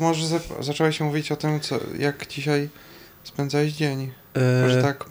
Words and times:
może 0.00 0.26
za, 0.26 0.38
zacząłeś 0.60 1.00
mówić 1.00 1.32
o 1.32 1.36
tym, 1.36 1.60
co, 1.60 1.78
jak 1.98 2.26
dzisiaj 2.26 2.68
spędzałeś 3.24 3.72
dzień. 3.72 4.10
Może 4.62 4.76
Yy, 4.76 4.82
tak 4.82 5.04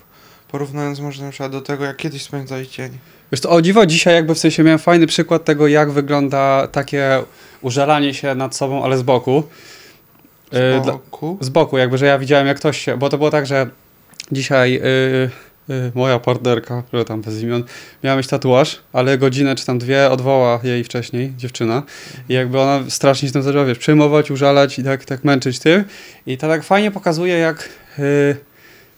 porównując 0.51 0.99
może 0.99 1.23
na 1.23 1.29
przykład 1.29 1.51
do 1.51 1.61
tego, 1.61 1.85
jak 1.85 1.97
kiedyś 1.97 2.23
spędzałeś 2.23 2.67
dzień. 2.67 2.97
Wiesz 3.31 3.41
to 3.41 3.49
o 3.49 3.61
dziwo, 3.61 3.85
dzisiaj 3.85 4.15
jakby 4.15 4.35
w 4.35 4.39
sensie 4.39 4.63
miałem 4.63 4.79
fajny 4.79 5.07
przykład 5.07 5.45
tego, 5.45 5.67
jak 5.67 5.91
wygląda 5.91 6.67
takie 6.67 7.23
użalanie 7.61 8.13
się 8.13 8.35
nad 8.35 8.55
sobą, 8.55 8.83
ale 8.83 8.97
z 8.97 9.01
boku. 9.01 9.43
Z 10.51 10.83
dla- 10.83 10.93
boku. 10.93 11.37
z 11.41 11.49
boku, 11.49 11.77
jakby, 11.77 11.97
że 11.97 12.05
ja 12.05 12.19
widziałem 12.19 12.47
jak 12.47 12.57
ktoś 12.57 12.77
się, 12.77 12.97
bo 12.97 13.09
to 13.09 13.17
było 13.17 13.31
tak, 13.31 13.45
że 13.45 13.69
dzisiaj 14.31 14.73
yy, 14.73 15.29
moja 15.95 16.19
partnerka, 16.19 16.81
która 16.81 17.03
tam 17.03 17.21
bez 17.21 17.41
imion, 17.41 17.63
miała 18.03 18.17
mieć 18.17 18.27
tatuaż, 18.27 18.79
ale 18.93 19.17
godzinę 19.17 19.55
czy 19.55 19.65
tam 19.65 19.79
dwie 19.79 20.09
odwoła 20.09 20.59
jej 20.63 20.83
wcześniej 20.83 21.33
dziewczyna. 21.37 21.83
I 22.29 22.33
jakby 22.33 22.59
ona 22.59 22.83
strasznie 22.89 23.27
się 23.27 23.33
tym 23.33 23.43
zaczęła, 23.43 23.65
wiesz, 23.65 23.77
przejmować, 23.77 24.31
użalać 24.31 24.79
i 24.79 24.83
tak, 24.83 25.05
tak 25.05 25.23
męczyć 25.23 25.59
tym. 25.59 25.83
I 26.27 26.37
to 26.37 26.47
tak 26.47 26.63
fajnie 26.63 26.91
pokazuje 26.91 27.37
jak 27.37 27.69
yy, 27.97 28.35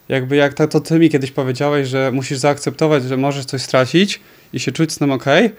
jakby 0.10 0.36
jak 0.36 0.54
to, 0.54 0.68
to 0.68 0.80
ty 0.80 1.00
mi 1.00 1.10
kiedyś 1.10 1.32
powiedziałeś, 1.32 1.88
że 1.88 2.12
musisz 2.12 2.38
zaakceptować, 2.38 3.04
że 3.04 3.18
możesz 3.18 3.46
coś 3.46 3.62
stracić 3.62 4.20
i 4.54 4.60
się 4.60 4.72
czuć 4.72 4.92
z 4.92 4.98
tym 4.98 5.12
okej, 5.12 5.52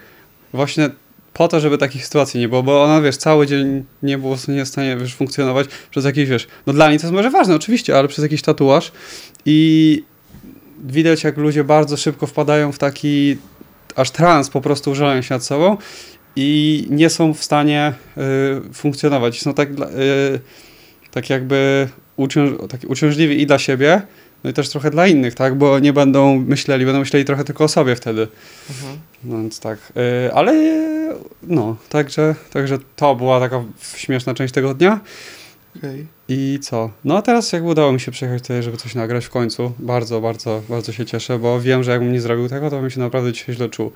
właśnie 0.53 0.89
po 1.33 1.47
to, 1.47 1.59
żeby 1.59 1.77
takich 1.77 2.05
sytuacji 2.05 2.39
nie 2.39 2.49
było, 2.49 2.63
bo 2.63 2.83
ona, 2.83 3.01
wiesz, 3.01 3.17
cały 3.17 3.47
dzień 3.47 3.85
nie 4.03 4.17
było 4.17 4.37
nie 4.47 4.65
w 4.65 4.67
stanie, 4.67 4.97
wiesz, 4.97 5.15
funkcjonować 5.15 5.67
przez 5.91 6.05
jakiś, 6.05 6.29
wiesz, 6.29 6.47
no 6.67 6.73
dla 6.73 6.89
niej 6.89 6.99
to 6.99 7.03
jest 7.03 7.13
może 7.13 7.29
ważne, 7.29 7.55
oczywiście, 7.55 7.97
ale 7.97 8.07
przez 8.07 8.23
jakiś 8.23 8.41
tatuaż. 8.41 8.91
I 9.45 10.03
widać, 10.83 11.23
jak 11.23 11.37
ludzie 11.37 11.63
bardzo 11.63 11.97
szybko 11.97 12.27
wpadają 12.27 12.71
w 12.71 12.77
taki 12.77 13.37
aż 13.95 14.11
trans, 14.11 14.49
po 14.49 14.61
prostu 14.61 14.91
użalają 14.91 15.21
się 15.21 15.35
nad 15.35 15.43
sobą 15.43 15.77
i 16.35 16.87
nie 16.89 17.09
są 17.09 17.33
w 17.33 17.43
stanie 17.43 17.93
y, 18.17 18.73
funkcjonować. 18.73 19.41
Są 19.41 19.53
tak, 19.53 19.69
y, 19.69 19.75
tak 21.11 21.29
jakby 21.29 21.87
uciąż, 22.15 22.51
tak 22.69 22.81
uciążliwi 22.87 23.41
i 23.41 23.45
dla 23.45 23.59
siebie, 23.59 24.01
no 24.43 24.49
i 24.49 24.53
też 24.53 24.69
trochę 24.69 24.91
dla 24.91 25.07
innych, 25.07 25.35
tak, 25.35 25.55
bo 25.55 25.79
nie 25.79 25.93
będą 25.93 26.39
myśleli, 26.39 26.85
będą 26.85 26.99
myśleli 26.99 27.25
trochę 27.25 27.43
tylko 27.43 27.63
o 27.63 27.67
sobie 27.67 27.95
wtedy. 27.95 28.27
Mhm. 28.69 28.99
No 29.23 29.37
więc 29.37 29.59
tak, 29.59 29.79
y, 30.27 30.33
ale 30.33 30.53
no, 31.43 31.75
także, 31.89 32.35
także 32.53 32.77
to 32.95 33.15
była 33.15 33.39
taka 33.39 33.63
śmieszna 33.95 34.33
część 34.33 34.53
tego 34.53 34.73
dnia. 34.73 34.99
Okej. 35.79 36.07
I 36.27 36.59
co? 36.61 36.89
No 37.03 37.17
a 37.17 37.21
teraz 37.21 37.51
jakby 37.51 37.69
udało 37.69 37.91
mi 37.91 37.99
się 37.99 38.11
przyjechać 38.11 38.41
tutaj, 38.41 38.63
żeby 38.63 38.77
coś 38.77 38.95
nagrać 38.95 39.25
w 39.25 39.29
końcu. 39.29 39.71
Bardzo, 39.79 40.21
bardzo, 40.21 40.61
bardzo 40.69 40.91
się 40.91 41.05
cieszę, 41.05 41.39
bo 41.39 41.61
wiem, 41.61 41.83
że 41.83 41.91
jakbym 41.91 42.13
nie 42.13 42.21
zrobił 42.21 42.49
tego, 42.49 42.69
to 42.69 42.79
bym 42.81 42.89
się 42.89 42.99
naprawdę 42.99 43.33
dzisiaj 43.33 43.55
źle 43.55 43.69
czuł. 43.69 43.91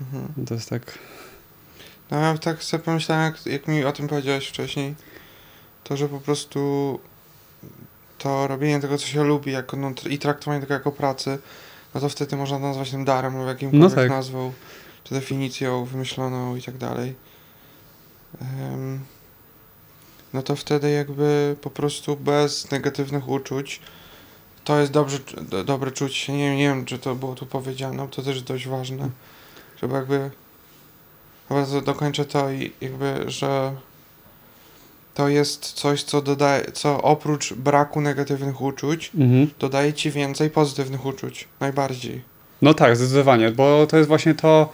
Mhm. 0.00 0.46
To 0.46 0.54
jest 0.54 0.70
tak... 0.70 0.98
No 2.10 2.20
ja 2.20 2.38
tak 2.38 2.62
sobie 2.62 2.82
pomyślałem, 2.82 3.24
jak, 3.24 3.46
jak 3.46 3.68
mi 3.68 3.84
o 3.84 3.92
tym 3.92 4.08
powiedziałeś 4.08 4.48
wcześniej, 4.48 4.94
to 5.84 5.96
że 5.96 6.08
po 6.08 6.20
prostu 6.20 7.00
to 8.18 8.46
robienie 8.46 8.80
tego, 8.80 8.98
co 8.98 9.06
się 9.06 9.24
lubi 9.24 9.52
jako, 9.52 9.76
no, 9.76 9.92
i 10.10 10.18
traktowanie 10.18 10.60
tego 10.60 10.74
jako 10.74 10.92
pracy, 10.92 11.38
no 11.94 12.00
to 12.00 12.08
wtedy 12.08 12.36
można 12.36 12.58
nazwać 12.58 12.90
tym 12.90 13.04
darem 13.04 13.36
lub 13.38 13.46
jakimkolwiek 13.46 13.90
No 13.90 13.96
tak. 13.96 14.08
nazwą, 14.10 14.52
czy 15.04 15.14
definicją 15.14 15.84
wymyśloną 15.84 16.56
i 16.56 16.62
tak 16.62 16.76
dalej. 16.76 17.14
Em, 18.40 19.00
no 20.36 20.42
to 20.42 20.56
wtedy 20.56 20.90
jakby 20.90 21.56
po 21.60 21.70
prostu 21.70 22.16
bez 22.16 22.70
negatywnych 22.70 23.28
uczuć 23.28 23.80
to 24.64 24.80
jest 24.80 24.92
dobrze, 24.92 25.18
do, 25.42 25.64
dobre 25.64 25.90
czuć 25.90 26.14
się. 26.16 26.32
Nie, 26.32 26.56
nie 26.56 26.68
wiem, 26.68 26.84
czy 26.84 26.98
to 26.98 27.14
było 27.14 27.34
tu 27.34 27.46
powiedziane, 27.46 27.96
bo 27.96 28.08
to 28.08 28.22
też 28.22 28.42
dość 28.42 28.68
ważne, 28.68 29.08
żeby 29.82 29.94
jakby 29.94 30.30
to 31.48 31.80
dokończę 31.80 32.24
to 32.24 32.50
i 32.50 32.72
jakby, 32.80 33.24
że 33.30 33.74
to 35.14 35.28
jest 35.28 35.72
coś, 35.72 36.02
co 36.02 36.22
dodaje, 36.22 36.72
co 36.72 37.02
oprócz 37.02 37.52
braku 37.54 38.00
negatywnych 38.00 38.60
uczuć, 38.60 39.10
Mhm. 39.14 39.50
dodaje 39.58 39.92
ci 39.92 40.10
więcej 40.10 40.50
pozytywnych 40.50 41.06
uczuć. 41.06 41.48
Najbardziej. 41.60 42.22
No 42.62 42.74
tak, 42.74 42.96
zdecydowanie, 42.96 43.50
bo 43.50 43.86
to 43.86 43.96
jest 43.96 44.08
właśnie 44.08 44.34
to... 44.34 44.72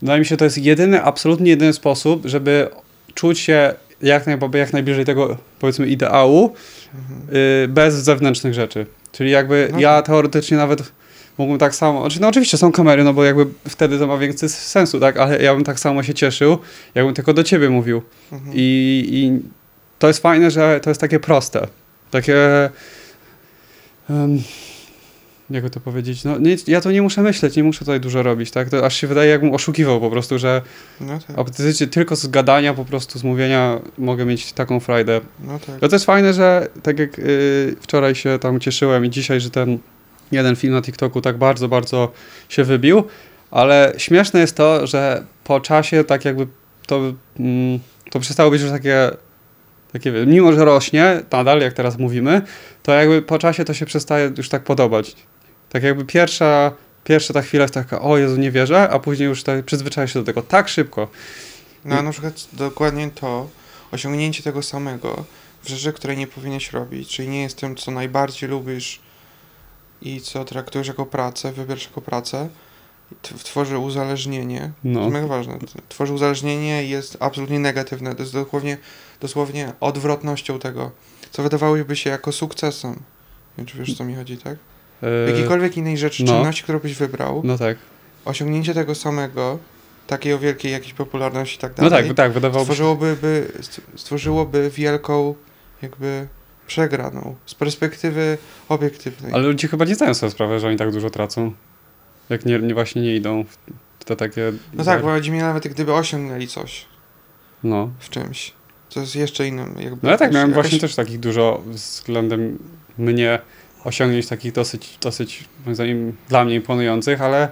Wydaje 0.00 0.20
mi 0.20 0.26
się, 0.26 0.36
to 0.36 0.44
jest 0.44 0.58
jedyny, 0.58 1.02
absolutnie 1.02 1.50
jedyny 1.50 1.72
sposób, 1.72 2.22
żeby 2.26 2.70
czuć 3.14 3.38
się 3.38 3.74
jak, 4.02 4.26
naj, 4.26 4.38
jak 4.54 4.72
najbliżej 4.72 5.04
tego, 5.04 5.36
powiedzmy, 5.58 5.86
ideału, 5.86 6.54
Mhm. 6.94 7.36
y, 7.64 7.68
bez 7.68 7.94
zewnętrznych 7.94 8.54
rzeczy. 8.54 8.86
Czyli 9.12 9.30
jakby 9.30 9.68
No 9.72 9.80
ja 9.80 9.96
tak. 9.96 10.06
teoretycznie 10.06 10.56
nawet 10.56 10.92
mógłbym 11.38 11.58
tak 11.58 11.74
samo, 11.74 12.00
znaczy 12.00 12.20
no 12.20 12.28
oczywiście 12.28 12.58
są 12.58 12.72
kamery, 12.72 13.04
no 13.04 13.12
bo 13.14 13.24
jakby 13.24 13.46
wtedy 13.68 13.98
to 13.98 14.06
ma 14.06 14.18
więcej 14.18 14.48
sensu, 14.48 15.00
tak, 15.00 15.16
ale 15.16 15.42
ja 15.42 15.54
bym 15.54 15.64
tak 15.64 15.80
samo 15.80 16.02
się 16.02 16.14
cieszył, 16.14 16.58
jakbym 16.94 17.14
tylko 17.14 17.34
do 17.34 17.44
ciebie 17.44 17.70
mówił. 17.70 18.02
Mhm. 18.32 18.52
I, 18.54 19.04
I 19.10 19.42
to 19.98 20.06
jest 20.06 20.22
fajne, 20.22 20.50
że 20.50 20.80
to 20.82 20.90
jest 20.90 21.00
takie 21.00 21.20
proste. 21.20 21.66
Takie. 22.10 22.36
Um, 24.10 24.42
jakby 25.50 25.70
to 25.70 25.80
powiedzieć? 25.80 26.24
No, 26.24 26.38
nie, 26.38 26.56
ja 26.66 26.80
to 26.80 26.92
nie 26.92 27.02
muszę 27.02 27.22
myśleć, 27.22 27.56
nie 27.56 27.64
muszę 27.64 27.78
tutaj 27.78 28.00
dużo 28.00 28.22
robić, 28.22 28.50
tak? 28.50 28.70
To 28.70 28.86
aż 28.86 28.96
się 28.96 29.06
wydaje, 29.06 29.30
jakbym 29.30 29.54
oszukiwał 29.54 30.00
po 30.00 30.10
prostu, 30.10 30.38
że 30.38 30.62
No 31.00 31.18
tak. 31.18 31.90
tylko 31.90 32.16
z 32.16 32.26
gadania, 32.26 32.74
po 32.74 32.84
prostu 32.84 33.18
z 33.18 33.24
mówienia 33.24 33.80
mogę 33.98 34.24
mieć 34.24 34.52
taką 34.52 34.80
frajdę. 34.80 35.20
No 35.44 35.58
tak. 35.58 35.82
No 35.82 35.88
to 35.88 35.94
jest 35.94 36.04
fajne, 36.04 36.34
że 36.34 36.68
tak 36.82 36.98
jak 36.98 37.18
y, 37.18 37.76
wczoraj 37.80 38.14
się 38.14 38.38
tam 38.38 38.60
cieszyłem 38.60 39.04
i 39.04 39.10
dzisiaj, 39.10 39.40
że 39.40 39.50
ten 39.50 39.78
jeden 40.32 40.56
film 40.56 40.74
na 40.74 40.82
TikToku 40.82 41.20
tak 41.20 41.38
bardzo, 41.38 41.68
bardzo 41.68 42.12
się 42.48 42.64
wybił, 42.64 43.04
ale 43.50 43.92
śmieszne 43.96 44.40
jest 44.40 44.56
to, 44.56 44.86
że 44.86 45.24
po 45.44 45.60
czasie 45.60 46.04
tak 46.04 46.24
jakby 46.24 46.46
to, 46.86 47.00
mm, 47.40 47.78
to 48.10 48.20
przestało 48.20 48.50
być 48.50 48.62
już 48.62 48.70
takie, 48.70 49.10
takie, 49.92 50.12
mimo 50.26 50.52
że 50.52 50.64
rośnie 50.64 51.22
nadal, 51.32 51.60
jak 51.60 51.72
teraz 51.72 51.98
mówimy, 51.98 52.42
to 52.82 52.92
jakby 52.92 53.22
po 53.22 53.38
czasie 53.38 53.64
to 53.64 53.74
się 53.74 53.86
przestaje 53.86 54.32
już 54.36 54.48
tak 54.48 54.64
podobać. 54.64 55.16
Tak 55.70 55.82
jakby 55.82 56.04
pierwsza, 56.04 56.72
pierwsza 57.04 57.34
ta 57.34 57.42
chwila 57.42 57.62
jest 57.64 57.74
taka, 57.74 58.00
o 58.02 58.18
Jezu, 58.18 58.36
nie 58.36 58.50
wierzę, 58.50 58.90
a 58.90 58.98
później 58.98 59.28
już 59.28 59.42
tak 59.42 59.64
przyzwyczaja 59.64 60.06
się 60.06 60.18
do 60.18 60.24
tego 60.24 60.42
tak 60.42 60.68
szybko. 60.68 61.08
No 61.84 61.98
a 61.98 62.02
na 62.02 62.10
przykład 62.12 62.48
dokładnie 62.52 63.10
to, 63.10 63.48
osiągnięcie 63.92 64.42
tego 64.42 64.62
samego 64.62 65.24
w 65.62 65.68
rzeczy, 65.68 65.92
której 65.92 66.16
nie 66.16 66.26
powinieneś 66.26 66.72
robić, 66.72 67.08
czyli 67.08 67.28
nie 67.28 67.42
jest 67.42 67.56
tym, 67.56 67.76
co 67.76 67.90
najbardziej 67.90 68.48
lubisz 68.48 69.00
i 70.02 70.20
co 70.20 70.44
traktujesz 70.44 70.88
jako 70.88 71.06
pracę, 71.06 71.52
wybierasz 71.52 71.84
jako 71.84 72.00
pracę, 72.00 72.48
tworzy 73.22 73.78
uzależnienie. 73.78 74.60
To 74.60 74.72
No. 74.84 75.00
jest 75.00 75.12
mega 75.12 75.26
ważne. 75.26 75.58
Tworzy 75.88 76.12
uzależnienie 76.12 76.84
i 76.84 76.88
jest 76.88 77.16
absolutnie 77.20 77.58
negatywne. 77.58 78.14
To 78.14 78.22
jest 78.22 78.32
dosłownie, 78.32 78.78
dosłownie 79.20 79.72
odwrotnością 79.80 80.58
tego, 80.58 80.90
co 81.30 81.42
wydawałoby 81.42 81.96
się 81.96 82.10
jako 82.10 82.32
sukcesem. 82.32 82.90
Nie 82.92 82.98
wiem, 83.58 83.66
czy 83.66 83.78
wiesz, 83.78 83.90
o 83.90 83.94
co 83.94 84.04
mi 84.04 84.14
chodzi, 84.14 84.36
tak? 84.38 84.56
Yy, 85.02 85.08
Jakiejkolwiek 85.30 85.76
innej 85.76 85.98
rzeczy, 85.98 86.24
no. 86.24 86.32
czynności, 86.32 86.62
którą 86.62 86.78
byś 86.78 86.94
wybrał, 86.94 87.42
no 87.44 87.58
tak. 87.58 87.76
osiągnięcie 88.24 88.74
tego 88.74 88.94
samego, 88.94 89.58
takiej 90.06 90.32
o 90.32 90.38
wielkiej 90.38 90.72
jakiejś 90.72 90.92
popularności 90.94 91.56
i 91.56 91.60
tak 91.60 91.72
No 91.78 91.90
dalej, 91.90 92.08
tak, 92.08 92.16
tak, 92.16 92.32
wydawałoby 92.32 92.64
stworzyłoby, 92.64 93.16
by, 93.20 93.52
st- 93.62 93.80
stworzyłoby 93.96 94.70
wielką 94.70 95.34
jakby 95.82 96.26
przegraną 96.66 97.34
z 97.46 97.54
perspektywy 97.54 98.38
obiektywnej. 98.68 99.32
Ale 99.32 99.42
ludzie 99.42 99.68
chyba 99.68 99.84
nie 99.84 99.94
zdają 99.94 100.14
sobie 100.14 100.30
sprawy, 100.32 100.60
że 100.60 100.68
oni 100.68 100.76
tak 100.76 100.92
dużo 100.92 101.10
tracą. 101.10 101.52
Jak 102.28 102.44
nie, 102.46 102.58
nie 102.58 102.74
właśnie 102.74 103.02
nie 103.02 103.16
idą 103.16 103.44
w 103.98 104.04
te 104.04 104.16
takie... 104.16 104.52
No 104.74 104.84
tak, 104.84 105.02
bo 105.02 105.08
chodzi 105.08 105.30
mi 105.30 105.38
nawet 105.38 105.68
gdyby 105.68 105.94
osiągnęli 105.94 106.46
coś 106.46 106.84
No. 107.64 107.90
w 107.98 108.08
czymś, 108.08 108.52
co 108.88 109.00
jest 109.00 109.16
jeszcze 109.16 109.46
innym. 109.46 109.74
Jakby 109.80 109.98
No 110.02 110.10
ja 110.10 110.16
tak 110.16 110.32
miałem 110.32 110.50
jakaś- 110.50 110.62
właśnie 110.62 110.80
też 110.80 110.94
takich 110.94 111.20
dużo 111.20 111.62
względem 111.66 112.58
mnie 112.98 113.38
osiągnięć 113.84 114.26
takich 114.26 114.52
dosyć, 114.52 114.98
dosyć 115.02 115.44
moim 115.64 115.74
zdaniem 115.74 116.16
dla 116.28 116.44
mnie 116.44 116.54
imponujących, 116.54 117.20
ale 117.22 117.48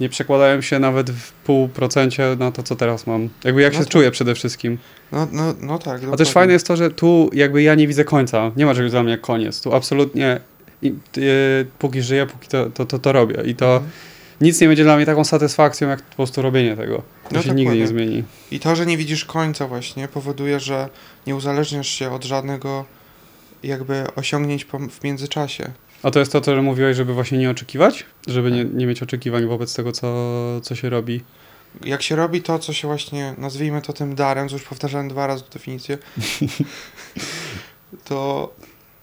nie 0.00 0.08
przekładałem 0.08 0.62
się 0.62 0.78
nawet 0.78 1.10
w 1.10 1.32
pół 1.32 1.68
procencie 1.68 2.36
na 2.38 2.52
to, 2.52 2.62
co 2.62 2.76
teraz 2.76 3.06
mam. 3.06 3.28
Jakby 3.44 3.62
jak 3.62 3.72
No 3.72 3.78
się 3.78 3.84
tak. 3.84 3.92
czuję 3.92 4.10
przede 4.10 4.34
wszystkim. 4.34 4.78
No, 5.12 5.28
no, 5.32 5.54
no 5.60 5.78
tak. 5.78 6.00
A 6.12 6.16
też 6.16 6.30
fajne 6.30 6.52
jest 6.52 6.66
to, 6.66 6.76
że 6.76 6.90
tu 6.90 7.30
jakby 7.32 7.62
ja 7.62 7.74
nie 7.74 7.88
widzę 7.88 8.04
końca. 8.04 8.50
Nie 8.56 8.66
ma 8.66 8.74
czegoś 8.74 8.90
dla 8.90 9.02
mnie 9.02 9.10
jak 9.12 9.20
koniec. 9.20 9.60
Tu 9.62 9.74
absolutnie 9.74 10.40
i, 10.82 10.94
y, 11.18 11.66
póki 11.78 12.02
żyję, 12.02 12.26
póki 12.26 12.48
to, 12.48 12.70
to, 12.70 12.86
to, 12.86 12.98
to 12.98 13.12
robię. 13.12 13.42
I 13.46 13.54
to 13.54 13.66
Mhm. 13.74 13.90
nic 14.40 14.60
nie 14.60 14.68
będzie 14.68 14.84
dla 14.84 14.96
mnie 14.96 15.06
taką 15.06 15.24
satysfakcją, 15.24 15.88
jak 15.88 16.02
po 16.02 16.16
prostu 16.16 16.42
robienie 16.42 16.76
tego. 16.76 16.96
To 16.96 17.02
No 17.34 17.42
się 17.42 17.50
nigdy 17.54 17.76
nie 17.76 17.86
zmieni. 17.86 18.24
I 18.50 18.60
to, 18.60 18.76
że 18.76 18.86
nie 18.86 18.96
widzisz 18.96 19.24
końca 19.24 19.66
właśnie 19.68 20.08
powoduje, 20.08 20.60
że 20.60 20.88
nie 21.26 21.36
uzależniasz 21.36 21.88
się 21.88 22.10
od 22.12 22.24
żadnego 22.24 22.84
jakby 23.66 24.04
osiągnięć 24.16 24.66
w 24.90 25.04
międzyczasie. 25.04 25.70
A 26.02 26.10
to 26.10 26.18
jest 26.18 26.32
to, 26.32 26.40
co 26.40 26.62
mówiłeś, 26.62 26.96
żeby 26.96 27.14
właśnie 27.14 27.38
nie 27.38 27.50
oczekiwać? 27.50 28.06
Żeby 28.26 28.50
nie, 28.50 28.64
nie 28.64 28.86
mieć 28.86 29.02
oczekiwań 29.02 29.46
wobec 29.46 29.74
tego, 29.74 29.92
co, 29.92 30.06
co 30.62 30.74
się 30.74 30.90
robi. 30.90 31.20
Jak 31.84 32.02
się 32.02 32.16
robi 32.16 32.42
to, 32.42 32.58
co 32.58 32.72
się 32.72 32.88
właśnie, 32.88 33.34
nazwijmy 33.38 33.82
to 33.82 33.92
tym 33.92 34.14
darem, 34.14 34.48
co 34.48 34.54
już 34.54 34.64
powtarzałem 34.64 35.08
dwa 35.08 35.26
razy 35.26 35.44
definicję, 35.52 35.98
to 38.08 38.52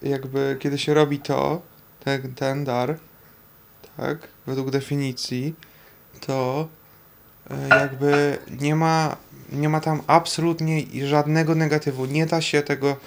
jakby 0.01 0.57
kiedy 0.59 0.77
się 0.77 0.93
robi 0.93 1.19
to, 1.19 1.61
ten, 2.03 2.35
ten 2.35 2.63
dar, 2.63 2.97
tak, 3.97 4.27
według 4.47 4.69
definicji, 4.71 5.55
to 6.19 6.67
e, 7.49 7.67
jakby 7.69 8.37
nie 8.59 8.75
ma, 8.75 9.17
nie 9.51 9.69
ma 9.69 9.79
tam 9.79 10.01
absolutnie 10.07 10.83
żadnego 11.07 11.55
negatywu. 11.55 12.05
Nie 12.05 12.25
da 12.25 12.41
się 12.41 12.61
tego 12.61 12.97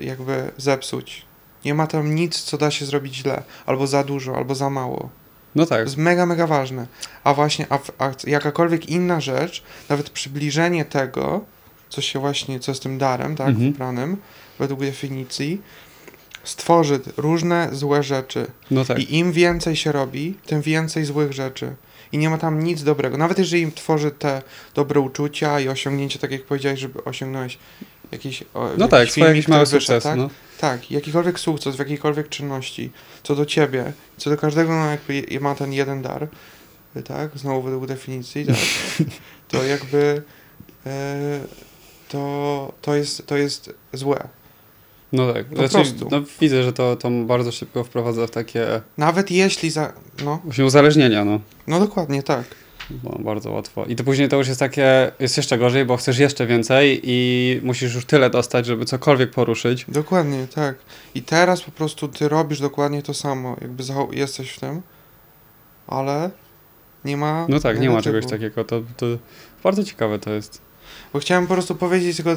jakby 0.00 0.50
zepsuć. 0.56 1.24
Nie 1.64 1.74
ma 1.74 1.86
tam 1.86 2.14
nic, 2.14 2.40
co 2.42 2.58
da 2.58 2.70
się 2.70 2.84
zrobić 2.86 3.14
źle, 3.14 3.42
albo 3.66 3.86
za 3.86 4.04
dużo, 4.04 4.36
albo 4.36 4.54
za 4.54 4.70
mało. 4.70 5.08
No 5.54 5.64
To 5.64 5.68
tak. 5.70 5.80
jest 5.84 5.96
mega, 5.96 6.26
mega 6.26 6.46
ważne. 6.46 6.86
A 7.24 7.34
właśnie, 7.34 7.66
a, 7.70 7.78
a 7.98 8.12
jakakolwiek 8.26 8.86
inna 8.88 9.20
rzecz, 9.20 9.62
nawet 9.88 10.10
przybliżenie 10.10 10.84
tego, 10.84 11.44
co 11.88 12.00
się 12.00 12.18
właśnie, 12.18 12.60
co 12.60 12.74
z 12.74 12.80
tym 12.80 12.98
darem, 12.98 13.36
tak, 13.36 13.48
Mhm. 13.48 13.72
wybranym, 13.72 14.16
według 14.58 14.80
definicji, 14.80 15.60
stworzy 16.44 17.00
różne 17.16 17.68
złe 17.72 18.02
rzeczy. 18.02 18.46
No 18.70 18.84
tak. 18.84 18.98
I 18.98 19.16
im 19.18 19.32
więcej 19.32 19.76
się 19.76 19.92
robi, 19.92 20.34
tym 20.46 20.62
więcej 20.62 21.04
złych 21.04 21.32
rzeczy. 21.32 21.74
I 22.12 22.18
nie 22.18 22.30
ma 22.30 22.38
tam 22.38 22.62
nic 22.62 22.82
dobrego. 22.82 23.18
Nawet 23.18 23.38
jeżeli 23.38 23.62
im 23.62 23.72
tworzy 23.72 24.10
te 24.10 24.42
dobre 24.74 25.00
uczucia 25.00 25.60
i 25.60 25.68
osiągnięcie, 25.68 26.18
tak 26.18 26.30
jak 26.30 26.44
powiedziałeś, 26.44 26.80
żeby 26.80 27.04
osiągnąć 27.04 27.58
jakiś. 28.12 28.44
O, 28.54 28.68
No 28.78 28.88
tak, 28.88 29.08
tak? 30.02 30.16
No. 30.16 30.30
Tak, 30.60 30.90
jakikolwiek 30.90 31.40
sukces 31.40 31.76
w 31.76 31.78
jakiejkolwiek 31.78 32.28
czynności, 32.28 32.90
co 33.22 33.36
do 33.36 33.46
ciebie, 33.46 33.92
co 34.16 34.30
do 34.30 34.36
każdego, 34.36 34.72
no 34.72 34.90
jakby 34.90 35.26
ma 35.40 35.54
ten 35.54 35.72
jeden 35.72 36.02
dar, 36.02 36.28
tak, 37.04 37.30
znowu 37.34 37.62
według 37.62 37.86
definicji, 37.86 38.46
tak, 38.46 38.56
to 39.50 39.64
jakby 39.64 40.22
e, 40.86 41.40
to, 42.08 42.72
to, 42.82 42.94
jest, 42.94 43.26
to 43.26 43.36
jest 43.36 43.74
złe. 43.92 44.28
no 45.12 45.32
tak. 45.32 45.46
Po 45.46 45.56
Znaczy, 45.56 45.72
prostu. 45.74 46.08
no, 46.10 46.22
widzę, 46.40 46.62
że 46.62 46.72
to, 46.72 46.96
to 46.96 47.10
bardzo 47.10 47.52
szybko 47.52 47.84
wprowadza 47.84 48.26
w 48.26 48.30
takie 48.30 48.80
Nawet 48.98 49.30
jeśli 49.30 49.70
za, 49.70 49.92
no, 50.24 50.40
właśnie 50.44 50.64
uzależnienia, 50.64 51.24
no. 51.24 51.40
no 51.66 51.80
dokładnie 51.80 52.22
tak. 52.22 52.44
Bo 53.02 53.18
bardzo 53.18 53.50
łatwo. 53.50 53.84
I 53.84 53.96
to 53.96 54.04
później 54.04 54.28
to 54.28 54.36
już 54.36 54.48
jest 54.48 54.60
takie, 54.60 55.12
jest 55.20 55.36
jeszcze 55.36 55.58
gorzej, 55.58 55.84
bo 55.84 55.96
chcesz 55.96 56.18
jeszcze 56.18 56.46
więcej 56.46 57.00
i 57.04 57.60
musisz 57.62 57.94
już 57.94 58.04
tyle 58.04 58.30
dostać, 58.30 58.66
żeby 58.66 58.84
cokolwiek 58.84 59.30
poruszyć. 59.30 59.84
Dokładnie, 59.88 60.46
tak. 60.54 60.76
I 61.14 61.22
teraz 61.22 61.62
po 61.62 61.70
prostu 61.70 62.08
ty 62.08 62.28
robisz 62.28 62.60
dokładnie 62.60 63.02
to 63.02 63.14
samo, 63.14 63.56
jakby 63.60 63.84
jesteś 64.12 64.50
w 64.50 64.60
tym, 64.60 64.82
ale 65.86 66.30
nie 67.04 67.16
ma. 67.16 67.46
No 67.48 67.60
tak, 67.60 67.80
nie 67.80 67.90
ma 67.90 68.02
czegoś 68.02 68.26
takiego. 68.26 68.64
To, 68.64 68.82
to 68.96 69.06
bardzo 69.62 69.84
ciekawe 69.84 70.18
to 70.18 70.30
jest. 70.30 70.60
Bo 71.12 71.18
chciałem 71.18 71.46
po 71.46 71.54
prostu 71.54 71.74
powiedzieć 71.74 72.16
tylko, 72.16 72.34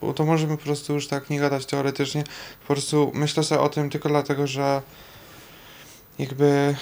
bo 0.00 0.12
to 0.12 0.24
możemy 0.24 0.56
po 0.56 0.64
prostu 0.64 0.94
już 0.94 1.08
tak 1.08 1.30
nie 1.30 1.40
gadać 1.40 1.66
teoretycznie. 1.66 2.24
Po 2.60 2.74
prostu 2.74 3.12
myślę 3.14 3.42
sobie 3.42 3.60
o 3.60 3.68
tym 3.68 3.90
tylko 3.90 4.08
dlatego, 4.08 4.46
że 4.46 4.82
jakby 6.18 6.74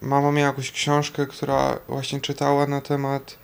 mama 0.00 0.32
miała 0.32 0.48
jakąś 0.48 0.72
książkę, 0.72 1.26
która 1.26 1.78
właśnie 1.88 2.20
czytała 2.20 2.66
na 2.66 2.80
temat. 2.80 3.36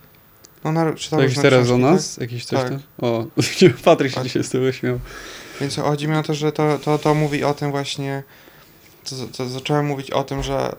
No, 0.64 0.70
ona 0.70 0.92
czytała 0.92 1.22
różne 1.22 1.42
teraz 1.42 1.66
książki, 1.66 1.84
o 1.84 1.90
nas? 1.90 2.16
Jakiś 2.16 2.44
coś 2.44 2.60
Tak. 2.60 2.68
tam? 2.68 2.80
O, 2.98 3.24
Patryk 3.84 4.10
się 4.10 4.14
Tak. 4.14 4.24
dzisiaj 4.24 4.44
z 4.44 4.50
tego 4.50 4.72
śmiał. 4.72 5.00
Więc 5.60 5.76
chodzi 5.76 6.08
mi 6.08 6.16
o 6.16 6.22
to, 6.22 6.34
że 6.34 6.52
to, 6.52 6.78
to, 6.78 6.98
to 6.98 7.14
mówi 7.14 7.44
o 7.44 7.54
tym 7.54 7.70
właśnie, 7.70 8.22
to, 9.04 9.16
to 9.36 9.48
zacząłem 9.48 9.86
mówić 9.86 10.10
o 10.10 10.24
tym, 10.24 10.42
że 10.42 10.76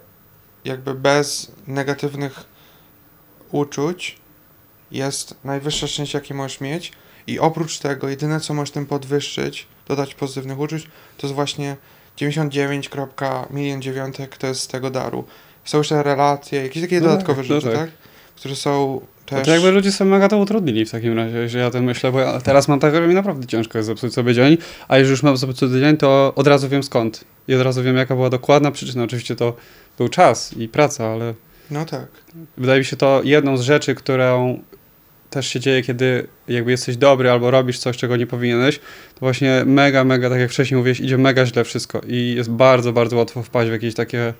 jakby 0.66 0.94
bez 0.94 1.51
negatywnych 1.68 2.44
uczuć 3.51 4.18
jest 4.92 5.36
najwyższe 5.44 5.88
szczęście, 5.88 6.18
jakie 6.18 6.33
możesz 6.33 6.62
mieć 6.62 6.92
i 7.27 7.39
oprócz 7.39 7.80
tego 7.80 8.10
jedyne, 8.10 8.39
co 8.39 8.54
możesz 8.54 8.72
tym 8.72 8.86
podwyższyć, 8.86 9.68
dodać 9.88 10.15
pozytywnych 10.15 10.60
uczuć, 10.60 10.83
to 11.18 11.27
jest 11.27 11.36
właśnie 11.36 11.77
99. 12.19 12.89
milion 13.50 13.81
dziewiątek 13.81 14.38
to 14.38 14.48
jest 14.48 14.62
z 14.62 14.68
tego 14.68 14.89
daru. 14.89 15.24
Są 15.66 15.77
jeszcze 15.77 16.04
relacje, 16.04 16.63
jakieś 16.63 16.83
takie 16.83 17.01
No 17.01 17.07
dodatkowe 17.07 17.42
tak, 17.42 17.50
no 17.50 17.56
rzeczy, 17.56 17.77
tak. 17.77 17.89
tak? 17.89 17.89
Które 18.36 18.56
są 18.56 19.01
No 19.31 19.38
też... 19.38 19.45
to 19.45 19.51
jakby 19.54 19.71
ludzie 19.71 19.92
sobie 19.92 20.12
mega 20.12 20.27
to 20.27 20.38
utrudnili 20.38 20.86
w 20.86 20.92
takim 20.92 21.18
razie, 21.18 21.50
że 21.50 21.60
ja 21.60 21.71
tym 21.71 21.83
myślę, 21.83 22.12
bo 22.12 22.19
ja 22.19 22.42
teraz 22.42 22.68
mam 22.68 22.80
tak, 22.80 22.95
że 22.95 23.07
mi 23.07 23.13
naprawdę 23.16 23.48
ciężko 23.48 23.77
jest 23.77 23.88
zepsuć 23.88 24.13
sobie 24.13 24.33
dzień, 24.33 24.57
a 24.88 24.98
jeżeli 24.98 25.12
już 25.12 25.24
mam 25.24 25.38
zepsuty 25.38 25.80
dzień, 25.80 25.98
to 25.98 26.33
od 26.36 26.48
razu 26.48 26.69
wiem 26.69 26.83
skąd. 26.83 27.24
I 27.48 27.56
od 27.56 27.62
razu 27.62 27.83
wiem, 27.83 27.95
jaka 27.98 28.16
była 28.16 28.30
dokładna 28.30 28.72
przyczyna. 28.72 29.04
Oczywiście 29.04 29.36
to 29.36 29.56
był 29.98 30.07
czas 30.10 30.54
i 30.54 30.68
praca, 30.68 31.07
ale 31.07 31.33
No 31.72 31.86
tak. 31.86 32.06
wydaje 32.57 32.80
mi 32.80 32.86
się 32.86 32.98
to 32.98 33.22
jedną 33.24 33.57
z 33.57 33.62
rzeczy, 33.62 33.95
którą 33.95 34.60
też 35.30 35.48
się 35.48 35.60
dzieje, 35.60 35.81
kiedy 35.81 36.28
jakby 36.48 36.72
jesteś 36.72 36.98
dobry 36.98 37.31
albo 37.31 37.52
robisz 37.52 37.80
coś, 37.80 37.98
czego 37.98 38.18
nie 38.18 38.28
powinieneś, 38.28 38.80
to 38.80 39.20
właśnie 39.20 39.64
mega, 39.66 40.04
mega, 40.04 40.30
tak 40.30 40.40
jak 40.40 40.52
wcześniej 40.52 40.78
mówiłeś, 40.78 41.00
idzie 41.00 41.18
mega 41.18 41.46
źle 41.46 41.64
wszystko 41.64 42.02
i 42.08 42.34
jest 42.36 42.52
bardzo, 42.52 42.94
bardzo 42.94 43.18
łatwo 43.18 43.44
wpaść 43.44 43.70
w 43.70 43.74
jakieś 43.74 43.94
takie 43.94 44.34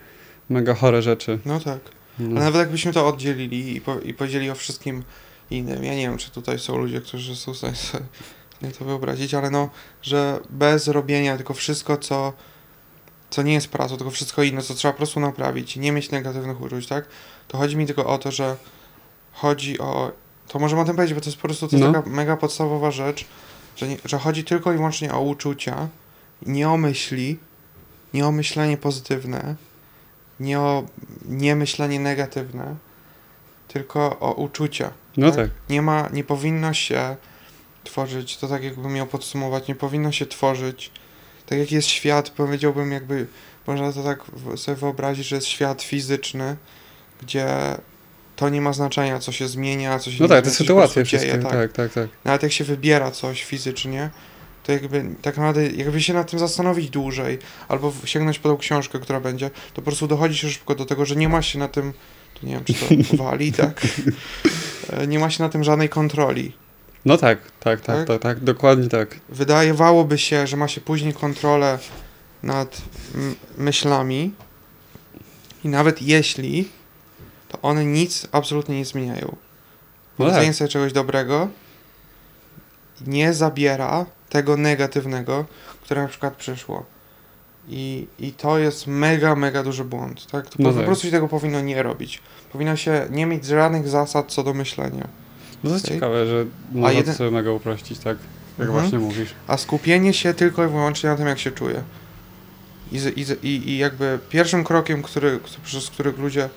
mega 0.50 0.74
chore 0.74 1.02
rzeczy. 1.02 1.40
No 1.46 1.60
tak. 1.60 1.80
No. 2.20 2.36
Ale 2.36 2.46
nawet 2.46 2.60
jakbyśmy 2.60 2.94
to 2.94 3.08
oddzielili 3.08 3.76
i, 3.76 3.82
po, 3.82 4.00
i 4.00 4.14
powiedzieli 4.14 4.50
o 4.50 4.56
wszystkim 4.56 5.04
innym, 5.52 5.84
ja 5.84 5.96
nie 5.96 6.02
wiem, 6.02 6.18
czy 6.18 6.32
tutaj 6.32 6.60
są 6.60 6.78
ludzie, 6.78 7.02
którzy 7.02 7.36
są 7.36 7.54
w 7.54 7.58
stanie 7.58 7.76
sobie 7.84 8.06
to 8.80 8.86
wyobrazić, 8.86 9.34
ale 9.34 9.50
no, 9.50 9.70
że 10.02 10.40
bez 10.50 10.88
robienia 10.88 11.38
tylko 11.38 11.54
wszystko, 11.54 11.98
co, 11.98 12.34
co 13.30 13.42
nie 13.42 13.54
jest 13.54 13.68
pracą, 13.68 13.98
tylko 13.98 14.12
wszystko 14.12 14.44
inne, 14.44 14.62
co 14.62 14.74
trzeba 14.74 14.92
po 14.92 14.98
prostu 14.98 15.20
naprawić, 15.20 15.76
nie 15.76 15.92
mieć 15.92 16.12
negatywnych 16.12 16.62
uczuć, 16.62 16.88
tak? 16.88 17.06
To 17.48 17.58
chodzi 17.58 17.78
mi 17.78 17.86
tylko 17.86 18.06
o 18.06 18.18
to, 18.18 18.32
że 18.32 18.56
chodzi 19.32 19.80
o... 19.80 20.12
To 20.50 20.60
możemy 20.60 20.82
o 20.82 20.86
tym 20.86 20.96
powiedzieć, 20.96 21.16
bo 21.16 21.22
to 21.22 21.30
jest 21.30 21.38
po 21.38 21.48
prostu 21.48 21.68
to 21.68 21.78
No. 21.78 21.94
taka 21.94 22.10
mega 22.10 22.38
podstawowa 22.38 22.92
rzecz, 22.92 23.26
że, 23.76 23.88
nie, 23.88 23.98
że 24.06 24.18
chodzi 24.18 24.44
tylko 24.44 24.74
i 24.74 24.76
wyłącznie 24.76 25.14
o 25.14 25.22
uczucia, 25.22 25.88
nie 26.46 26.70
o 26.70 26.78
myśli, 26.78 27.38
nie 28.14 28.28
o 28.28 28.32
myślenie 28.32 28.78
pozytywne, 28.78 29.56
nie 30.40 30.60
o 30.60 30.84
nie 31.26 31.56
myślenie 31.56 32.00
negatywne, 32.00 32.76
tylko 33.68 34.20
o 34.20 34.34
uczucia. 34.34 34.92
no 35.18 35.32
tak? 35.32 35.36
tak. 35.38 35.50
Nie 35.70 35.82
ma, 35.82 36.10
nie 36.14 36.24
powinno 36.24 36.74
się 36.74 37.16
tworzyć, 37.84 38.38
to 38.38 38.48
tak 38.48 38.64
jakbym 38.64 38.94
miał 38.94 39.08
podsumować, 39.08 39.68
nie 39.68 39.76
powinno 39.76 40.12
się 40.12 40.26
tworzyć, 40.26 40.92
tak 41.46 41.60
jak 41.60 41.72
jest 41.72 41.88
świat, 41.88 42.30
powiedziałbym 42.30 42.92
jakby, 42.92 43.28
można 43.68 43.94
to 43.94 44.04
tak 44.04 44.20
sobie 44.56 44.76
wyobrazić, 44.76 45.28
że 45.28 45.36
jest 45.36 45.48
świat 45.48 45.82
fizyczny, 45.82 46.56
gdzie 47.22 47.48
to 48.40 48.50
nie 48.50 48.62
ma 48.62 48.74
znaczenia, 48.74 49.20
co 49.20 49.32
się 49.32 49.48
zmienia, 49.48 50.00
co 50.00 50.12
się 50.12 50.18
No 50.20 50.28
tak, 50.28 50.44
te 50.44 50.50
zmienia, 50.50 50.58
po 50.58 50.64
sytuacje 50.64 51.06
wszystkie, 51.06 51.32
dzieje, 51.32 51.44
tak, 51.44 51.72
tak, 51.74 51.94
tak. 51.94 52.10
nawet 52.26 52.44
jak 52.44 52.52
się 52.52 52.64
wybiera 52.64 53.12
coś 53.12 53.44
fizycznie, 53.44 54.10
to 54.64 54.72
jakby 54.72 55.06
tak 55.22 55.38
naprawdę, 55.38 55.68
jakby 55.68 56.02
się 56.02 56.14
nad 56.14 56.32
tym 56.32 56.40
zastanowić 56.40 56.90
dłużej, 56.90 57.40
albo 57.68 57.94
sięgnąć 58.06 58.40
po 58.40 58.50
tą 58.50 58.58
książkę, 58.58 59.00
która 59.00 59.20
będzie, 59.20 59.50
to 59.50 59.76
po 59.76 59.82
prostu 59.82 60.08
dochodzi 60.08 60.38
się 60.38 60.50
szybko 60.50 60.76
do 60.76 60.86
tego, 60.86 61.06
że 61.06 61.16
nie 61.16 61.30
ma 61.30 61.42
się 61.42 61.60
na 61.60 61.68
tym, 61.68 61.94
tu 62.34 62.46
nie 62.48 62.54
wiem 62.54 62.64
czy 62.66 62.74
to 62.74 63.18
wali, 63.24 63.54
tak? 63.54 63.82
E, 64.90 65.08
Nie 65.08 65.20
ma 65.20 65.30
się 65.30 65.44
na 65.44 65.50
tym 65.50 65.64
żadnej 65.64 65.90
kontroli. 65.90 66.54
No 67.06 67.18
tak, 67.18 67.40
tak, 67.60 67.82
tak, 67.82 67.98
Tak? 67.98 68.08
tak, 68.08 68.22
tak, 68.22 68.40
dokładnie 68.40 68.88
tak. 68.88 69.20
Wydawałoby 69.30 70.18
się, 70.18 70.48
że 70.48 70.58
ma 70.58 70.68
się 70.68 70.82
później 70.82 71.14
kontrolę 71.14 71.80
nad 72.44 72.82
myślami 73.58 74.32
i 75.64 75.68
nawet 75.70 76.02
jeśli, 76.02 76.70
to 77.50 77.62
one 77.62 77.86
nic 77.86 78.28
absolutnie 78.32 78.78
nie 78.78 78.86
zmieniają. 78.86 79.26
No 79.28 79.36
Powiedzenie 80.26 80.48
tak. 80.48 80.56
sobie 80.56 80.68
czegoś 80.68 80.94
dobrego 80.94 81.48
nie 83.08 83.34
zabiera 83.34 84.06
tego 84.30 84.58
negatywnego, 84.58 85.46
które 85.82 86.02
na 86.02 86.08
przykład 86.08 86.36
przyszło. 86.36 86.86
I, 87.68 88.08
I 88.20 88.32
to 88.32 88.58
jest 88.60 88.88
mega, 88.88 89.36
mega 89.36 89.64
duży 89.64 89.84
błąd. 89.84 90.28
Tak? 90.32 90.46
To 90.50 90.56
No 90.60 90.66
po, 90.70 90.72
po 90.74 90.78
tak. 90.78 90.86
prostu 90.86 91.06
się 91.08 91.12
tego 91.12 91.28
powinno 91.28 91.62
nie 91.62 91.84
robić. 91.84 92.22
Powinno 92.52 92.76
się 92.76 93.08
nie 93.10 93.26
mieć 93.26 93.46
żadnych 93.46 93.88
zasad 93.88 94.32
co 94.32 94.44
do 94.44 94.54
myślenia. 94.54 95.08
No 95.64 95.70
to 95.70 95.76
jest 95.76 95.88
ciekawe, 95.88 96.26
że 96.28 96.46
można 96.72 96.92
jeden- 96.98 97.16
sobie 97.16 97.32
mega 97.32 97.52
uprościć, 97.52 98.00
tak? 98.00 98.18
Jak 98.60 98.68
Mhm. 98.68 98.80
właśnie 98.86 99.00
mówisz. 99.00 99.30
A 99.48 99.58
skupienie 99.58 100.14
się 100.14 100.34
tylko 100.34 100.64
i 100.66 100.68
wyłącznie 100.68 101.10
na 101.10 101.16
tym, 101.16 101.28
jak 101.28 101.40
się 101.40 101.52
czuje. 101.52 101.84
I, 102.92 102.98
i, 103.44 103.70
i 103.70 103.78
jakby 103.78 104.20
pierwszym 104.30 104.64
krokiem, 104.64 105.02
który, 105.04 105.40
przez 105.64 105.90
który 105.90 106.12
ludzie 106.12 106.50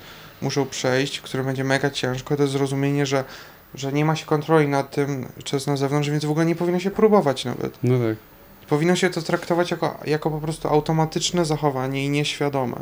muszą 0.43 0.65
przejść, 0.65 1.21
który 1.21 1.43
będzie 1.43 1.63
mega 1.63 1.89
ciężko, 1.89 2.35
to 2.35 2.43
jest 2.43 2.53
zrozumienie, 2.53 3.05
że, 3.05 3.23
że 3.75 3.93
nie 3.93 4.05
ma 4.05 4.15
się 4.15 4.25
kontroli 4.25 4.67
nad 4.67 4.91
tym, 4.91 5.27
co 5.45 5.55
jest 5.55 5.67
na 5.67 5.77
zewnątrz, 5.77 6.09
więc 6.09 6.25
w 6.25 6.29
ogóle 6.31 6.45
nie 6.45 6.55
powinno 6.55 6.79
się 6.79 6.91
próbować 6.91 7.45
nawet. 7.45 7.77
No 7.83 7.99
tak. 7.99 8.17
Powinno 8.69 8.95
się 8.95 9.09
to 9.09 9.21
traktować 9.21 9.71
jako, 9.71 9.97
jako 10.05 10.29
po 10.31 10.39
prostu 10.39 10.67
automatyczne 10.67 11.45
zachowanie 11.45 12.05
i 12.05 12.09
nieświadome. 12.09 12.75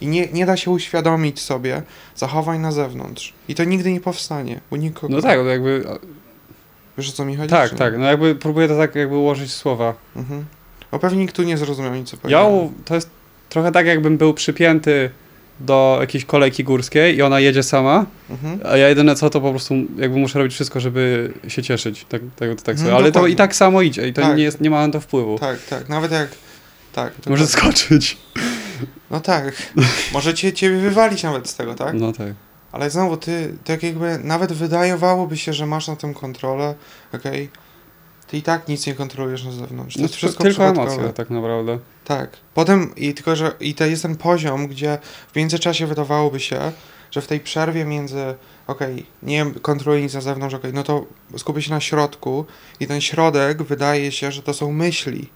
I 0.00 0.06
nie, 0.06 0.26
nie 0.32 0.46
da 0.46 0.56
się 0.56 0.70
uświadomić 0.70 1.40
sobie 1.40 1.82
zachowań 2.16 2.60
na 2.60 2.72
zewnątrz. 2.72 3.32
I 3.48 3.54
to 3.54 3.64
nigdy 3.64 3.92
nie 3.92 4.00
powstanie 4.00 4.60
u 4.70 4.76
nikogo. 4.76 5.14
No 5.16 5.22
tak, 5.22 5.38
to 5.38 5.44
jakby, 5.44 5.84
Wiesz 6.98 7.08
o 7.08 7.12
co 7.12 7.24
mi 7.24 7.36
chodzi? 7.36 7.48
tak, 7.50 7.70
czy 7.70 7.76
tak, 7.76 7.98
no 7.98 8.04
jakby 8.06 8.34
próbuję 8.34 8.68
to 8.68 8.76
tak 8.78 8.94
jakby 8.94 9.16
ułożyć 9.16 9.52
słowa. 9.52 9.94
Mhm. 10.16 10.44
Bo 10.92 10.98
pewnie 10.98 11.18
nikt 11.18 11.36
tu 11.36 11.42
nie 11.42 11.56
zrozumiał 11.56 11.94
nic, 11.94 12.08
co 12.10 12.16
Ja, 12.16 12.20
powiedziałem. 12.20 12.52
u- 12.54 12.72
to 12.84 12.94
jest 12.94 13.10
trochę 13.48 13.72
tak 13.72 13.86
jakbym 13.86 14.18
był 14.18 14.34
przypięty 14.34 15.10
do 15.60 15.96
jakiejś 16.00 16.24
kolejki 16.24 16.64
górskiej 16.64 17.16
i 17.16 17.22
ona 17.22 17.40
jedzie 17.40 17.62
sama, 17.62 18.06
Mhm. 18.30 18.60
a 18.64 18.76
ja 18.76 18.88
jedyne 18.88 19.14
co 19.14 19.30
to 19.30 19.40
po 19.40 19.50
prostu 19.50 19.74
jakby 19.96 20.18
muszę 20.18 20.38
robić 20.38 20.54
wszystko, 20.54 20.80
żeby 20.80 21.32
się 21.48 21.62
cieszyć. 21.62 22.06
Tak, 22.08 22.22
tak, 22.36 22.62
tak. 22.62 22.76
Mhm, 22.76 22.96
Ale 22.96 23.12
to 23.12 23.26
i 23.26 23.36
tak 23.36 23.56
samo 23.56 23.82
idzie 23.82 24.08
i 24.08 24.12
to 24.12 24.22
Tak. 24.22 24.36
nie, 24.36 24.42
jest, 24.42 24.60
nie 24.60 24.70
ma 24.70 24.86
na 24.86 24.92
to 24.92 25.00
wpływu. 25.00 25.38
Tak, 25.38 25.58
tak. 25.70 25.88
Nawet 25.88 26.12
jak. 26.12 26.28
Tak. 26.92 27.12
Może 27.26 27.46
dokładnie. 27.46 27.72
skoczyć. 27.72 28.16
No 29.10 29.20
tak. 29.20 29.72
Może 30.12 30.34
cię, 30.34 30.52
ciebie 30.52 30.76
wywalić 30.78 31.22
nawet 31.22 31.48
z 31.48 31.56
tego, 31.56 31.74
tak? 31.74 31.94
No 31.94 32.12
tak. 32.12 32.28
Ale 32.72 32.90
znowu, 32.90 33.16
ty 33.16 33.54
tak 33.64 33.82
jakby 33.82 34.18
nawet 34.24 34.52
wydawałoby 34.52 35.36
się, 35.36 35.52
że 35.52 35.66
masz 35.66 35.88
na 35.88 35.96
tym 35.96 36.14
kontrolę, 36.14 36.74
okej, 37.14 37.50
ty 38.26 38.36
i 38.36 38.42
tak 38.42 38.68
nic 38.68 38.86
nie 38.86 38.94
kontrolujesz 38.94 39.44
na 39.44 39.52
zewnątrz. 39.52 39.94
To 39.94 40.00
No, 40.00 40.04
jest 40.04 40.14
wszystko 40.14 40.44
tylko 40.44 40.64
emocje 40.68 41.08
tak 41.08 41.30
naprawdę. 41.30 41.78
Tak. 42.04 42.30
Potem, 42.54 42.94
i 42.96 43.14
tylko, 43.14 43.36
że 43.36 43.52
i 43.60 43.74
to 43.74 43.86
jest 43.86 44.02
ten 44.02 44.16
poziom, 44.16 44.66
gdzie 44.66 44.98
w 45.32 45.36
międzyczasie 45.36 45.86
wydawałoby 45.86 46.40
się, 46.40 46.72
że 47.10 47.20
w 47.20 47.26
tej 47.26 47.40
przerwie 47.40 47.84
między, 47.84 48.34
okej, 48.66 49.06
nie 49.22 49.46
kontroluję 49.62 50.02
nic 50.02 50.14
na 50.14 50.20
zewnątrz, 50.20 50.54
okej, 50.54 50.72
no 50.72 50.82
to 50.82 51.06
skupię 51.36 51.62
się 51.62 51.70
na 51.70 51.80
środku 51.80 52.44
i 52.80 52.86
ten 52.86 53.00
środek 53.00 53.62
wydaje 53.62 54.12
się, 54.12 54.32
że 54.32 54.42
to 54.42 54.54
są 54.54 54.72
myśli. 54.72 55.28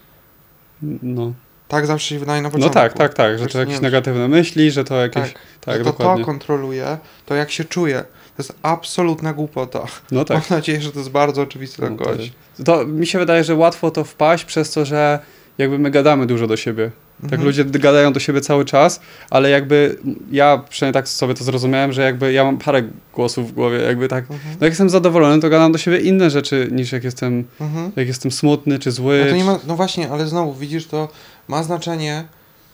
No. 1.03 1.33
Tak 1.69 1.87
zawsze 1.87 2.09
się 2.09 2.19
wydaje 2.19 2.43
na 2.43 2.49
no 2.49 2.53
początku. 2.53 2.75
tak, 2.75 2.93
tak, 2.93 3.15
tak, 3.15 3.39
że 3.39 3.47
to 3.47 3.59
jakieś 3.59 3.81
negatywne 3.81 4.29
myśli, 4.29 4.71
że 4.71 4.85
to 4.85 4.95
jakieś... 4.97 5.33
Tak, 5.33 5.43
Tak, 5.61 5.75
że 5.79 5.85
to 5.85 5.91
dokładnie. 5.91 6.25
to 6.25 6.27
kontroluje, 6.27 6.99
to 7.27 7.35
jak 7.35 7.51
się 7.51 7.65
czuję. 7.65 8.05
To 8.37 8.43
jest 8.43 8.53
absolutna 8.63 9.33
głupota. 9.33 9.87
No 10.11 10.25
tak. 10.25 10.37
Mam 10.51 10.59
nadzieję, 10.59 10.81
że 10.83 10.93
to 10.93 10.99
jest 10.99 11.11
bardzo 11.11 11.43
oczywiste 11.43 11.77
dla 11.77 11.91
No 11.91 11.97
to, 11.97 12.05
kogoś. 12.05 12.33
to 12.65 12.87
mi 12.87 13.07
się 13.07 13.19
wydaje, 13.19 13.45
że 13.45 13.55
łatwo 13.55 13.91
to 13.91 14.05
wpaść 14.05 14.45
przez 14.45 14.71
to, 14.71 14.85
że 14.85 15.19
jakby 15.59 15.79
my 15.79 15.91
gadamy 15.91 16.27
dużo 16.27 16.47
do 16.47 16.57
siebie. 16.57 16.91
Tak 17.23 17.25
Mhm. 17.33 17.45
ludzie 17.45 17.65
gadają 17.65 18.13
do 18.13 18.21
siebie 18.21 18.41
cały 18.41 18.65
czas, 18.65 19.01
ale 19.31 19.51
jakby 19.51 19.99
ja 20.31 20.63
przynajmniej 20.69 20.95
tak 20.95 21.09
sobie 21.09 21.35
to 21.35 21.45
zrozumiałem, 21.45 21.93
że 21.93 22.03
jakby 22.03 22.33
ja 22.33 22.45
mam 22.45 22.59
parę 22.59 22.83
głosów 23.15 23.51
w 23.51 23.53
głowie, 23.53 23.79
jakby 23.79 24.09
tak, 24.09 24.25
Mhm. 24.31 24.57
no 24.61 24.67
jak 24.67 24.71
jestem 24.71 24.91
zadowolony, 24.91 25.43
to 25.43 25.49
gadam 25.51 25.73
do 25.73 25.79
siebie 25.79 25.99
inne 25.99 26.31
rzeczy 26.31 26.69
niż 26.73 26.93
jak 26.93 27.05
jestem, 27.05 27.45
Mhm. 27.61 27.93
jak 27.97 28.07
jestem 28.09 28.31
smutny 28.31 28.79
czy 28.79 28.91
zły. 28.91 29.35
No, 29.39 29.45
ma, 29.45 29.59
no 29.67 29.77
właśnie, 29.77 30.11
ale 30.11 30.27
znowu 30.27 30.55
widzisz, 30.55 30.87
to 30.87 31.09
ma 31.49 31.63
znaczenie. 31.63 32.25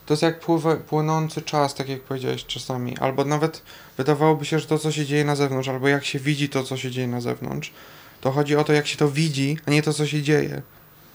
To 0.07 0.13
jest 0.15 0.23
jak 0.23 0.41
pływa, 0.41 0.77
płynący 0.77 1.43
czas, 1.43 1.75
tak 1.75 1.89
jak 1.89 2.01
powiedziałeś 2.01 2.45
czasami. 2.47 2.99
Albo 2.99 3.25
nawet 3.25 3.63
wydawałoby 3.97 4.45
się, 4.45 4.59
że 4.59 4.67
to, 4.67 4.79
co 4.79 4.93
się 4.93 5.07
dzieje 5.07 5.25
na 5.25 5.37
zewnątrz, 5.37 5.69
albo 5.69 5.89
jak 5.89 6.05
się 6.05 6.19
widzi 6.19 6.49
to, 6.49 6.63
co 6.65 6.77
się 6.77 6.91
dzieje 6.91 7.09
na 7.09 7.21
zewnątrz, 7.21 7.73
to 8.21 8.31
chodzi 8.31 8.57
o 8.57 8.65
to, 8.65 8.73
jak 8.73 8.87
się 8.87 8.97
to 8.97 9.09
widzi, 9.11 9.57
a 9.67 9.71
nie 9.71 9.83
to, 9.83 9.93
co 9.93 10.07
się 10.07 10.23
dzieje. 10.23 10.63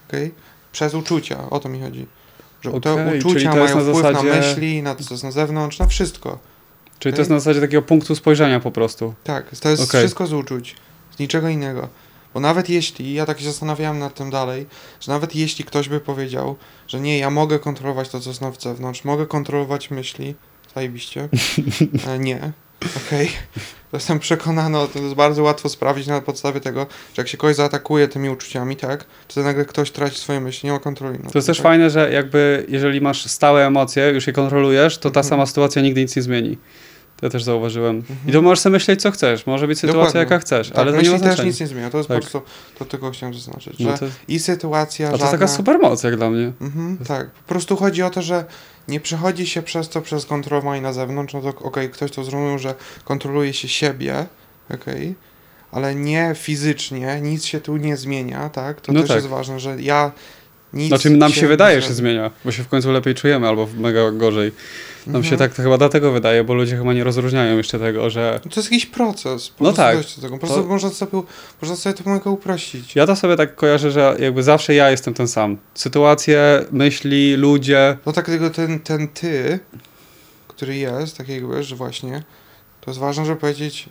Okay? 0.08 0.32
Przez 0.78 0.94
uczucia, 0.94 1.50
o 1.50 1.60
to 1.60 1.70
mi 1.70 1.82
chodzi. 1.82 2.06
Że 2.62 2.72
te 2.72 2.94
Okej, 2.94 3.06
czyli 3.06 3.20
uczucia 3.20 3.50
mają 3.50 3.64
na 3.64 3.82
wpływ 3.82 3.86
zasadzie- 3.96 4.30
na 4.30 4.36
myśli, 4.36 4.84
na 4.84 4.96
to, 4.96 5.04
co 5.04 5.14
jest 5.14 5.24
na 5.24 5.32
zewnątrz, 5.32 5.80
na 5.80 5.86
wszystko. 5.86 6.40
Czyli 7.00 7.14
to 7.14 7.22
jest 7.22 7.30
na 7.32 7.40
zasadzie 7.40 7.62
takiego 7.62 7.82
punktu 7.82 8.16
spojrzenia 8.16 8.60
po 8.60 8.72
prostu. 8.72 9.14
Tak, 9.24 9.56
to 9.60 9.70
jest 9.70 9.84
Okej. 9.84 10.02
wszystko 10.02 10.28
z 10.28 10.34
uczuć, 10.34 10.76
z 11.16 11.20
niczego 11.20 11.50
innego. 11.50 11.88
Bo 12.34 12.40
nawet 12.40 12.70
jeśli, 12.70 13.14
ja 13.14 13.26
tak 13.26 13.40
się 13.40 13.46
zastanawiałem 13.46 14.00
nad 14.00 14.14
tym 14.16 14.30
dalej, 14.30 14.66
że 15.00 15.12
nawet 15.12 15.36
jeśli 15.36 15.66
ktoś 15.66 15.90
by 15.90 16.00
powiedział, 16.00 16.56
że 16.88 17.00
nie, 17.00 17.18
ja 17.20 17.30
mogę 17.30 17.60
kontrolować 17.60 18.10
to, 18.10 18.20
co 18.20 18.30
jest 18.30 18.42
na 18.42 18.52
zewnątrz, 18.52 19.04
mogę 19.04 19.26
kontrolować 19.26 19.92
myśli, 19.92 20.36
zajebiście, 20.76 21.30
e, 22.08 22.20
nie, 22.20 22.52
okej. 23.08 23.28
To 23.92 23.98
Jestem 23.98 24.20
przekonany, 24.20 24.78
to 24.94 25.00
jest 25.00 25.16
bardzo 25.16 25.44
łatwo 25.44 25.70
sprawdzić 25.70 26.08
na 26.08 26.22
podstawie 26.22 26.62
tego, 26.62 26.82
że 27.14 27.22
jak 27.22 27.28
się 27.28 27.38
kogoś 27.38 27.56
zaatakuje 27.56 28.08
tymi 28.08 28.30
uczuciami, 28.30 28.76
tak, 28.76 29.06
to 29.34 29.42
nagle 29.44 29.66
ktoś 29.66 29.92
traci 29.92 30.18
swoje 30.20 30.40
myśli, 30.40 30.68
nie 30.68 30.74
ma 30.74 30.80
kontroli. 30.80 31.18
To 31.18 31.24
jest 31.24 31.34
tym, 31.34 31.42
też 31.42 31.58
tak? 31.58 31.64
fajne, 31.64 31.90
że 31.90 32.12
jakby 32.12 32.66
jeżeli 32.70 33.02
masz 33.02 33.26
stałe 33.26 33.68
emocje, 33.68 34.10
już 34.10 34.28
je 34.28 34.34
kontrolujesz, 34.34 34.98
to 34.98 35.12
ta 35.12 35.20
Mhm. 35.20 35.30
sama 35.30 35.46
sytuacja 35.46 35.82
nigdy 35.82 36.02
nic 36.02 36.16
nie 36.16 36.22
zmieni. 36.22 36.58
To 37.18 37.26
ja 37.26 37.30
też 37.30 37.44
zauważyłem. 37.44 37.96
Mhm. 37.96 38.18
I 38.28 38.32
to 38.32 38.42
możesz 38.42 38.60
sobie 38.60 38.74
myśleć, 38.74 39.02
co 39.02 39.12
chcesz. 39.12 39.46
Może 39.46 39.68
być 39.68 39.80
sytuacja, 39.80 40.00
Dokładnie. 40.02 40.20
jaka 40.20 40.40
chcesz, 40.40 40.70
Tak, 40.70 40.78
ale 40.78 40.94
to 40.94 41.02
nie 41.02 41.10
ma 41.12 41.20
też 41.20 41.44
nic 41.44 41.60
nie 41.60 41.68
zmienia, 41.68 41.90
to 41.90 41.98
jest 41.98 42.10
Tak. 42.10 42.18
po 42.18 42.22
prostu, 42.22 42.42
to 42.80 42.86
tylko 42.86 43.12
chciałem 43.12 43.36
zaznaczyć, 43.36 43.80
No 43.80 43.92
że 43.92 43.98
to, 43.98 44.06
i 44.28 44.40
sytuacja 44.40 45.08
a 45.08 45.10
to 45.10 45.16
jest 45.16 45.26
żadna... 45.26 45.40
taka 45.40 45.54
super 45.54 45.80
moc 45.80 46.04
jak 46.04 46.16
dla 46.16 46.30
mnie. 46.30 46.52
Mhm, 46.62 46.98
tak. 47.08 47.30
Po 47.32 47.48
prostu 47.50 47.76
chodzi 47.76 48.04
o 48.04 48.10
to, 48.10 48.22
że 48.22 48.46
nie 48.88 49.00
przechodzi 49.00 49.48
się 49.48 49.62
przez 49.62 49.90
to 49.90 50.02
przez 50.02 50.26
kontrolowanie 50.26 50.82
na 50.82 50.94
zewnątrz. 50.94 51.34
No 51.34 51.42
to 51.42 51.50
okej, 51.60 51.90
ktoś 51.90 52.12
to 52.12 52.24
zrozumiał, 52.24 52.60
że 52.60 52.76
kontroluje 53.04 53.54
się 53.54 53.68
siebie, 53.68 54.26
okej, 54.74 55.16
ale 55.72 55.96
nie 55.96 56.32
fizycznie, 56.36 57.20
nic 57.22 57.46
się 57.46 57.62
tu 57.62 57.78
nie 57.78 57.98
zmienia, 57.98 58.50
tak? 58.50 58.82
To 58.82 58.92
No 58.94 59.00
też 59.00 59.08
tak. 59.08 59.16
jest 59.16 59.28
ważne, 59.28 59.60
że 59.60 59.82
ja 59.82 60.12
nic 60.74 60.88
Znaczy 60.88 61.10
nam 61.10 61.32
się 61.32 61.42
nie 61.42 61.48
wydaje, 61.48 61.82
że 61.82 61.88
się 61.88 61.94
zmienia, 61.94 62.32
bo 62.46 62.52
się 62.52 62.64
w 62.64 62.68
końcu 62.68 62.92
lepiej 62.92 63.16
czujemy 63.16 63.48
albo 63.48 63.68
mega 63.78 64.12
gorzej. 64.12 64.52
Nam 65.08 65.16
Mhm. 65.16 65.32
się 65.32 65.38
tak 65.38 65.54
to 65.54 65.62
chyba 65.64 65.78
dlatego 65.78 66.12
wydaje, 66.12 66.44
bo 66.44 66.54
ludzie 66.54 66.78
chyba 66.78 66.94
nie 66.94 67.04
rozróżniają 67.04 67.58
jeszcze 67.58 67.80
tego, 67.80 68.10
że 68.10 68.40
To 68.44 68.50
jest 68.60 68.72
jakiś 68.72 68.86
proces. 68.86 69.50
Po 69.50 69.64
No 69.64 69.74
prostu 69.74 69.82
tak. 69.82 70.16
do 70.16 70.22
tego. 70.22 70.34
Po 70.34 70.40
prostu 70.40 70.62
To- 70.62 70.68
można, 70.70 70.90
sobie, 70.90 71.22
można 71.62 71.76
sobie 71.76 71.96
to 71.96 72.10
mega 72.10 72.30
uprościć. 72.30 72.96
ja 72.96 73.06
to 73.08 73.16
sobie 73.16 73.36
tak 73.36 73.56
kojarzę, 73.56 73.92
że 73.92 74.16
jakby 74.20 74.44
zawsze 74.44 74.74
ja 74.76 74.90
jestem 74.92 75.14
ten 75.14 75.28
sam. 75.28 75.58
Sytuacje, 75.74 76.66
myśli, 76.72 77.36
ludzie. 77.36 77.98
No 78.06 78.14
tak, 78.14 78.26
tylko 78.26 78.50
ten, 78.50 78.80
ten 78.80 79.08
ty, 79.08 79.60
który 80.48 80.76
jest, 80.76 81.18
tak 81.18 81.30
jakby, 81.30 81.64
że 81.64 81.76
właśnie, 81.76 82.24
to 82.82 82.92
jest 82.92 83.00
ważne, 83.00 83.26
żeby 83.26 83.40
powiedzieć, 83.40 83.90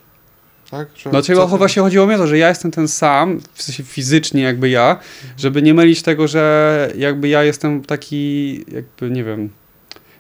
tak? 0.71 0.89
Że 0.97 1.11
co 1.11 1.23
ty- 1.23 1.51
chyba 1.51 1.69
się 1.69 1.81
chodziło 1.81 2.07
mi 2.07 2.15
o 2.15 2.19
to, 2.19 2.27
że 2.27 2.39
ja 2.39 2.49
jestem 2.49 2.71
ten 2.71 2.89
sam, 2.89 3.41
w 3.55 3.63
sensie 3.63 3.83
fizycznie 3.85 4.43
jakby 4.43 4.69
ja, 4.69 4.91
Mhm. 4.91 5.05
żeby 5.39 5.63
nie 5.63 5.75
mylić 5.75 6.03
tego, 6.03 6.29
że 6.29 6.93
jakby 6.97 7.29
ja 7.29 7.43
jestem 7.45 7.85
taki, 7.85 8.55
jakby 8.75 9.11
nie 9.11 9.25
wiem, 9.25 9.49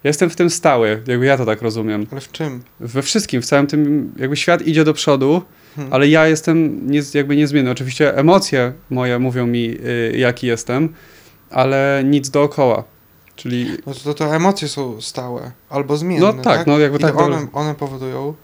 ja 0.04 0.08
jestem 0.08 0.30
w 0.30 0.36
tym 0.36 0.50
stały, 0.50 1.02
jakby 1.06 1.26
ja 1.26 1.36
to 1.36 1.44
tak 1.46 1.62
rozumiem. 1.62 2.06
Ale 2.10 2.20
w 2.20 2.32
czym? 2.32 2.62
We 2.80 3.02
wszystkim, 3.02 3.42
w 3.42 3.46
całym 3.46 3.66
tym, 3.66 4.12
jakby 4.18 4.36
świat 4.36 4.62
idzie 4.62 4.84
do 4.84 4.94
przodu, 4.94 5.42
Hmm. 5.76 5.92
ale 5.92 6.08
ja 6.08 6.26
jestem 6.28 6.90
nie, 6.90 7.02
jakby 7.14 7.36
niezmienny. 7.36 7.70
Oczywiście 7.70 8.16
emocje 8.16 8.72
moje 8.90 9.18
mówią 9.18 9.46
mi, 9.46 9.70
y, 9.86 10.14
jaki 10.16 10.46
jestem, 10.46 10.88
ale 11.50 12.02
nic 12.04 12.30
dookoła. 12.30 12.84
Czyli, 13.36 13.66
No 13.86 13.94
to, 13.94 14.14
to 14.14 14.34
emocje 14.36 14.68
są 14.68 15.00
stałe 15.00 15.52
albo 15.70 15.96
zmienne. 15.96 16.20
no 16.26 16.32
tak, 16.42 16.66
no 16.66 16.78
jakby 16.78 16.98
I 16.98 17.00
tak, 17.00 17.16
one, 17.20 17.46
one 17.52 17.74
powodują, 17.74 18.34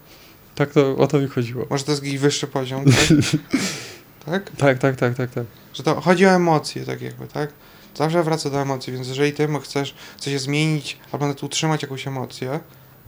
tak 0.55 0.71
to 0.71 0.97
o 0.97 1.07
to 1.07 1.19
mi 1.19 1.27
chodziło. 1.27 1.65
może 1.69 1.83
to 1.83 1.91
jest 1.91 2.03
jakiś 2.03 2.19
wyższy 2.19 2.47
poziom, 2.47 2.85
tak? 2.85 2.95
tak? 4.25 4.51
Tak, 4.57 4.77
tak, 4.77 4.95
tak, 4.95 5.15
tak, 5.15 5.31
tak. 5.31 5.45
Że 5.73 5.83
to 5.83 6.01
chodzi 6.01 6.25
o 6.25 6.29
emocje, 6.29 6.85
tak 6.85 7.01
jakby, 7.01 7.27
tak? 7.27 7.53
Zawsze 7.95 8.23
wraca 8.23 8.49
do 8.49 8.61
emocji, 8.61 8.93
więc 8.93 9.07
jeżeli 9.07 9.33
ty 9.33 9.47
chcesz 9.63 9.95
coś 10.17 10.41
zmienić 10.41 10.97
albo 11.11 11.25
nawet 11.25 11.43
utrzymać 11.43 11.81
jakąś 11.81 12.07
emocję, 12.07 12.59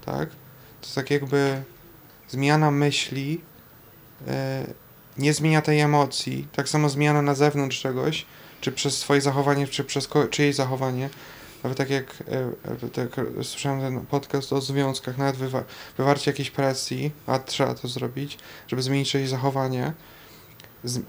tak? 0.06 0.30
To 0.82 0.88
tak 0.96 1.12
jakby 1.12 1.64
zmiana 2.30 2.72
myśli 2.72 3.42
e, 4.28 4.68
nie 5.18 5.34
zmienia 5.34 5.62
tej 5.62 5.80
emocji. 5.80 6.48
Tak 6.56 6.70
samo 6.70 6.90
zmiana 6.90 7.22
na 7.22 7.36
zewnątrz 7.36 7.82
czegoś, 7.82 8.26
czy 8.62 8.72
przez 8.72 8.98
swoje 8.98 9.22
zachowanie, 9.22 9.68
czy 9.68 9.84
przez 9.84 10.08
ko- 10.08 10.28
czyjeś 10.28 10.56
zachowanie. 10.56 11.10
Nawet 11.66 11.78
tak 11.78 11.90
jak 11.90 12.06
e, 12.32 12.38
e, 12.86 12.90
tak 12.90 13.26
słyszałem 13.44 13.82
ten 13.82 14.06
podcast 14.06 14.54
o 14.54 14.62
związkach, 14.62 15.18
nawet 15.18 15.36
wywa- 15.36 15.64
wywarcie 15.98 16.32
jakiejś 16.32 16.52
presji, 16.52 17.12
a 17.28 17.40
trzeba 17.40 17.74
to 17.76 17.88
zrobić, 17.88 18.38
żeby 18.68 18.82
zmienić 18.82 19.12
czyjeś 19.12 19.30
zachowanie, 19.30 19.94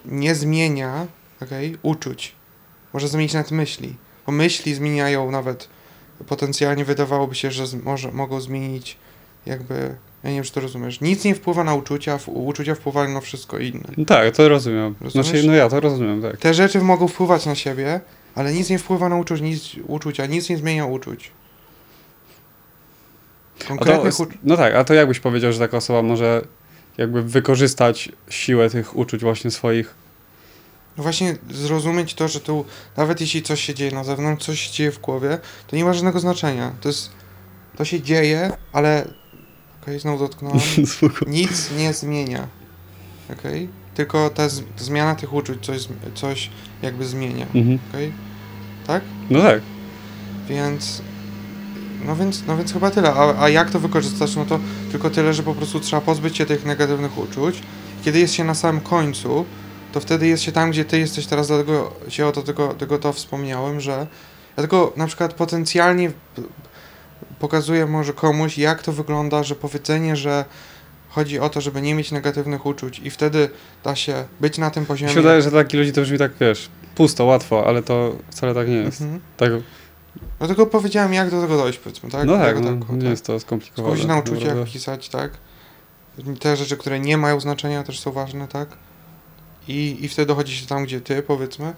nie 0.05 0.35
zmienia 0.35 1.07
okej, 1.43 1.77
uczuć. 1.83 2.33
Może 2.93 3.09
zmienić 3.09 3.33
nawet 3.35 3.51
myśli. 3.51 3.97
Bo 4.27 4.33
myśli 4.33 4.75
zmieniają 4.75 5.31
nawet 5.31 5.69
potencjalnie 6.27 6.85
wydawałoby 6.85 7.35
się, 7.35 7.51
że 7.51 7.65
może, 7.83 8.13
mogą 8.13 8.41
zmienić 8.41 8.97
jakby. 9.47 9.75
Ja 10.25 10.31
nie 10.31 10.37
wiem, 10.37 10.45
czy 10.45 10.53
to 10.53 10.61
rozumiesz. 10.61 11.01
Nic 11.01 11.25
nie 11.25 11.35
wpływa 11.35 11.65
na 11.65 11.75
uczucia, 11.75 12.19
uczucia 12.27 12.75
wpływają 12.75 13.11
na 13.11 13.21
wszystko 13.21 13.59
inne. 13.59 14.05
Tak, 14.07 14.37
to 14.37 14.49
rozumiem. 14.49 14.95
Rozumiesz? 15.01 15.27
Znaczy, 15.27 15.47
no 15.47 15.55
ja 15.55 15.69
to 15.69 15.81
rozumiem, 15.81 16.23
tak. 16.23 16.37
Te 16.37 16.55
rzeczy 16.55 16.81
mogą 16.81 17.09
wpływać 17.09 17.47
na 17.47 17.55
siebie, 17.55 18.01
ale 18.37 18.53
nic 18.53 18.71
nie 18.71 18.79
wpływa 18.79 19.09
na 19.09 19.17
uczuć, 19.17 19.41
nic, 19.41 19.71
uczucia, 19.87 20.27
nic 20.27 20.49
nie 20.49 20.57
zmienia 20.57 20.87
uczuć. 20.87 21.31
To, 23.59 23.67
Konkretnych 23.69 24.21
uczuć. 24.21 24.39
no 24.45 24.57
tak, 24.57 24.75
a 24.75 24.85
to 24.85 24.95
jakbyś 24.95 25.21
powiedział, 25.21 25.53
że 25.53 25.59
taka 25.59 25.77
osoba 25.77 26.03
może 26.03 26.43
jakby 26.99 27.23
wykorzystać 27.23 28.09
siłę 28.29 28.71
tych 28.71 28.97
uczuć 28.97 29.21
właśnie 29.21 29.51
swoich. 29.51 29.95
No 30.97 31.03
właśnie 31.03 31.37
zrozumieć 31.51 32.15
to, 32.15 32.29
że 32.29 32.41
tu 32.41 32.65
nawet 32.97 33.21
jeśli 33.21 33.43
coś 33.43 33.61
się 33.61 33.75
dzieje 33.75 33.91
na 33.91 34.05
zewnątrz, 34.05 34.47
coś 34.47 34.61
się 34.61 34.73
dzieje 34.73 34.93
w 34.93 35.01
głowie, 35.01 35.39
to 35.67 35.77
nie 35.77 35.85
ma 35.85 35.93
żadnego 35.93 36.21
znaczenia. 36.21 36.73
To 36.81 36.89
jest. 36.89 37.11
To 37.77 37.85
się 37.85 38.01
dzieje, 38.01 38.51
ale. 38.73 39.09
Okej, 39.83 39.99
znowu 40.01 40.19
dotknąłem. 40.19 40.61
Nic 41.27 41.71
nie 41.79 41.93
zmienia. 41.93 42.49
Okej? 43.33 43.69
Tylko 43.95 44.31
ta 44.31 44.49
zmiana 44.77 45.15
tych 45.15 45.33
uczuć 45.33 45.67
coś, 45.67 45.89
coś 46.15 46.51
jakby 46.83 47.05
zmienia. 47.05 47.47
Mhm. 47.55 47.79
Okej? 47.91 48.13
Tak? 48.87 49.03
No 49.31 49.43
tak. 49.43 49.61
Więc. 50.49 51.03
No 52.07 52.17
więc, 52.17 52.47
no 52.47 52.57
więc 52.57 52.73
chyba 52.73 52.91
tyle. 52.91 53.13
A, 53.13 53.43
a 53.43 53.49
jak 53.49 53.71
to 53.71 53.81
wykorzystać? 53.81 54.37
No 54.37 54.45
to 54.45 54.61
tylko 54.93 55.11
tyle, 55.11 55.35
że 55.35 55.43
po 55.43 55.55
prostu 55.55 55.81
trzeba 55.81 56.03
pozbyć 56.03 56.37
się 56.37 56.47
tych 56.47 56.65
negatywnych 56.65 57.19
uczuć. 57.19 57.63
Kiedy 58.05 58.19
jest 58.19 58.35
się 58.35 58.45
na 58.45 58.55
samym 58.55 58.81
końcu, 58.81 59.45
to 59.93 60.01
wtedy 60.01 60.27
jest 60.27 60.43
się 60.43 60.53
tam, 60.53 60.71
gdzie 60.71 60.85
ty 60.85 60.99
jesteś 60.99 61.27
teraz, 61.27 61.47
dlatego 61.49 61.93
się 62.09 62.27
o 62.27 62.33
to 62.33 62.43
tego, 62.43 62.69
tego 62.75 62.99
to 62.99 63.13
wspomniałem, 63.13 63.81
że 63.81 64.07
ja 64.57 64.63
tylko 64.63 64.93
na 64.97 65.07
przykład 65.07 65.35
potencjalnie 65.35 66.11
pokazuję 67.39 67.87
może 67.87 68.13
komuś, 68.13 68.59
jak 68.59 68.83
to 68.83 68.93
wygląda, 68.93 69.43
że 69.43 69.55
powiedzenie, 69.55 70.17
że 70.17 70.45
chodzi 71.09 71.39
o 71.39 71.49
to, 71.49 71.61
żeby 71.61 71.83
nie 71.83 71.95
mieć 71.95 72.13
negatywnych 72.13 72.67
uczuć 72.67 72.99
i 73.05 73.11
wtedy 73.11 73.49
da 73.85 73.97
się 73.97 74.25
być 74.41 74.59
na 74.59 74.71
tym 74.71 74.83
Mi 74.83 74.87
poziomie. 74.87 75.13
się 75.13 75.21
wydaje, 75.21 75.43
że 75.43 75.51
dla 75.51 75.63
takich 75.63 75.81
ludzi 75.81 75.93
to 75.93 76.01
brzmi 76.03 76.19
tak, 76.19 76.33
wiesz, 76.41 76.69
pusto, 76.97 77.25
łatwo, 77.25 77.67
ale 77.67 77.83
to 77.83 78.17
wcale 78.31 78.55
tak 78.55 78.69
nie 78.69 78.75
jest. 78.75 79.01
Mhm. 79.01 79.21
Tak, 79.37 79.53
No 80.41 80.47
tylko 80.47 80.67
powiedziałem, 80.67 81.13
jak 81.13 81.31
do 81.31 81.43
tego 81.43 81.57
dojść, 81.57 81.79
powiedzmy, 81.79 82.11
tak? 82.11 82.27
no 82.27 82.37
tak, 82.37 82.61
no, 82.61 82.69
tak, 82.69 82.91
nie 82.91 83.01
tak. 83.01 83.11
jest 83.11 83.27
to 83.27 83.41
skomplikowane. 83.41 83.95
Skupić 83.95 84.09
na 84.09 84.19
uczuciach, 84.19 84.49
naprawdę. 84.49 84.73
pisać, 84.73 85.09
tak? 85.09 85.31
te 86.41 86.57
rzeczy, 86.57 86.77
które 86.77 87.01
nie 87.01 87.17
mają 87.17 87.41
znaczenia 87.41 87.83
też 87.83 88.01
są 88.01 88.13
ważne, 88.13 88.49
tak? 88.49 88.69
I, 89.69 89.97
i 90.01 90.09
wtedy 90.09 90.27
dochodzi 90.27 90.57
się 90.57 90.67
tam, 90.67 90.85
gdzie 90.85 91.01
ty, 91.01 91.23
powiedzmy. 91.23 91.75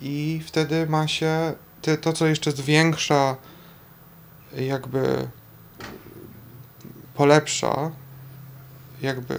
I 0.00 0.40
wtedy 0.46 0.86
ma 0.86 1.08
się 1.08 1.54
to, 2.00 2.12
co 2.12 2.26
jeszcze 2.26 2.52
zwiększa, 2.52 3.36
jakby 4.56 5.28
polepsza, 7.14 7.90
jakby 9.02 9.36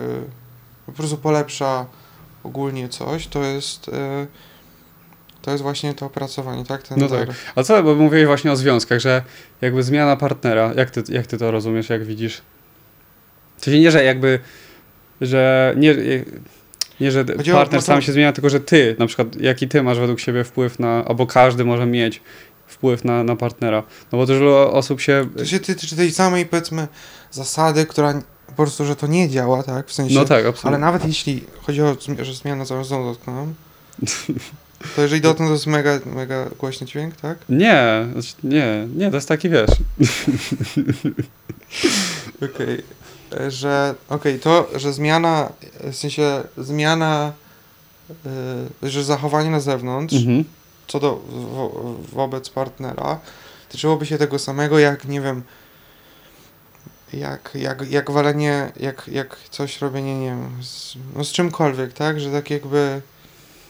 po 0.86 0.92
prostu 0.92 1.18
polepsza 1.18 1.86
ogólnie 2.44 2.90
coś, 2.90 3.28
to 3.28 3.44
jest 3.44 3.88
y, 3.88 3.92
to 5.48 5.52
jest 5.52 5.64
właśnie 5.64 5.94
to 5.94 6.06
opracowanie, 6.06 6.66
tak? 6.66 6.84
Ten 6.84 7.00
No 7.00 7.08
tak. 7.08 7.30
A 7.56 7.64
co, 7.64 7.84
bo 7.84 7.96
mówiłeś 7.96 8.26
właśnie 8.26 8.52
o 8.52 8.56
związkach, 8.56 9.00
że 9.00 9.22
jakby 9.62 9.84
zmiana 9.84 10.16
partnera, 10.16 10.74
jak 10.76 10.92
ty, 10.92 11.04
jak 11.10 11.28
ty 11.28 11.38
to 11.38 11.52
rozumiesz, 11.52 11.90
jak 11.90 12.06
widzisz? 12.06 12.42
W 13.58 13.64
sensie 13.66 13.80
nie, 13.80 13.92
że 13.92 14.04
jakby, 14.04 14.40
że 15.22 15.74
nie, 15.78 15.96
nie 17.00 17.12
że 17.12 17.26
Chodzi 17.38 17.52
o- 17.52 17.56
partner 17.56 17.78
no 17.78 17.82
to- 17.82 17.86
sam 17.86 18.02
się 18.02 18.12
zmienia, 18.12 18.34
tylko 18.34 18.50
że 18.50 18.60
ty, 18.60 18.96
na 19.00 19.08
przykład, 19.08 19.42
jaki 19.42 19.68
ty 19.68 19.84
masz 19.84 20.00
według 20.00 20.20
siebie 20.20 20.44
wpływ 20.44 20.80
na, 20.80 21.06
albo 21.06 21.28
każdy 21.28 21.66
może 21.66 21.86
mieć 21.86 22.22
wpływ 22.68 23.04
na, 23.06 23.24
na 23.24 23.36
partnera. 23.36 23.84
No 24.12 24.18
bo 24.18 24.26
dużo 24.26 24.74
osób 24.74 25.02
się, 25.02 25.30
To 25.38 25.46
się 25.46 25.60
tyczy 25.60 25.96
tej 25.96 26.12
samej, 26.12 26.46
powiedzmy, 26.46 26.88
zasady, 27.32 27.86
która 27.86 28.22
po 28.48 28.54
prostu, 28.54 28.86
że 28.86 28.96
to 28.96 29.08
nie 29.08 29.30
działa, 29.30 29.64
tak? 29.64 29.88
W 29.88 29.94
sensie, 29.94 30.16
no 30.16 30.26
tak, 30.26 30.40
ale 30.40 30.48
absolutnie. 30.50 30.78
nawet 30.78 31.06
jeśli 31.06 31.44
chodzi 31.62 31.82
o 31.82 31.98
że 32.68 32.86
znowu 32.86 33.06
dotknąłem, 33.14 33.54
to 34.96 35.02
jeżeli 35.02 35.22
dotknę, 35.22 35.46
to 35.46 35.54
jest 35.54 35.68
mega, 35.68 36.00
mega 36.06 36.46
głośny 36.60 36.88
dźwięk, 36.88 37.16
tak? 37.16 37.38
Nie, 37.50 38.06
znaczy, 38.14 38.34
nie, 38.44 38.88
nie, 38.96 39.10
to 39.10 39.16
jest 39.16 39.28
taki, 39.28 39.50
wiesz, 39.50 39.70
Okej. 42.46 42.84
E, 43.40 43.52
Że, 43.52 43.96
okej, 44.10 44.40
to, 44.40 44.70
że 44.76 44.94
zmiana, 44.94 45.50
w 45.84 45.96
sensie 45.96 46.44
zmiana, 46.58 47.34
y, 48.84 48.90
że 48.90 49.04
zachowanie 49.04 49.50
na 49.50 49.60
zewnątrz, 49.60 50.16
mhm. 50.16 50.44
co 50.88 51.00
do 51.00 51.22
wo, 51.30 51.96
wobec 52.14 52.50
partnera, 52.50 53.20
tyczyłoby 53.70 54.06
się 54.06 54.18
tego 54.18 54.40
samego, 54.40 54.80
jak, 54.80 55.06
nie 55.06 55.22
wiem, 55.22 55.44
jak, 57.14 57.52
jak, 57.56 57.92
jak 57.92 58.12
walenie, 58.12 58.72
jak, 58.80 59.08
jak 59.08 59.38
coś 59.50 59.82
robienie, 59.82 60.20
nie 60.20 60.28
wiem, 60.28 60.64
z, 60.64 60.96
no 61.16 61.24
z 61.24 61.32
czymkolwiek, 61.32 61.94
tak? 61.94 62.20
Że 62.20 62.32
tak 62.32 62.50
jakby 62.50 63.02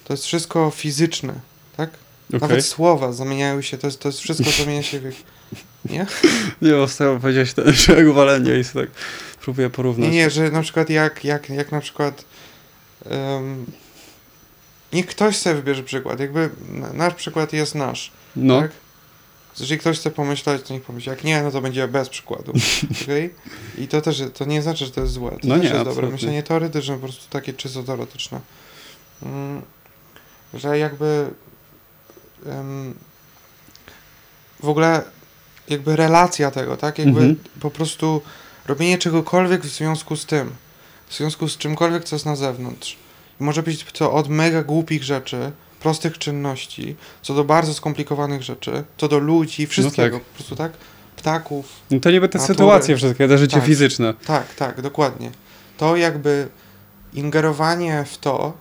to 0.08 0.14
jest 0.14 0.26
wszystko 0.26 0.72
fizyczne, 0.76 1.34
tak? 1.78 1.90
okej. 2.30 2.40
Nawet 2.42 2.66
słowa 2.66 3.14
zamieniają 3.14 3.62
się, 3.62 3.78
to 3.78 3.88
jest, 3.88 4.00
to 4.00 4.10
jest 4.10 4.20
wszystko 4.20 4.52
zamienia 4.52 4.84
się 4.84 5.00
w... 5.00 5.24
Nie? 5.92 6.06
Nie, 6.62 6.72
bo 6.72 6.88
chciałem 6.88 7.20
powiedzieć, 7.20 7.54
ten, 7.54 7.74
że 7.74 7.96
jak 7.96 8.14
walenie 8.14 8.60
i 8.60 8.66
tak 8.66 8.90
próbuję 9.42 9.70
porównać. 9.70 10.10
Nie, 10.10 10.16
nie, 10.16 10.30
że 10.30 10.52
na 10.52 10.62
przykład 10.62 10.90
jak, 10.90 11.24
jak, 11.24 11.50
jak 11.50 11.72
na 11.72 11.80
przykład 11.82 12.26
um, 13.12 13.66
niech 14.94 15.06
ktoś 15.06 15.38
sobie 15.38 15.56
wybierze 15.56 15.84
przykład, 15.84 16.20
jakby 16.20 16.50
na- 16.70 16.94
nasz 16.94 17.14
przykład 17.14 17.54
jest 17.54 17.76
nasz, 17.76 18.12
No, 18.36 18.62
tak? 18.62 18.72
Jeżeli 19.60 19.80
ktoś 19.80 20.00
chce 20.00 20.12
pomyśleć, 20.12 20.64
to 20.64 20.74
niech 20.74 20.84
pomyśli, 20.84 21.10
jak 21.10 21.24
nie, 21.24 21.44
no 21.44 21.52
to 21.52 21.62
będzie 21.62 21.88
bez 21.88 22.10
przykładu, 22.10 22.54
okej? 23.04 23.34
I 23.78 23.88
to 23.88 24.02
też, 24.02 24.22
to 24.34 24.46
nie 24.46 24.62
znaczy, 24.62 24.86
że 24.86 24.92
to 24.92 25.02
jest 25.02 25.14
złe, 25.14 25.32
to 25.32 25.38
No 25.44 25.58
nie, 25.58 25.64
jest 25.64 25.74
dobre 25.76 25.90
absolutnie. 25.90 26.12
myślenie 26.12 26.44
teoretyczne, 26.44 26.94
po 26.96 27.00
prostu 27.08 27.24
takie 27.30 27.54
czysto 27.54 27.84
teoretyczne. 27.84 28.40
Mm, 29.24 29.62
że 30.54 30.78
jakby 30.80 31.30
em, 32.46 32.94
w 34.64 34.70
ogóle 34.70 35.02
jakby 35.70 35.96
relacja 35.96 36.52
tego, 36.52 36.78
tak? 36.78 36.98
Jakby 37.00 37.20
Mhm. 37.20 37.36
po 37.60 37.72
prostu 37.72 38.22
robienie 38.68 38.98
czegokolwiek 38.98 39.62
w 39.62 39.70
związku 39.70 40.16
z 40.16 40.26
tym, 40.26 40.52
w 41.08 41.16
związku 41.16 41.48
z 41.48 41.58
czymkolwiek, 41.58 42.04
co 42.04 42.16
jest 42.16 42.26
na 42.26 42.36
zewnątrz. 42.36 42.98
Może 43.40 43.64
być 43.64 43.84
to 43.84 44.14
od 44.14 44.30
mega 44.30 44.64
głupich 44.64 45.04
rzeczy, 45.04 45.52
prostych 45.80 46.18
czynności, 46.18 46.96
co 47.22 47.34
do 47.34 47.44
bardzo 47.44 47.74
skomplikowanych 47.74 48.44
rzeczy, 48.44 48.84
co 48.98 49.08
do 49.08 49.20
ludzi, 49.20 49.68
wszystkiego, 49.68 50.18
tak. 50.18 50.26
po 50.28 50.34
prostu 50.36 50.56
tak? 50.56 50.72
Ptaków, 51.16 51.66
no 51.92 52.00
to 52.00 52.12
niby 52.12 52.30
te 52.30 52.38
Natury. 52.38 52.56
sytuacje 52.56 52.98
wszystkie, 52.98 53.28
te 53.28 53.38
życie 53.38 53.58
Tak. 53.58 53.66
fizyczne. 53.66 54.14
tak, 54.26 54.56
tak, 54.56 54.82
dokładnie. 54.82 55.32
To 55.78 55.96
jakby 55.96 56.48
ingerowanie 57.14 58.06
w 58.12 58.18
to, 58.18 58.54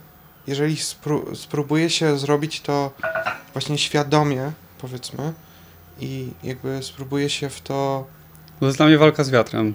jeżeli 0.47 0.77
spró- 0.77 1.35
spróbuje 1.37 1.91
się 1.91 2.19
zrobić 2.19 2.61
to 2.61 2.91
właśnie 3.53 3.79
świadomie, 3.79 4.53
powiedzmy, 4.79 5.33
i 6.01 6.29
jakby 6.45 6.83
spróbuje 6.83 7.31
się 7.31 7.49
w 7.49 7.61
to. 7.61 8.07
To 8.61 8.67
jest 8.67 8.79
dla 8.79 8.87
mnie 8.87 8.99
walka 8.99 9.25
z 9.25 9.31
wiatrem. 9.31 9.75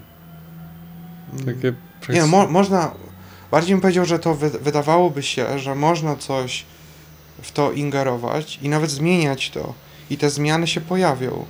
mm, 1.34 1.46
Takie 1.46 1.74
Nie, 2.14 2.26
mo- 2.26 2.48
można. 2.48 2.92
Bardziej 3.52 3.76
bym 3.76 3.82
powiedział, 3.82 4.06
że 4.06 4.20
to 4.20 4.36
wy- 4.36 4.50
wydawałoby 4.50 5.24
się, 5.24 5.60
że 5.60 5.76
można 5.76 6.16
coś 6.16 6.66
w 7.42 7.52
to 7.52 7.72
ingerować 7.72 8.60
i 8.62 8.70
nawet 8.70 8.92
zmieniać 8.92 9.50
to. 9.50 9.74
I 10.10 10.18
te 10.18 10.30
zmiany 10.30 10.68
się 10.68 10.82
pojawią. 10.82 11.46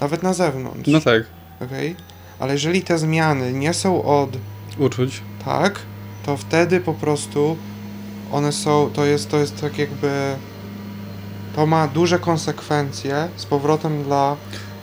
Nawet 0.00 0.22
na 0.22 0.32
zewnątrz. 0.34 0.86
No 0.90 1.00
tak, 1.00 1.22
okej? 1.60 1.96
Ale 2.38 2.52
jeżeli 2.52 2.82
te 2.82 2.98
zmiany 2.98 3.52
nie 3.52 3.74
są 3.74 4.04
od 4.04 4.36
uczuć. 4.78 5.20
tak, 5.44 5.78
to 6.26 6.36
wtedy 6.36 6.80
po 6.80 6.94
prostu 6.94 7.56
one 8.34 8.52
są, 8.52 8.90
to 8.94 9.04
jest, 9.04 9.30
to 9.30 9.36
jest 9.38 9.60
tak 9.60 9.78
jakby, 9.78 10.10
to 11.56 11.66
ma 11.66 11.88
duże 11.88 12.18
konsekwencje 12.18 13.28
z 13.36 13.46
powrotem 13.46 14.02
dla 14.04 14.36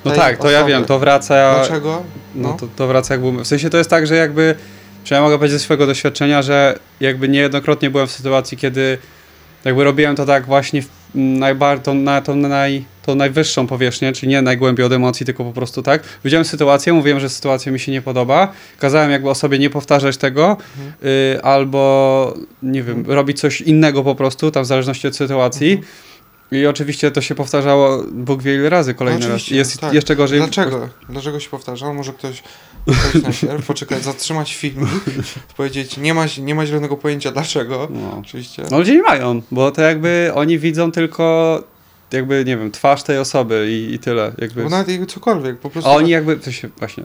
No 0.05 0.11
tak, 0.11 0.37
to 0.37 0.49
ja 0.49 0.57
osoby. 0.59 0.71
wiem, 0.71 0.85
to 0.85 0.99
wraca. 0.99 1.55
Dlaczego? 1.55 2.03
No 2.35 2.53
to, 2.53 2.67
to 2.75 2.87
wraca 2.87 3.13
jak 3.13 3.21
byłem. 3.21 3.43
W 3.43 3.47
sensie 3.47 3.69
to 3.69 3.77
jest 3.77 3.89
tak, 3.89 4.07
że 4.07 4.15
jakby. 4.15 4.55
Czy 5.03 5.13
ja 5.13 5.21
mogę 5.21 5.37
powiedzieć 5.37 5.59
ze 5.59 5.63
swojego 5.63 5.85
doświadczenia, 5.87 6.41
że 6.41 6.79
jakby 6.99 7.29
niejednokrotnie 7.29 7.89
byłem 7.89 8.07
w 8.07 8.11
sytuacji, 8.11 8.57
kiedy 8.57 8.97
jakby 9.65 9.83
robiłem 9.83 10.15
to 10.15 10.25
tak 10.25 10.45
właśnie 10.45 10.81
w 10.81 10.89
najbar- 11.15 11.79
tą, 11.79 11.93
na 11.93 12.21
tą, 12.21 12.35
naj, 12.35 12.83
tą 13.05 13.15
najwyższą 13.15 13.67
powierzchnię, 13.67 14.11
czyli 14.13 14.27
nie 14.29 14.41
najgłębiej 14.41 14.85
od 14.85 14.91
emocji, 14.93 15.25
tylko 15.25 15.43
po 15.43 15.51
prostu 15.51 15.81
tak. 15.83 16.03
Widziałem 16.25 16.45
sytuację, 16.45 16.93
mówiłem, 16.93 17.19
że 17.19 17.29
sytuacja 17.29 17.71
mi 17.71 17.79
się 17.79 17.91
nie 17.91 18.01
podoba, 18.01 18.51
kazałem 18.79 19.11
jakby 19.11 19.29
osobie 19.29 19.59
nie 19.59 19.69
powtarzać 19.69 20.17
tego, 20.17 20.57
Mhm. 20.77 20.93
y, 21.37 21.41
albo 21.43 22.33
nie 22.63 22.83
wiem, 22.83 23.03
robić 23.07 23.39
coś 23.39 23.61
innego 23.61 24.03
po 24.03 24.15
prostu, 24.15 24.51
tam 24.51 24.63
w 24.63 24.67
zależności 24.67 25.07
od 25.07 25.15
sytuacji. 25.15 25.71
Mhm. 25.71 25.87
I 26.51 26.65
oczywiście 26.65 27.11
to 27.11 27.21
się 27.21 27.35
powtarzało 27.35 28.03
Bóg 28.11 28.41
wie 28.43 28.55
ile 28.55 28.69
razy 28.69 28.93
kolejny 28.93 29.19
raz. 29.19 29.27
oczywiście, 29.27 29.55
Jest 29.55 29.79
tak. 29.79 29.93
jeszcze 29.93 30.15
gorzej. 30.15 30.39
Dlaczego? 30.39 30.89
Dlaczego 31.09 31.39
się 31.39 31.49
powtarza? 31.49 31.93
Może 31.93 32.13
ktoś 32.13 32.43
ktoś 33.19 33.43
najpierw 33.43 33.65
poczekać, 33.67 34.03
zatrzymać 34.03 34.55
film, 34.55 34.87
powiedzieć, 35.57 35.97
nie 35.97 36.13
ma, 36.13 36.25
nie 36.41 36.55
ma 36.55 36.65
zielonego 36.65 36.97
pojęcia 36.97 37.31
dlaczego. 37.31 37.87
No. 37.91 38.17
Oczywiście. 38.19 38.63
No 38.71 38.77
ludzie 38.77 38.93
nie 38.95 39.01
mają, 39.01 39.41
bo 39.51 39.71
to 39.71 39.81
jakby 39.81 40.31
oni 40.35 40.59
widzą 40.59 40.91
tylko 40.91 41.63
jakby, 42.13 42.45
nie 42.45 42.57
wiem, 42.57 42.71
twarz 42.71 43.03
tej 43.03 43.17
osoby 43.17 43.67
i, 43.71 43.93
i 43.93 43.99
tyle. 43.99 44.31
Jakby. 44.37 44.63
Bo 44.63 44.69
nawet 44.69 44.87
jakby 44.87 45.05
cokolwiek, 45.05 45.59
po 45.59 45.69
prostu. 45.69 45.89
A 45.89 45.93
oni 45.93 46.11
jakby, 46.11 46.37
to 46.37 46.51
się 46.51 46.69
właśnie, 46.79 47.03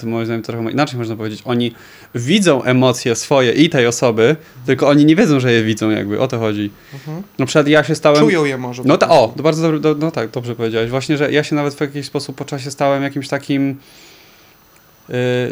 to 0.00 0.06
moim 0.06 0.24
zdaniem 0.24 0.42
trochę 0.42 0.70
inaczej 0.70 0.98
można 0.98 1.16
powiedzieć, 1.16 1.42
oni 1.44 1.74
widzą 2.14 2.62
emocje 2.62 3.14
swoje 3.14 3.52
i 3.52 3.70
tej 3.70 3.86
osoby, 3.86 4.36
tylko 4.66 4.88
oni 4.88 5.04
nie 5.04 5.16
wiedzą, 5.16 5.40
że 5.40 5.52
je 5.52 5.64
widzą 5.64 5.90
jakby, 5.90 6.20
o 6.20 6.28
to 6.28 6.38
chodzi. 6.38 6.70
Mhm. 6.94 7.22
Na 7.38 7.46
przykład 7.46 7.68
ja 7.68 7.84
się 7.84 7.94
stałem... 7.94 8.20
Czują 8.20 8.44
je 8.44 8.58
może. 8.58 8.82
No 8.86 8.98
prostu. 8.98 9.16
o, 9.16 9.32
to 9.36 9.42
bardzo 9.42 9.78
do, 9.78 9.94
no 9.94 10.10
tak, 10.10 10.30
dobrze 10.30 10.54
powiedziałeś. 10.54 10.90
Właśnie, 10.90 11.16
że 11.16 11.32
ja 11.32 11.44
się 11.44 11.56
nawet 11.56 11.74
w 11.74 11.80
jakiś 11.80 12.06
sposób 12.06 12.36
po 12.36 12.44
czasie 12.44 12.70
stałem 12.70 13.02
jakimś 13.02 13.28
takim, 13.28 13.76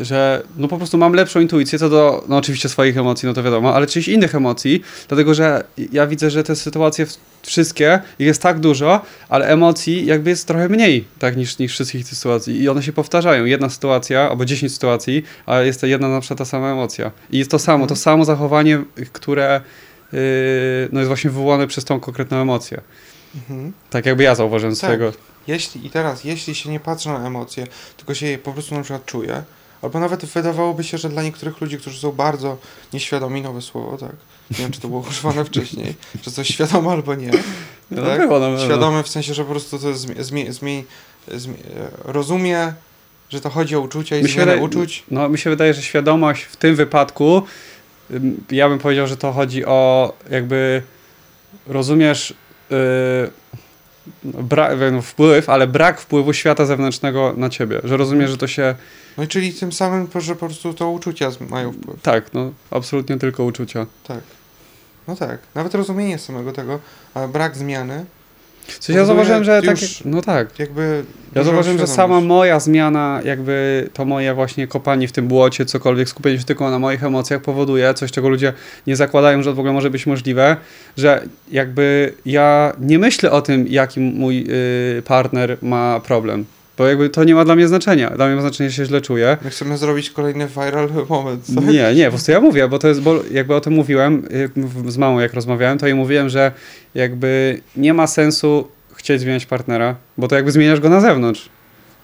że 0.02 0.42
no 0.56 0.68
po 0.68 0.76
prostu 0.76 0.98
mam 0.98 1.12
lepszą 1.12 1.40
intuicję 1.40 1.78
co 1.78 1.88
do, 1.90 2.24
no 2.28 2.36
oczywiście 2.36 2.68
swoich 2.68 2.98
emocji, 2.98 3.26
no 3.26 3.34
to 3.34 3.42
wiadomo, 3.42 3.74
ale 3.74 3.86
czyjś 3.86 4.08
innych 4.08 4.34
emocji, 4.34 4.82
dlatego, 5.08 5.34
że 5.34 5.64
ja 5.92 6.06
widzę, 6.06 6.30
że 6.30 6.42
te 6.44 6.56
sytuacje 6.56 7.06
wszystkie, 7.42 8.00
ich 8.18 8.26
jest 8.26 8.42
tak 8.42 8.60
dużo, 8.60 9.00
ale 9.28 9.46
emocji 9.48 10.06
jakby 10.06 10.30
jest 10.30 10.48
trochę 10.48 10.68
mniej, 10.68 11.04
tak, 11.18 11.36
niż, 11.36 11.58
niż 11.58 11.72
wszystkich 11.72 12.04
tych 12.08 12.14
sytuacji 12.18 12.62
i 12.62 12.68
one 12.68 12.82
się 12.82 12.92
powtarzają. 12.92 13.44
Jedna 13.44 13.70
sytuacja, 13.70 14.30
albo 14.30 14.44
10 14.44 14.72
sytuacji, 14.72 15.22
a 15.46 15.60
jest 15.60 15.80
to 15.80 15.86
jedna 15.86 16.08
na 16.08 16.20
przykład 16.20 16.38
ta 16.38 16.44
sama 16.44 16.72
emocja. 16.72 17.10
I 17.30 17.38
jest 17.38 17.50
to 17.50 17.58
samo, 17.58 17.74
Mhm. 17.84 17.88
to 17.88 17.96
samo 17.96 18.24
zachowanie, 18.24 18.82
które 19.12 19.60
yy, 20.12 20.18
no 20.92 21.00
jest 21.00 21.08
właśnie 21.08 21.30
wywołane 21.30 21.66
przez 21.66 21.84
tą 21.84 22.00
konkretną 22.00 22.36
emocję. 22.36 22.80
Mhm. 23.34 23.72
Tak 23.90 24.06
jakby 24.06 24.22
ja 24.22 24.34
zauważyłem 24.34 24.74
Tak. 24.74 24.78
swojego. 24.78 25.12
Jeśli, 25.46 25.86
I 25.86 25.90
teraz, 25.90 26.24
jeśli 26.24 26.54
się 26.54 26.70
nie 26.70 26.80
patrzy 26.80 27.08
na 27.08 27.26
emocje, 27.26 27.66
tylko 27.96 28.14
się 28.14 28.26
je 28.26 28.38
po 28.38 28.52
prostu 28.52 28.74
na 28.74 28.82
przykład 28.82 29.04
czuje, 29.06 29.42
albo 29.82 30.00
nawet 30.00 30.24
wydawałoby 30.24 30.84
się, 30.84 30.98
że 30.98 31.08
dla 31.08 31.22
niektórych 31.22 31.60
ludzi, 31.60 31.78
którzy 31.78 31.98
są 32.00 32.12
bardzo 32.12 32.56
nieświadomi, 32.92 33.42
nowe 33.42 33.62
słowo, 33.62 33.96
tak, 33.98 34.10
nie 34.50 34.56
wiem, 34.56 34.70
czy 34.72 34.80
to 34.80 34.88
było 34.88 35.00
używane 35.00 35.44
wcześniej, 35.50 35.94
że 36.22 36.30
coś 36.30 36.48
świadome 36.48 36.90
albo 36.90 37.14
nie, 37.14 37.30
No, 37.90 38.02
tak? 38.02 38.20
było 38.28 38.40
pewno. 38.40 38.64
świadome 38.64 39.02
w 39.02 39.08
sensie, 39.08 39.34
że 39.34 39.44
po 39.44 39.50
prostu 39.50 39.78
to 39.78 39.94
zmie, 39.94 40.24
zmie, 40.24 40.52
zmie, 40.52 40.82
zmie, 41.34 41.54
rozumie, 42.04 42.72
że 43.30 43.40
to 43.40 43.50
chodzi 43.50 43.76
o 43.76 43.80
uczucia 43.80 44.16
i 44.16 44.22
Mi 44.22 44.28
zmianę 44.28 44.56
uczuć. 44.56 45.02
No, 45.10 45.28
mi 45.28 45.38
się 45.38 45.50
wydaje, 45.50 45.74
że 45.74 45.82
świadomość 45.82 46.42
w 46.42 46.56
tym 46.56 46.76
wypadku, 46.76 47.42
ja 48.50 48.68
bym 48.68 48.78
powiedział, 48.78 49.06
że 49.06 49.16
to 49.16 49.32
chodzi 49.32 49.64
o 49.64 50.12
jakby 50.30 50.82
rozumiesz, 51.66 52.34
yy, 52.70 52.76
bra- 54.24 55.02
wpływ, 55.02 55.50
ale 55.50 55.66
brak 55.66 56.00
wpływu 56.00 56.32
świata 56.32 56.66
zewnętrznego 56.66 57.34
na 57.36 57.48
ciebie, 57.48 57.80
że 57.84 57.96
rozumiesz, 57.96 58.30
że 58.30 58.36
to 58.36 58.46
się, 58.46 58.74
No 59.18 59.24
i 59.24 59.28
czyli 59.28 59.52
tym 59.54 59.72
samym, 59.72 60.08
że 60.20 60.34
po 60.36 60.46
prostu 60.46 60.74
to 60.74 60.90
uczucia 60.90 61.30
mają 61.50 61.72
wpływ. 61.72 62.02
tak, 62.02 62.34
no, 62.34 62.52
absolutnie 62.70 63.16
tylko 63.18 63.44
uczucia. 63.44 63.86
Tak. 64.08 64.20
No 65.08 65.16
tak. 65.16 65.38
Nawet 65.54 65.74
rozumienie 65.74 66.18
samego 66.18 66.52
tego, 66.52 66.78
ale 67.14 67.28
brak 67.28 67.56
zmiany, 67.56 68.04
Coś 68.78 68.96
ja 68.96 69.04
zauważyłem, 69.04 69.44
że 69.44 69.62
tak, 69.62 69.76
no 70.04 70.22
tak, 70.22 70.58
jakby... 70.58 71.04
Ja 71.34 71.44
zauważyłem, 71.44 71.78
że 71.78 71.86
sama 71.86 72.20
moja 72.20 72.60
zmiana, 72.60 73.20
jakby 73.24 73.88
to 73.92 74.04
moje 74.04 74.34
właśnie 74.34 74.66
kopanie 74.66 75.08
w 75.08 75.12
tym 75.12 75.28
błocie, 75.28 75.66
cokolwiek, 75.66 76.08
skupienie 76.08 76.38
się 76.38 76.44
tylko 76.44 76.70
na 76.70 76.78
moich 76.78 77.04
emocjach 77.04 77.42
powoduje 77.42 77.94
coś, 77.94 78.12
czego 78.12 78.28
ludzie 78.28 78.52
nie 78.86 78.96
zakładają, 78.96 79.42
że 79.42 79.52
w 79.52 79.58
ogóle 79.58 79.72
może 79.72 79.90
być 79.90 80.06
możliwe, 80.06 80.56
że 80.96 81.22
jakby 81.50 82.12
ja 82.26 82.72
nie 82.80 82.98
myślę 82.98 83.30
o 83.30 83.42
tym, 83.42 83.66
jaki 83.68 84.00
mój 84.00 84.46
y, 84.98 85.02
partner 85.02 85.56
ma 85.62 86.00
problem. 86.00 86.44
Bo 86.78 86.86
jakby 86.86 87.10
to 87.10 87.24
nie 87.24 87.34
ma 87.34 87.44
dla 87.44 87.54
mnie 87.56 87.68
znaczenia. 87.68 88.10
Dla 88.10 88.26
mnie 88.26 88.34
ma 88.36 88.40
znaczenie, 88.42 88.70
że 88.70 88.76
się 88.76 88.84
źle 88.84 89.00
czuję. 89.00 89.36
My 89.42 89.50
chcemy 89.50 89.78
zrobić 89.78 90.10
kolejny 90.10 90.46
viral 90.46 90.88
moment, 91.08 91.46
tak? 91.54 91.64
Nie, 91.66 91.94
nie, 91.94 92.04
po 92.04 92.10
prostu 92.10 92.32
ja 92.32 92.40
mówię, 92.40 92.68
bo 92.68 92.78
to 92.78 92.88
jest, 92.88 93.00
bo 93.00 93.14
jakby 93.30 93.54
o 93.54 93.60
tym 93.60 93.72
mówiłem 93.72 94.28
z 94.88 94.96
mamą, 94.96 95.18
jak 95.20 95.34
rozmawiałem, 95.34 95.78
to 95.78 95.86
jej 95.86 95.94
mówiłem, 95.94 96.28
że 96.28 96.52
jakby 96.94 97.60
nie 97.76 97.94
ma 97.94 98.06
sensu 98.06 98.68
chcieć 98.94 99.20
zmieniać 99.20 99.46
partnera, 99.46 99.96
bo 100.18 100.28
to 100.28 100.36
jakby 100.36 100.52
zmieniasz 100.52 100.80
go 100.80 100.88
na 100.88 101.00
zewnątrz. 101.00 101.48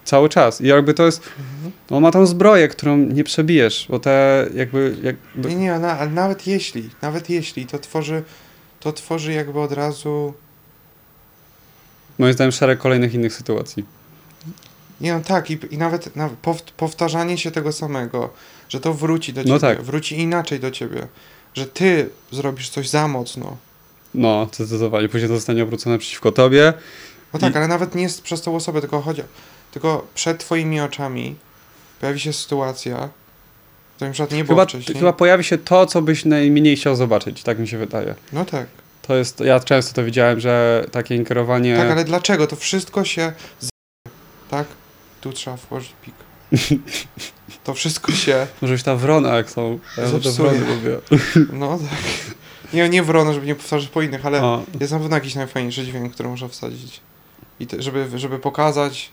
Cały 0.04 0.28
czas. 0.28 0.60
I 0.60 0.66
jakby 0.66 0.94
to 0.94 1.06
jest, 1.06 1.22
Mhm. 1.38 1.72
on 1.90 2.02
ma 2.02 2.10
tą 2.10 2.26
zbroję, 2.26 2.68
którą 2.68 2.96
nie 2.96 3.24
przebijesz, 3.24 3.86
bo 3.90 3.98
te 3.98 4.46
jakby, 4.54 4.96
jakby 5.02 5.48
Nie, 5.48 5.56
nie, 5.56 5.78
na, 5.78 5.98
ale 5.98 6.10
nawet 6.10 6.46
jeśli, 6.46 6.90
nawet 7.02 7.30
jeśli, 7.30 7.66
to 7.66 7.78
tworzy, 7.78 8.22
to 8.80 8.92
tworzy 8.92 9.32
jakby 9.32 9.60
od 9.60 9.72
razu... 9.72 10.34
moim 12.18 12.32
zdaniem 12.32 12.52
szereg 12.52 12.78
kolejnych 12.78 13.14
innych 13.14 13.32
sytuacji. 13.34 13.84
Nie 15.02 15.12
no 15.14 15.20
tak, 15.20 15.50
i, 15.50 15.58
i 15.70 15.78
nawet, 15.78 16.10
pow, 16.42 16.62
powtarzanie 16.62 17.38
się 17.38 17.50
tego 17.50 17.72
samego, 17.72 18.30
że 18.68 18.80
to 18.80 18.94
wróci 18.94 19.32
do 19.32 19.40
ciebie, 19.40 19.52
No 19.54 19.58
tak. 19.60 19.82
wróci 19.82 20.18
inaczej 20.20 20.60
do 20.60 20.70
ciebie, 20.70 21.06
że 21.54 21.66
ty 21.66 22.10
zrobisz 22.32 22.68
coś 22.70 22.88
za 22.88 23.08
mocno. 23.08 23.56
No, 24.14 24.48
zdecydowanie. 24.52 25.08
Później 25.08 25.28
to 25.28 25.34
zostanie 25.34 25.62
obrócone 25.62 25.98
przeciwko 25.98 26.32
tobie. 26.32 26.72
No 27.32 27.38
tak, 27.40 27.52
I- 27.54 27.56
ale 27.56 27.68
nawet 27.68 27.94
nie 27.94 28.02
jest 28.02 28.22
przez 28.22 28.42
tą 28.42 28.56
osobę, 28.56 28.80
tylko 28.80 29.00
chodzi, 29.00 29.22
tylko 29.72 30.06
przed 30.14 30.38
twoimi 30.38 30.80
oczami 30.80 31.34
pojawi 32.00 32.20
się 32.20 32.32
sytuacja, 32.32 33.08
której 33.96 34.08
na 34.10 34.12
przykład 34.12 34.32
nie 34.32 34.44
było 34.44 34.56
Chyba, 34.56 34.66
wcześniej. 34.68 34.98
chyba 34.98 35.12
pojawi 35.12 35.44
się 35.44 35.58
to, 35.58 35.86
co 35.86 36.02
byś 36.02 36.24
najmniej 36.24 36.76
chciał 36.76 36.96
zobaczyć, 36.96 37.42
tak 37.42 37.58
mi 37.58 37.68
się 37.68 37.78
wydaje. 37.78 38.14
No 38.32 38.44
tak. 38.44 38.66
To 39.02 39.14
jest, 39.14 39.40
ja 39.40 39.60
często 39.60 39.94
to 39.94 40.04
widziałem, 40.04 40.40
że 40.40 40.84
takie 40.92 41.16
ingerowanie... 41.16 41.76
Tak, 41.76 41.90
ale 41.90 42.04
dlaczego? 42.04 42.46
To 42.46 42.56
wszystko 42.56 43.04
się? 43.04 43.32
Tu 45.22 45.32
trzeba 45.32 45.56
włożyć 45.56 45.92
pik. 46.02 46.14
To 47.64 47.74
wszystko 47.74 48.12
się, 48.12 48.46
Może 48.62 48.74
być 48.74 48.82
ta 48.82 48.96
wrona, 48.96 49.36
jak 49.36 49.50
są. 49.50 49.78
Ja 49.96 50.02
te 50.02 50.08
Zepsuje. 50.08 50.50
wrony 50.50 50.74
lubię. 50.74 50.98
no 51.52 51.78
tak. 51.78 51.98
Nie, 52.72 52.88
nie 52.88 53.02
wrona, 53.02 53.32
żeby 53.32 53.46
nie 53.46 53.54
powtarzać 53.54 53.88
po 53.88 54.02
innych, 54.02 54.26
ale 54.26 54.42
O, 54.42 54.62
jest 54.80 54.92
na 54.92 54.98
pewno 54.98 55.16
jakiś 55.16 55.34
najfajniejszy 55.34 55.84
dźwięk, 55.84 56.14
który 56.14 56.28
można 56.28 56.48
wsadzić. 56.48 57.00
I 57.60 57.66
te, 57.66 57.82
żeby, 57.82 58.18
żeby 58.18 58.38
pokazać. 58.38 59.10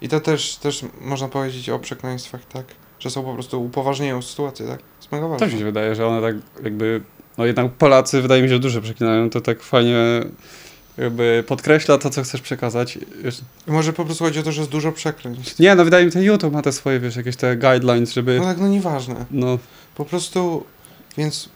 I 0.00 0.08
to 0.08 0.20
też, 0.20 0.56
też 0.56 0.84
można 1.00 1.28
powiedzieć 1.28 1.70
o 1.70 1.78
przekleństwach, 1.78 2.44
tak? 2.44 2.66
Że 2.98 3.10
są 3.10 3.22
po 3.22 3.34
prostu 3.34 3.64
upoważniają 3.64 4.22
sytuację, 4.22 4.66
tak? 4.66 4.80
Jest 4.96 5.12
mega 5.12 5.28
ważne. 5.28 5.46
tak 5.46 5.52
mi 5.52 5.58
się 5.58 5.64
wydaje, 5.64 5.94
że 5.94 6.06
one 6.06 6.32
tak 6.32 6.64
jakby... 6.64 7.00
No 7.38 7.46
jednak 7.46 7.72
Polacy 7.72 8.22
wydaje 8.22 8.42
mi 8.42 8.48
się, 8.48 8.54
że 8.54 8.60
dużo 8.60 8.80
przeklinają. 8.80 9.30
To 9.30 9.40
tak 9.40 9.62
fajnie 9.62 9.96
jakby 10.98 11.44
podkreśla 11.46 11.98
to, 11.98 12.10
co 12.10 12.22
chcesz 12.22 12.40
przekazać. 12.40 12.98
Może 13.66 13.92
po 13.92 14.04
prostu 14.04 14.24
chodzi 14.24 14.38
o 14.38 14.42
to, 14.42 14.52
że 14.52 14.60
jest 14.60 14.70
dużo 14.70 14.92
przekleństw. 14.92 15.58
Nie, 15.58 15.74
no 15.74 15.84
wydaje 15.84 16.06
mi 16.06 16.12
się, 16.12 16.18
że 16.20 16.24
YouTube 16.24 16.52
ma 16.52 16.62
te 16.62 16.72
swoje, 16.72 17.00
wiesz, 17.00 17.16
jakieś 17.16 17.36
te 17.36 17.56
guidelines, 17.56 18.12
żeby... 18.12 18.38
No 18.38 18.44
tak, 18.44 18.58
no 18.58 18.68
nieważne. 18.68 19.26
No, 19.30 19.58
Po 19.94 20.04
prostu, 20.04 20.64
więc 21.16 21.48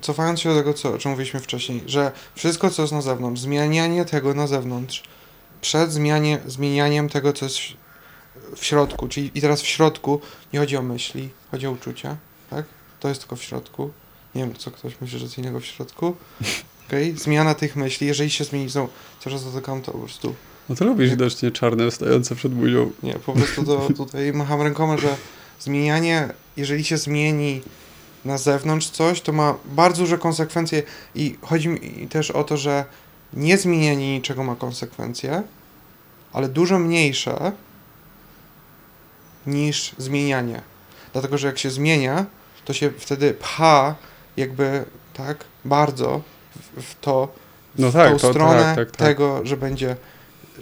cofając 0.00 0.40
się 0.40 0.48
do 0.48 0.56
tego, 0.56 0.74
co, 0.74 0.92
o 0.94 0.98
czym 0.98 1.10
mówiliśmy 1.10 1.40
wcześniej, 1.40 1.82
że 1.86 2.12
wszystko, 2.34 2.70
co 2.70 2.82
jest 2.82 2.92
na 2.94 3.02
zewnątrz, 3.02 3.40
zmienianie 3.42 4.04
tego 4.04 4.34
na 4.34 4.46
zewnątrz, 4.46 5.02
przed 5.60 5.92
zmianie, 5.92 6.38
zmienianiem 6.46 7.08
tego, 7.08 7.32
co 7.32 7.44
jest 7.46 7.58
w- 7.58 7.74
w 8.60 8.64
środku, 8.64 9.08
czyli 9.08 9.30
i 9.34 9.40
teraz 9.40 9.62
w 9.62 9.66
środku 9.66 10.20
nie 10.52 10.60
chodzi 10.60 10.76
o 10.76 10.82
myśli, 10.82 11.28
chodzi 11.50 11.66
o 11.66 11.70
uczucia, 11.70 12.16
tak? 12.50 12.64
To 13.00 13.08
jest 13.08 13.20
tylko 13.20 13.36
w 13.36 13.42
środku. 13.42 13.90
Nie 14.34 14.42
wiem, 14.44 14.54
co 14.54 14.70
ktoś 14.70 15.00
myśli, 15.00 15.18
że 15.18 15.28
co 15.28 15.40
innego 15.40 15.60
w 15.60 15.64
środku. 15.64 16.16
Okej, 16.88 17.16
Zmiana 17.16 17.54
tych 17.54 17.76
myśli, 17.76 18.06
jeżeli 18.06 18.30
się 18.30 18.44
zmieni, 18.44 18.68
znowu, 18.68 18.88
czas 19.20 19.44
dotykam 19.44 19.82
to 19.82 19.92
po 19.92 19.98
prostu. 19.98 20.34
no 20.68 20.74
to 20.74 20.84
lubisz 20.84 21.10
widocznie 21.10 21.50
czarne 21.50 21.90
stojące 21.90 22.34
przed 22.34 22.54
buzią. 22.54 22.90
Nie, 23.02 23.14
po 23.14 23.32
prostu 23.32 23.64
to 23.64 23.88
tutaj 23.96 24.32
macham 24.32 24.62
rękoma, 24.62 24.98
że 24.98 25.16
zmienianie, 25.60 26.28
jeżeli 26.56 26.84
się 26.84 26.96
zmieni 26.96 27.62
na 28.24 28.38
zewnątrz 28.38 28.90
coś, 28.90 29.20
to 29.20 29.32
ma 29.32 29.54
bardzo 29.64 30.02
duże 30.02 30.18
konsekwencje 30.18 30.82
i 31.14 31.36
chodzi 31.42 31.68
mi 31.68 32.08
też 32.08 32.30
o 32.30 32.44
to, 32.44 32.56
że 32.56 32.84
nie 33.32 33.58
zmienianie 33.58 34.14
niczego 34.14 34.44
ma 34.44 34.56
konsekwencje, 34.56 35.42
ale 36.32 36.48
dużo 36.48 36.78
mniejsze 36.78 37.52
niż 39.46 39.94
zmienianie. 39.98 40.62
Dlatego, 41.12 41.38
że 41.38 41.46
jak 41.46 41.58
się 41.58 41.70
zmienia, 41.70 42.26
to 42.64 42.72
się 42.72 42.90
wtedy 42.98 43.34
pcha 43.34 43.94
jakby 44.36 44.84
tak 45.14 45.44
bardzo 45.64 46.22
w, 46.76 46.94
to, 47.00 47.28
w 47.74 47.78
No 47.78 47.92
tak, 47.92 48.12
tą 48.12 48.18
to- 48.18 48.30
stronę 48.30 48.62
tak, 48.62 48.76
tak, 48.76 48.96
tak. 48.96 49.08
tego, 49.08 49.40
że 49.44 49.56
będzie, 49.56 49.96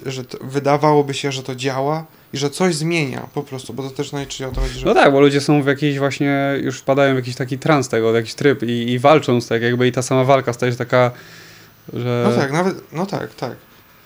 że 0.07 0.23
wydawałoby 0.41 1.15
się, 1.15 1.33
że 1.33 1.43
to 1.43 1.55
działa 1.55 2.05
i 2.33 2.39
że 2.39 2.51
coś 2.51 2.75
zmienia 2.75 3.29
po 3.35 3.43
prostu, 3.43 3.73
bo 3.75 3.83
to 3.83 3.91
też 3.91 4.13
najczęściej 4.13 4.47
o 4.49 4.51
to 4.51 4.61
chodzi, 4.61 4.79
że 4.79 4.87
No 4.87 4.95
tak, 4.95 5.13
bo 5.13 5.21
ludzie 5.21 5.41
są 5.41 5.63
w 5.63 5.67
jakiejś 5.67 5.99
właśnie, 5.99 6.55
już 6.63 6.79
wpadają 6.79 7.13
w 7.15 7.17
jakiś 7.17 7.37
taki 7.37 7.59
trans 7.59 7.89
tego, 7.89 8.17
jakiś 8.17 8.35
tryb 8.35 8.63
i, 8.63 8.67
i 8.93 8.99
walczą 8.99 9.41
z 9.41 9.49
tak 9.49 9.63
jakby 9.63 9.87
i 9.89 9.93
ta 9.93 10.03
sama 10.03 10.25
walka 10.25 10.53
staje 10.53 10.73
się 10.73 10.79
taka, 10.79 11.11
że... 11.93 12.25
no 12.31 12.37
tak, 12.43 12.53
nawet, 12.53 12.93
no 12.93 13.07
tak, 13.07 13.35
tak, 13.35 13.53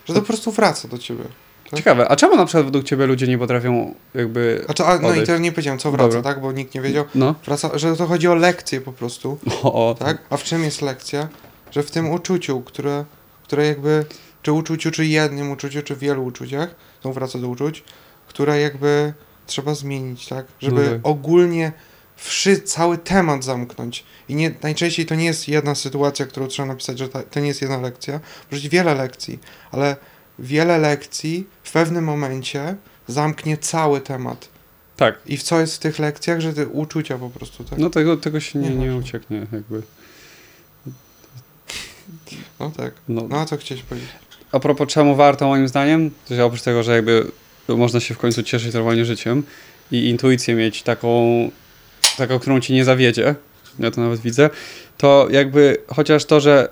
że 0.08 0.14
to 0.14 0.20
po 0.20 0.26
prostu 0.26 0.52
wraca 0.52 0.88
do 0.88 0.98
ciebie. 0.98 1.24
tak? 1.70 1.74
Ciekawe, 1.78 2.08
a 2.08 2.16
czemu 2.16 2.36
na 2.36 2.44
przykład 2.46 2.64
według 2.64 2.84
ciebie 2.84 3.06
ludzie 3.06 3.26
nie 3.26 3.38
potrafią 3.38 3.94
jakby... 4.14 4.64
A 4.68 4.74
to, 4.74 4.86
a, 4.86 4.98
no 4.98 5.14
i 5.14 5.22
teraz 5.26 5.40
nie 5.40 5.52
powiedziałem, 5.52 5.78
co 5.78 5.90
wraca, 5.90 6.04
Dobra. 6.08 6.22
tak, 6.22 6.40
bo 6.42 6.52
nikt 6.52 6.74
nie 6.74 6.80
wiedział. 6.80 7.04
No, 7.14 7.34
Wraca, 7.44 7.78
że 7.78 7.96
to 7.96 8.06
chodzi 8.06 8.28
o 8.28 8.34
lekcję 8.34 8.80
po 8.80 8.92
prostu, 8.92 9.38
o, 9.62 9.90
o 9.90 9.94
tak? 9.94 10.18
A 10.30 10.36
w 10.36 10.42
czym 10.42 10.64
jest 10.64 10.82
lekcja? 10.82 11.28
Że 11.76 11.82
w 11.82 11.90
tym 11.90 12.10
uczuciu, 12.10 12.60
które, 12.60 13.04
które 13.42 13.66
jakby, 13.66 14.04
czy 14.42 14.52
uczuciu, 14.52 14.90
czy 14.90 15.06
jednym 15.06 15.50
uczuciu, 15.50 15.82
czy 15.82 15.96
wielu 15.96 16.24
uczuciach, 16.24 16.74
to 17.00 17.12
wraca 17.12 17.38
do 17.38 17.48
uczuć, 17.48 17.84
które 18.28 18.60
jakby 18.60 19.12
trzeba 19.46 19.74
zmienić, 19.74 20.26
tak? 20.28 20.46
Żeby 20.60 20.84
No 20.84 20.90
tak. 20.90 21.00
ogólnie 21.02 21.72
wszy, 22.16 22.60
cały 22.60 22.98
temat 22.98 23.44
zamknąć. 23.44 24.04
I 24.28 24.34
nie, 24.34 24.54
najczęściej 24.62 25.06
to 25.06 25.14
nie 25.14 25.24
jest 25.24 25.48
jedna 25.48 25.74
sytuacja, 25.74 26.26
którą 26.26 26.46
trzeba 26.46 26.66
napisać, 26.68 26.98
że 26.98 27.08
ta, 27.08 27.22
to 27.22 27.40
nie 27.40 27.48
jest 27.48 27.62
jedna 27.62 27.78
lekcja. 27.78 28.20
Może 28.52 28.68
wiele 28.68 28.94
lekcji, 28.94 29.38
ale 29.72 29.96
wiele 30.38 30.78
lekcji 30.78 31.46
w 31.62 31.72
pewnym 31.72 32.04
momencie 32.04 32.76
zamknie 33.08 33.56
cały 33.56 34.00
temat. 34.00 34.48
Tak, 34.96 35.18
I 35.26 35.36
w 35.36 35.42
co 35.42 35.60
jest 35.60 35.76
w 35.76 35.78
tych 35.78 35.98
lekcjach, 35.98 36.40
że 36.40 36.52
te 36.52 36.66
uczucia 36.66 37.18
po 37.18 37.30
prostu, 37.30 37.64
tak? 37.64 37.78
no 37.78 37.90
tego, 37.90 38.16
tego 38.16 38.40
się 38.40 38.58
nie, 38.58 38.70
nie 38.70 38.76
Nieważne. 38.76 38.96
ucieknie 39.00 39.46
jakby. 39.52 39.82
No 42.60 42.70
tak. 42.76 42.92
No. 43.08 43.26
No 43.30 43.40
a 43.40 43.44
co 43.44 43.56
chciałeś 43.56 43.82
powiedzieć? 43.82 44.10
A 44.52 44.60
propos 44.60 44.88
czemu 44.88 45.16
warto 45.16 45.46
moim 45.46 45.68
zdaniem, 45.68 46.10
to 46.28 46.46
oprócz 46.46 46.62
tego, 46.62 46.82
że 46.82 46.94
jakby 46.94 47.26
można 47.68 48.00
się 48.00 48.14
w 48.14 48.18
końcu 48.18 48.42
cieszyć 48.42 48.74
normalnie 48.74 49.04
życiem 49.04 49.42
i 49.92 50.08
intuicję 50.08 50.54
mieć 50.54 50.82
taką, 50.82 51.50
taką, 52.18 52.38
którą 52.38 52.60
ci 52.60 52.72
nie 52.72 52.84
zawiedzie, 52.84 53.34
ja 53.78 53.90
to 53.90 54.00
nawet 54.00 54.20
widzę, 54.20 54.50
to 54.98 55.28
jakby 55.30 55.76
chociaż 55.88 56.24
to, 56.24 56.40
że 56.40 56.68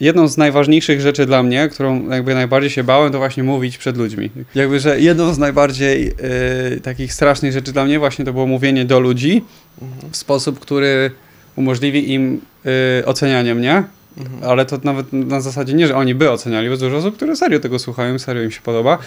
jedną 0.00 0.28
z 0.28 0.36
najważniejszych 0.36 1.00
rzeczy 1.00 1.26
dla 1.26 1.42
mnie, 1.42 1.68
którą 1.68 2.10
jakby 2.10 2.34
najbardziej 2.34 2.70
się 2.70 2.84
bałem, 2.84 3.12
to 3.12 3.18
właśnie 3.18 3.42
mówić 3.42 3.78
przed 3.78 3.96
ludźmi. 3.96 4.30
Jakby, 4.54 4.80
że 4.80 5.00
jedną 5.00 5.34
z 5.34 5.38
najbardziej 5.38 6.12
y, 6.76 6.80
takich 6.80 7.12
strasznych 7.12 7.52
rzeczy 7.52 7.72
dla 7.72 7.84
mnie 7.84 7.98
właśnie 7.98 8.24
to 8.24 8.32
było 8.32 8.46
mówienie 8.46 8.84
do 8.84 9.00
ludzi 9.00 9.44
Mhm. 9.82 10.12
w 10.12 10.16
sposób, 10.16 10.60
który 10.60 11.10
umożliwi 11.56 12.12
im 12.12 12.40
y, 13.00 13.06
ocenianie 13.06 13.54
mnie, 13.54 13.84
Mhm. 14.18 14.50
ale 14.50 14.66
to 14.66 14.78
nawet 14.84 15.12
na 15.12 15.40
zasadzie 15.40 15.74
nie, 15.74 15.86
że 15.86 15.96
oni 15.96 16.14
by 16.14 16.30
oceniali, 16.30 16.70
bo 16.70 16.76
dużo 16.76 16.96
osób, 16.96 17.16
które 17.16 17.36
serio 17.36 17.60
tego 17.60 17.78
słuchają, 17.78 18.18
serio 18.18 18.42
im 18.42 18.50
się 18.50 18.60
podoba, 18.60 18.98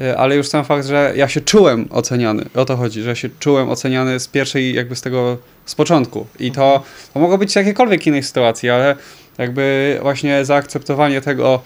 E, 0.00 0.16
ale 0.18 0.36
już 0.36 0.48
sam 0.48 0.64
fakt, 0.64 0.86
że 0.86 1.12
ja 1.16 1.28
się 1.28 1.40
czułem 1.40 1.86
oceniany, 1.90 2.44
o 2.54 2.64
to 2.64 2.76
chodzi, 2.76 3.02
że 3.02 3.16
się 3.16 3.28
czułem 3.38 3.70
oceniany 3.70 4.20
z 4.20 4.28
pierwszej, 4.28 4.74
jakby 4.74 4.96
z 4.96 5.00
tego, 5.02 5.38
z 5.66 5.74
początku 5.74 6.26
i 6.38 6.52
to, 6.52 6.82
to 7.14 7.20
mogło 7.20 7.38
być 7.38 7.52
w 7.52 7.56
jakiejkolwiek 7.56 8.06
innej 8.06 8.22
sytuacji, 8.22 8.70
ale 8.70 8.96
jakby 9.38 9.98
właśnie 10.02 10.44
zaakceptowanie 10.44 11.20
tego, 11.20 11.62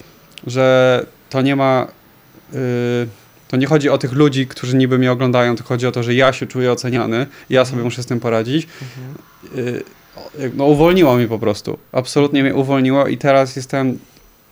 że 0.47 1.07
to 1.31 1.43
nie 1.43 1.57
ma, 1.57 1.87
y, 2.55 2.57
to 3.49 3.57
nie 3.57 3.67
chodzi 3.67 3.89
o 3.89 3.99
tych 3.99 4.13
ludzi, 4.13 4.47
którzy 4.47 4.77
niby 4.77 4.99
mnie 4.99 5.13
oglądają, 5.13 5.57
tylko 5.57 5.69
chodzi 5.69 5.87
o 5.87 5.93
to, 5.93 6.03
że 6.03 6.15
ja 6.15 6.33
się 6.33 6.47
czuję 6.47 6.73
oceniany, 6.73 7.27
ja 7.51 7.65
sobie 7.65 7.73
Mhm. 7.75 7.85
muszę 7.85 8.03
z 8.03 8.07
tym 8.07 8.21
poradzić, 8.21 8.69
Mhm. 8.83 9.83
No 10.55 10.65
uwolniło 10.65 11.17
mnie 11.17 11.29
po 11.29 11.39
prostu. 11.39 11.79
Absolutnie 11.93 12.43
mnie 12.43 12.55
uwolniło 12.55 13.07
i 13.07 13.19
teraz 13.19 13.57
jestem 13.57 13.99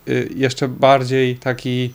y, 0.07 0.29
jeszcze 0.35 0.67
bardziej 0.67 1.35
taki, 1.35 1.93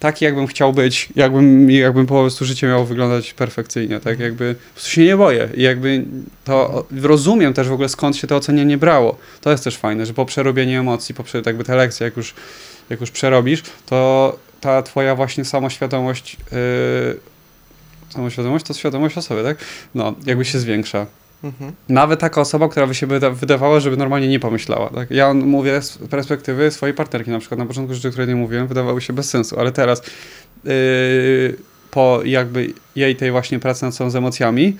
taki 0.00 0.24
jakbym 0.24 0.46
chciał 0.46 0.72
być, 0.72 1.08
jakbym, 1.16 1.70
jakbym 1.70 2.06
po 2.06 2.20
prostu 2.20 2.44
życie 2.44 2.66
miało 2.66 2.84
wyglądać 2.84 3.34
perfekcyjnie, 3.34 4.00
tak 4.00 4.18
jakby 4.18 4.54
po 4.54 4.72
prostu 4.74 4.90
się 4.90 5.04
nie 5.04 5.16
boję 5.16 5.48
i 5.54 5.62
jakby 5.62 6.04
to 6.44 6.86
rozumiem 7.02 7.54
też 7.54 7.68
w 7.68 7.72
ogóle 7.72 7.88
skąd 7.88 8.16
się 8.16 8.26
to 8.26 8.36
ocenienie 8.36 8.78
brało. 8.78 9.18
To 9.40 9.50
jest 9.50 9.64
też 9.64 9.76
fajne, 9.76 10.06
że 10.06 10.14
po 10.14 10.26
przerobieniu 10.26 10.80
emocji, 10.80 11.14
po 11.14 11.22
prze- 11.22 11.42
jakby 11.46 11.64
te 11.64 11.76
lekcje, 11.76 12.04
jak 12.04 12.16
już, 12.16 12.34
jak 12.90 13.00
już 13.00 13.10
przerobisz, 13.10 13.62
to 13.86 14.38
ta 14.60 14.82
twoja 14.82 15.14
właśnie 15.14 15.44
samoświadomość, 15.44 16.36
yy, 16.52 17.18
samoświadomość 18.10 18.64
to 18.64 18.74
świadomość 18.74 19.18
o 19.18 19.22
sobie, 19.22 19.42
tak? 19.42 19.58
No, 19.94 20.14
jakby 20.26 20.44
się 20.44 20.58
zwiększa. 20.58 21.06
Mhm. 21.44 21.72
Nawet 21.88 22.20
taka 22.20 22.40
osoba, 22.40 22.68
która 22.68 22.86
by 22.86 22.94
się 22.94 23.06
wyda- 23.06 23.34
wydawała, 23.34 23.80
żeby 23.80 23.96
normalnie 23.96 24.28
nie 24.28 24.40
pomyślała. 24.40 24.90
Tak? 24.90 25.10
Ja 25.10 25.34
mówię 25.34 25.82
z 25.82 25.98
perspektywy 25.98 26.70
swojej 26.70 26.94
partnerki, 26.94 27.30
na 27.30 27.38
przykład 27.38 27.58
na 27.58 27.66
początku 27.66 27.94
rzeczy, 27.94 28.10
które 28.10 28.26
nie 28.26 28.36
mówiłem, 28.36 28.66
wydawały 28.66 29.00
się 29.00 29.12
bez 29.12 29.30
sensu, 29.30 29.60
ale 29.60 29.72
teraz 29.72 30.02
yy, 30.64 30.72
po 31.90 32.20
jakby 32.24 32.72
jej 32.96 33.16
tej 33.16 33.30
właśnie 33.30 33.58
pracy 33.58 33.84
nad 33.84 33.94
sobą 33.94 34.10
z 34.10 34.16
emocjami, 34.16 34.76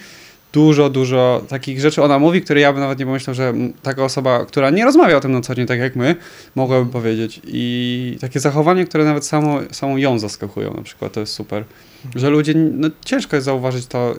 dużo, 0.53 0.91
dużo 0.91 1.45
takich 1.49 1.81
rzeczy 1.81 2.03
ona 2.03 2.19
mówi, 2.19 2.43
które 2.43 2.61
ja 2.61 2.73
bym 2.73 2.81
nawet 2.81 2.99
nie 2.99 3.07
pomyślał, 3.07 3.35
że 3.35 3.55
taka 3.83 4.05
osoba, 4.05 4.45
która 4.45 4.71
nie 4.71 4.85
rozmawia 4.85 5.17
o 5.17 5.21
tym 5.21 5.33
na 5.33 5.41
co 5.41 5.55
dzień, 5.55 5.67
tak 5.67 5.79
jak 5.79 5.97
my, 5.97 6.17
mogłaby 6.55 6.93
powiedzieć. 6.93 7.41
I 7.45 8.19
takie 8.21 8.41
zachowanie, 8.41 8.85
które 8.85 9.05
nawet 9.05 9.27
samo, 9.27 9.61
samą 9.71 9.97
ją 9.97 10.19
zaskakują 10.19 10.75
na 10.75 10.83
przykład, 10.83 11.13
to 11.13 11.21
jest 11.21 11.33
super. 11.33 11.65
Że 12.15 12.31
ludzie, 12.31 12.55
no 12.57 12.89
ciężko 13.05 13.37
jest 13.37 13.45
zauważyć 13.45 13.87
to, 13.87 14.15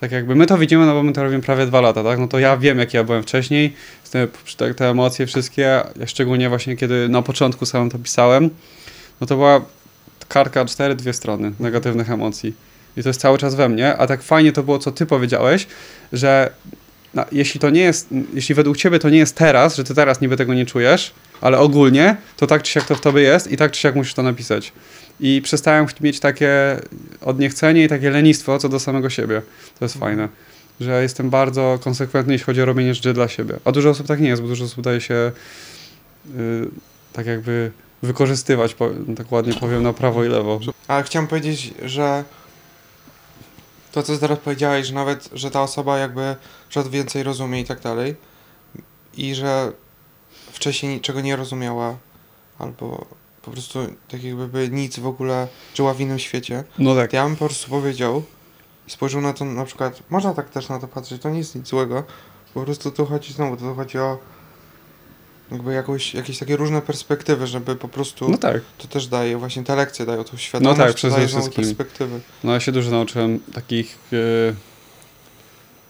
tak 0.00 0.12
jakby 0.12 0.34
my 0.34 0.46
to 0.46 0.58
widzimy, 0.58 0.86
no 0.86 0.92
bo 0.92 1.02
my 1.02 1.12
to 1.12 1.22
robimy 1.22 1.42
prawie 1.42 1.66
dwa 1.66 1.80
lata, 1.80 2.04
tak? 2.04 2.18
No 2.18 2.28
to 2.28 2.38
ja 2.38 2.56
wiem, 2.56 2.78
jaki 2.78 2.96
ja 2.96 3.04
byłem 3.04 3.22
wcześniej, 3.22 3.74
te, 4.10 4.28
te, 4.76 4.90
emocje 4.90 5.26
wszystkie, 5.26 5.82
szczególnie 6.06 6.48
właśnie 6.48 6.76
kiedy 6.76 7.08
na 7.08 7.22
początku 7.22 7.66
samym 7.66 7.90
to 7.90 7.98
pisałem, 7.98 8.50
no 9.20 9.26
to 9.26 9.36
była 9.36 9.60
kartka 10.28 10.64
cztery, 10.64 10.94
dwie 10.94 11.12
strony 11.12 11.52
negatywnych 11.60 12.10
emocji. 12.10 12.54
I 12.96 13.02
to 13.02 13.08
jest 13.08 13.20
cały 13.20 13.38
czas 13.38 13.54
we 13.54 13.68
mnie, 13.68 13.96
a 13.96 14.06
tak 14.06 14.22
fajnie 14.22 14.52
to 14.52 14.62
było, 14.62 14.78
co 14.78 14.92
ty 14.92 15.06
powiedziałeś, 15.06 15.66
że 16.12 16.50
no, 17.14 17.24
jeśli 17.32 17.60
to 17.60 17.70
nie 17.70 17.80
jest, 17.80 18.08
jeśli 18.34 18.54
według 18.54 18.76
ciebie 18.76 18.98
to 18.98 19.10
nie 19.10 19.18
jest 19.18 19.36
teraz, 19.36 19.76
że 19.76 19.84
ty 19.84 19.94
teraz 19.94 20.20
niby 20.20 20.36
tego 20.36 20.54
nie 20.54 20.66
czujesz, 20.66 21.12
ale 21.40 21.58
ogólnie, 21.58 22.16
to 22.36 22.46
tak 22.46 22.62
czy 22.62 22.72
siak 22.72 22.86
to 22.86 22.94
w 22.94 23.00
tobie 23.00 23.22
jest 23.22 23.52
i 23.52 23.56
tak 23.56 23.72
czy 23.72 23.80
siak 23.80 23.94
musisz 23.94 24.14
to 24.14 24.22
napisać. 24.22 24.72
I 25.20 25.40
przestałem 25.44 25.86
mieć 26.00 26.20
takie 26.20 26.80
odniechcenie 27.20 27.84
i 27.84 27.88
takie 27.88 28.10
lenistwo 28.10 28.58
co 28.58 28.68
do 28.68 28.80
samego 28.80 29.10
siebie. 29.10 29.42
To 29.78 29.84
jest 29.84 29.98
fajne. 29.98 30.28
Że 30.80 31.02
jestem 31.02 31.30
bardzo 31.30 31.78
konsekwentny, 31.84 32.32
jeśli 32.32 32.46
chodzi 32.46 32.62
o 32.62 32.64
robienie 32.64 32.94
rzeczy 32.94 33.12
dla 33.12 33.28
siebie. 33.28 33.54
A 33.64 33.72
dużo 33.72 33.90
osób 33.90 34.06
tak 34.06 34.20
nie 34.20 34.28
jest, 34.28 34.42
bo 34.42 34.48
dużo 34.48 34.64
osób 34.64 34.84
daje 34.84 35.00
się 35.00 35.32
y, 36.36 36.68
tak 37.12 37.26
jakby 37.26 37.70
wykorzystywać, 38.02 38.74
po, 38.74 38.90
tak 39.16 39.32
ładnie 39.32 39.54
powiem, 39.54 39.82
na 39.82 39.92
prawo 39.92 40.24
i 40.24 40.28
lewo. 40.28 40.60
Ale 40.88 41.02
chciałem 41.02 41.28
powiedzieć, 41.28 41.74
że 41.84 42.24
to, 43.94 44.02
co 44.02 44.18
teraz 44.18 44.38
powiedziałeś, 44.38 44.86
że 44.86 44.94
nawet, 44.94 45.28
że 45.32 45.50
ta 45.50 45.62
osoba 45.62 45.98
jakby, 45.98 46.36
że 46.70 46.82
więcej 46.84 47.22
rozumie 47.22 47.60
i 47.60 47.64
tak 47.64 47.80
dalej 47.80 48.14
i 49.16 49.34
że 49.34 49.72
wcześniej 50.52 50.94
niczego 50.94 51.20
nie 51.20 51.36
rozumiała 51.36 51.96
albo 52.58 53.06
po 53.42 53.50
prostu 53.50 53.78
tak 54.08 54.24
jakby 54.24 54.48
by 54.48 54.68
nic 54.68 54.98
w 54.98 55.06
ogóle 55.06 55.48
żyła 55.74 55.94
w 55.94 56.00
innym 56.00 56.18
świecie, 56.18 56.64
No 56.78 56.94
tak. 56.94 57.10
to 57.10 57.16
ja 57.16 57.24
bym 57.24 57.36
po 57.36 57.44
prostu 57.46 57.70
powiedział 57.70 58.22
i 58.88 58.90
spojrzał 58.90 59.20
na 59.20 59.32
to 59.32 59.44
na 59.44 59.64
przykład, 59.64 60.02
można 60.10 60.34
tak 60.34 60.50
też 60.50 60.68
na 60.68 60.78
to 60.80 60.88
patrzeć, 60.88 61.22
to 61.22 61.30
nie 61.30 61.38
jest 61.38 61.54
nic 61.54 61.68
złego, 61.68 62.04
po 62.54 62.62
prostu 62.62 62.90
tu 62.90 63.06
chodzi 63.06 63.32
znowu, 63.32 63.56
to 63.56 63.74
chodzi 63.74 63.98
o 63.98 64.18
jakby 65.52 65.74
jakąś, 65.74 66.14
jakieś 66.14 66.38
takie 66.38 66.56
różne 66.56 66.82
perspektywy, 66.82 67.46
żeby 67.46 67.76
po 67.76 67.88
prostu 67.88 68.28
No 68.28 68.38
tak. 68.38 68.60
to 68.78 68.88
też 68.88 69.06
daje, 69.06 69.36
właśnie 69.38 69.64
te 69.64 69.76
lekcje 69.76 70.06
dają 70.06 70.24
tą 70.24 70.36
świadomość, 70.36 70.78
tak, 70.78 70.88
to 70.88 70.94
przede 70.94 71.14
daje 71.14 71.28
wszystkim. 71.28 71.64
perspektywy. 71.64 72.20
No 72.44 72.52
ja 72.52 72.60
się 72.60 72.72
dużo 72.72 72.90
nauczyłem 72.90 73.40
takich... 73.52 73.98
Yy... 74.12 74.54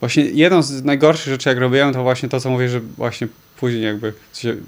Właśnie 0.00 0.24
jedną 0.24 0.62
z 0.62 0.84
najgorszych 0.84 1.32
rzeczy, 1.32 1.48
jak 1.48 1.58
robiłem, 1.58 1.92
to 1.92 2.02
właśnie 2.02 2.28
to, 2.28 2.40
co 2.40 2.50
mówię, 2.50 2.68
że 2.68 2.80
właśnie 2.80 3.28
później 3.56 3.82
jakby... 3.82 4.12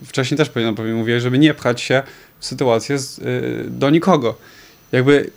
Wcześniej 0.07 0.38
też 0.38 0.49
powinienem 0.49 0.75
pewnie 0.75 0.94
mówię, 0.94 1.20
żeby 1.20 1.38
nie 1.38 1.55
pchać 1.55 1.81
się 1.81 2.03
w 2.38 2.46
sytuację 2.46 2.99
z, 2.99 3.18
yy, 3.18 3.64
do 3.68 3.90
nikogo. 3.90 4.35
Jakby 4.92 5.31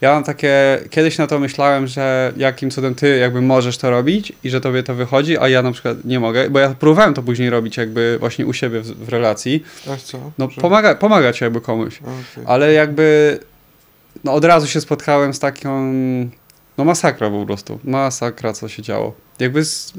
ja 0.00 0.12
mam 0.12 0.24
takie... 0.24 0.80
Kiedyś 0.90 1.18
na 1.18 1.26
to 1.26 1.38
myślałem, 1.38 1.86
że 1.86 2.32
jakim 2.36 2.70
cudem 2.70 2.94
ty 2.94 3.18
jakby 3.18 3.40
możesz 3.40 3.78
to 3.78 3.90
robić 3.90 4.32
i 4.44 4.50
że 4.50 4.60
tobie 4.60 4.82
to 4.82 4.94
wychodzi, 4.94 5.38
a 5.38 5.48
ja 5.48 5.62
na 5.62 5.72
przykład 5.72 6.04
nie 6.04 6.20
mogę, 6.20 6.50
bo 6.50 6.58
ja 6.58 6.74
próbowałem 6.74 7.14
to 7.14 7.22
później 7.22 7.50
robić 7.50 7.76
jakby 7.76 8.16
właśnie 8.20 8.46
u 8.46 8.52
siebie 8.52 8.80
w, 8.80 8.86
w 8.86 9.08
relacji. 9.08 9.64
A 9.90 9.96
co? 9.96 10.18
No 10.38 10.50
Że- 10.50 10.60
pomaga, 10.60 10.94
pomagać 10.94 11.40
jakby 11.40 11.60
komuś. 11.60 11.98
Okej. 12.02 12.44
Ale 12.46 12.72
jakby 12.72 13.38
no 14.24 14.32
od 14.32 14.44
razu 14.44 14.66
się 14.66 14.80
spotkałem 14.80 15.34
z 15.34 15.38
taką 15.38 15.92
no 16.78 16.84
masakra 16.84 17.30
po 17.30 17.46
prostu. 17.46 17.78
Masakra, 17.84 18.52
co 18.52 18.68
się 18.68 18.82
działo. 18.82 19.14
Jakby 19.38 19.64
z, 19.64 19.92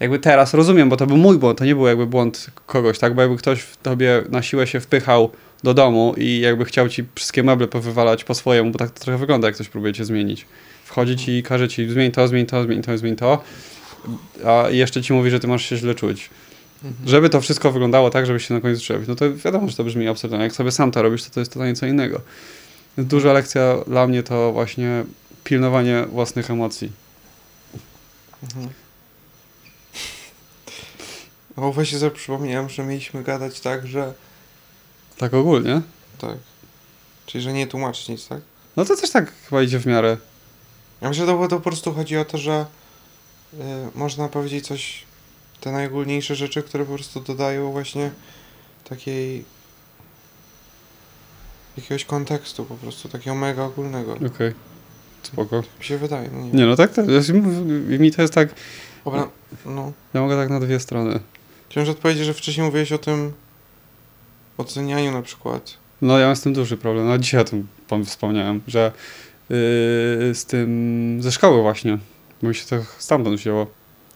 jakby 0.00 0.18
teraz 0.18 0.54
rozumiem, 0.54 0.88
bo 0.88 0.96
to 0.96 1.06
był 1.06 1.16
mój 1.16 1.38
błąd, 1.38 1.58
to 1.58 1.64
nie 1.64 1.74
był 1.74 1.86
jakby 1.86 2.06
błąd 2.06 2.46
kogoś, 2.66 2.98
tak? 2.98 3.14
Bo 3.14 3.22
jakby 3.22 3.36
ktoś 3.36 3.60
w 3.60 3.76
tobie 3.76 4.22
na 4.28 4.42
siłę 4.42 4.66
się 4.66 4.80
wpychał 4.80 5.30
do 5.62 5.74
domu 5.74 6.14
i 6.16 6.40
jakby 6.40 6.64
chciał 6.64 6.88
ci 6.88 7.04
wszystkie 7.14 7.42
meble 7.42 7.68
powywalać 7.68 8.24
po 8.24 8.34
swojemu, 8.34 8.70
bo 8.70 8.78
tak 8.78 8.90
to 8.90 9.00
trochę 9.00 9.18
wygląda, 9.18 9.48
jak 9.48 9.54
ktoś 9.54 9.68
próbuje 9.68 9.92
cię 9.92 10.04
zmienić. 10.04 10.46
Wchodzi 10.84 11.16
ci 11.16 11.32
i 11.32 11.42
każe 11.42 11.68
ci 11.68 11.88
zmień 11.88 12.12
to, 12.12 12.28
zmień 12.28 12.46
to, 12.46 12.64
zmień 12.64 12.82
to, 12.82 12.98
zmień 12.98 13.16
to, 13.16 13.42
a 14.46 14.70
jeszcze 14.70 15.02
ci 15.02 15.12
mówi, 15.12 15.30
że 15.30 15.40
ty 15.40 15.48
masz 15.48 15.64
się 15.64 15.76
źle 15.76 15.94
czuć. 15.94 16.30
Mhm. 16.84 17.08
Żeby 17.08 17.30
to 17.30 17.40
wszystko 17.40 17.72
wyglądało 17.72 18.10
tak, 18.10 18.26
żeby 18.26 18.40
się 18.40 18.54
na 18.54 18.60
koniec 18.60 18.80
przebić, 18.80 19.08
no 19.08 19.14
to 19.14 19.34
wiadomo, 19.34 19.68
że 19.68 19.76
to 19.76 19.84
brzmi 19.84 20.08
absurdalnie. 20.08 20.44
Jak 20.44 20.52
sobie 20.52 20.72
sam 20.72 20.90
to 20.90 21.02
robisz, 21.02 21.24
to 21.24 21.30
to 21.30 21.40
jest 21.40 21.52
totalnie 21.52 21.74
co 21.74 21.86
innego. 21.86 22.20
Duża 22.98 23.32
lekcja 23.32 23.76
dla 23.86 24.06
mnie 24.06 24.22
to 24.22 24.52
właśnie 24.52 25.04
pilnowanie 25.44 26.04
własnych 26.12 26.50
emocji. 26.50 26.92
Mhm. 28.42 28.68
O, 31.60 31.72
właśnie 31.72 31.98
sobie 31.98 32.10
przypomniałem, 32.10 32.68
że 32.68 32.84
mieliśmy 32.84 33.22
gadać 33.22 33.60
tak, 33.60 33.86
że 33.86 34.14
Tak 35.16 35.34
ogólnie. 35.34 35.80
tak. 36.18 36.36
Czyli, 37.26 37.44
że 37.44 37.52
nie 37.52 37.66
tłumaczyć 37.66 38.08
nic, 38.08 38.28
tak? 38.28 38.40
No 38.76 38.84
to 38.84 38.96
też 38.96 39.10
tak 39.10 39.32
chyba 39.48 39.62
idzie 39.62 39.78
w 39.78 39.86
miarę. 39.86 40.16
Ja 41.00 41.08
myślę, 41.08 41.26
że 41.26 41.32
to, 41.32 41.48
to 41.48 41.56
po 41.56 41.62
prostu 41.70 41.94
chodzi 41.94 42.16
o 42.16 42.24
to, 42.24 42.38
że 42.38 42.66
y, 43.54 43.56
można 43.94 44.28
powiedzieć 44.28 44.66
coś, 44.66 45.04
te 45.60 45.72
najogólniejsze 45.72 46.34
rzeczy, 46.36 46.62
które 46.62 46.84
po 46.84 46.94
prostu 46.94 47.20
dodają 47.20 47.72
właśnie 47.72 48.10
takiej 48.88 49.44
jakiegoś 51.76 52.04
kontekstu 52.04 52.64
po 52.64 52.74
prostu, 52.74 53.08
takiego 53.08 53.36
mega 53.36 53.64
ogólnego. 53.64 54.12
Okej. 54.12 54.52
Spoko. 55.22 55.56
Mi 55.78 55.84
się 55.84 55.98
wydaje, 55.98 56.30
no 56.32 56.40
nie, 56.40 56.50
Nie 56.50 56.66
no, 56.66 56.76
tak 56.76 56.92
to 56.92 57.02
jest. 57.02 57.30
Mi 57.98 58.10
to 58.12 58.22
jest 58.22 58.34
tak. 58.34 58.48
Dobra, 59.04 59.28
no. 59.66 59.92
Ja 60.14 60.20
mogę 60.20 60.36
tak 60.36 60.50
na 60.50 60.60
dwie 60.60 60.80
strony. 60.80 61.20
Chciałem 61.68 61.90
odpowiedzieć, 61.90 62.24
że 62.24 62.34
wcześniej 62.34 62.66
mówiłeś 62.66 62.92
o 62.92 62.98
tym 62.98 63.32
ocenianiu 64.58 65.12
na 65.12 65.22
przykład. 65.22 65.74
No 66.02 66.18
ja 66.18 66.26
mam 66.26 66.36
z 66.36 66.40
tym 66.40 66.52
duży 66.52 66.76
problem. 66.76 67.08
No 67.08 67.18
dzisiaj 67.18 67.40
o 67.40 67.44
tym 67.44 67.68
wspomniałem, 68.04 68.60
że 68.66 68.92
yy, 69.50 69.56
z 70.34 70.44
tym 70.44 71.18
ze 71.22 71.32
szkoły 71.32 71.62
właśnie. 71.62 71.98
Bo 72.42 72.48
mi 72.48 72.54
się 72.54 72.66
to 72.66 72.76
stamtąd 72.98 73.40
wzięło. 73.40 73.66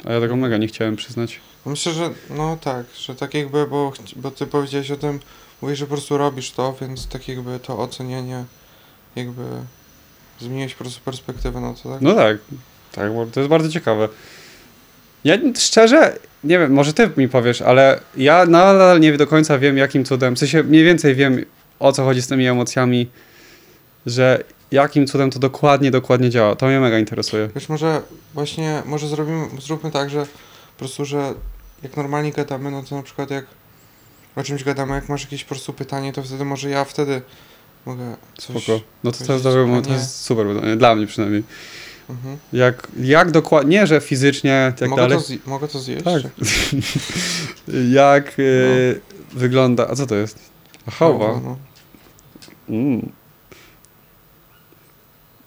A 0.04 0.12
ja 0.12 0.20
tego 0.20 0.36
mega 0.36 0.56
nie 0.56 0.68
chciałem 0.68 0.96
przyznać. 0.96 1.40
Myślę, 1.66 1.92
że 1.92 2.10
no 2.30 2.56
tak, 2.60 2.86
że 2.98 3.14
tak 3.14 3.34
jakby, 3.34 3.66
bo, 3.66 3.92
bo 4.16 4.30
ty 4.30 4.46
powiedziałeś 4.46 4.90
o 4.90 4.96
tym, 4.96 5.20
mówisz, 5.62 5.78
że 5.78 5.86
po 5.86 5.94
prostu 5.94 6.18
robisz 6.18 6.50
to, 6.50 6.76
więc 6.80 7.06
tak 7.06 7.28
jakby 7.28 7.58
to 7.58 7.78
ocenianie 7.78 8.44
jakby 9.16 9.42
zmieniłeś 10.40 10.74
po 10.74 10.84
prostu 10.84 11.00
perspektywę 11.04 11.60
na 11.60 11.74
to, 11.74 11.88
tak? 11.88 12.00
No 12.00 12.14
tak, 12.14 12.38
tak, 12.92 13.14
bo 13.14 13.26
to 13.26 13.40
jest 13.40 13.50
bardzo 13.50 13.68
ciekawe. 13.68 14.08
Ja 15.24 15.36
szczerze, 15.58 16.18
nie 16.44 16.58
wiem, 16.58 16.72
może 16.72 16.92
ty 16.92 17.10
mi 17.16 17.28
powiesz, 17.28 17.62
ale 17.62 18.00
ja 18.16 18.46
nadal 18.46 19.00
nie 19.00 19.16
do 19.16 19.26
końca 19.26 19.58
wiem, 19.58 19.76
jakim 19.76 20.04
cudem, 20.04 20.36
w 20.36 20.38
sensie 20.38 20.62
mniej 20.62 20.84
więcej 20.84 21.14
wiem, 21.14 21.44
o 21.78 21.92
co 21.92 22.04
chodzi 22.04 22.22
z 22.22 22.26
tymi 22.26 22.46
emocjami, 22.46 23.10
że 24.06 24.44
jakim 24.70 25.06
cudem 25.06 25.30
to 25.30 25.38
dokładnie, 25.38 25.90
dokładnie 25.90 26.30
działa. 26.30 26.56
To 26.56 26.66
mnie 26.66 26.80
mega 26.80 26.98
interesuje. 26.98 27.48
Wiesz, 27.54 27.68
może 27.68 28.02
właśnie, 28.34 28.82
może 28.86 29.08
zrobimy, 29.08 29.46
zróbmy 29.60 29.90
tak, 29.90 30.10
że 30.10 30.26
po 30.72 30.78
prostu, 30.78 31.04
że 31.04 31.34
jak 31.82 31.96
normalnie 31.96 32.32
gadamy, 32.32 32.70
no 32.70 32.82
to 32.82 32.96
na 32.96 33.02
przykład 33.02 33.30
jak 33.30 33.44
o 34.36 34.42
czymś 34.42 34.64
gadamy, 34.64 34.94
jak 34.94 35.08
masz 35.08 35.22
jakieś 35.22 35.44
po 35.44 35.48
prostu 35.48 35.72
pytanie, 35.72 36.12
to 36.12 36.22
wtedy 36.22 36.44
może 36.44 36.70
ja 36.70 36.84
wtedy 36.84 37.22
mogę 37.86 38.16
coś... 38.38 38.64
Spoko. 38.64 38.80
No 39.04 39.12
to, 39.12 39.24
to, 39.24 39.32
jest, 39.32 39.44
dobre, 39.44 39.82
to 39.82 39.92
jest 39.92 40.20
super, 40.20 40.46
dla 40.76 40.94
mnie 40.94 41.06
przynajmniej. 41.06 41.42
Mhm. 42.12 42.36
Jak, 42.52 42.88
jak 43.00 43.30
dokładnie, 43.30 43.70
nie, 43.80 43.86
że 43.86 44.00
fizycznie, 44.00 44.72
tak 44.78 44.88
mogę, 44.90 45.02
dalej. 45.02 45.18
to 45.18 45.24
zje- 45.24 45.38
mogę 45.46 45.68
to 45.68 45.78
zjeść? 45.78 46.04
Tak. 46.04 46.22
jak 47.92 48.38
y, 48.38 49.00
wygląda, 49.32 49.88
a 49.88 49.94
co 49.96 50.06
to 50.06 50.14
jest? 50.14 50.38
Chowa. 50.98 51.40
No. 51.44 51.56
Mm. 52.68 53.12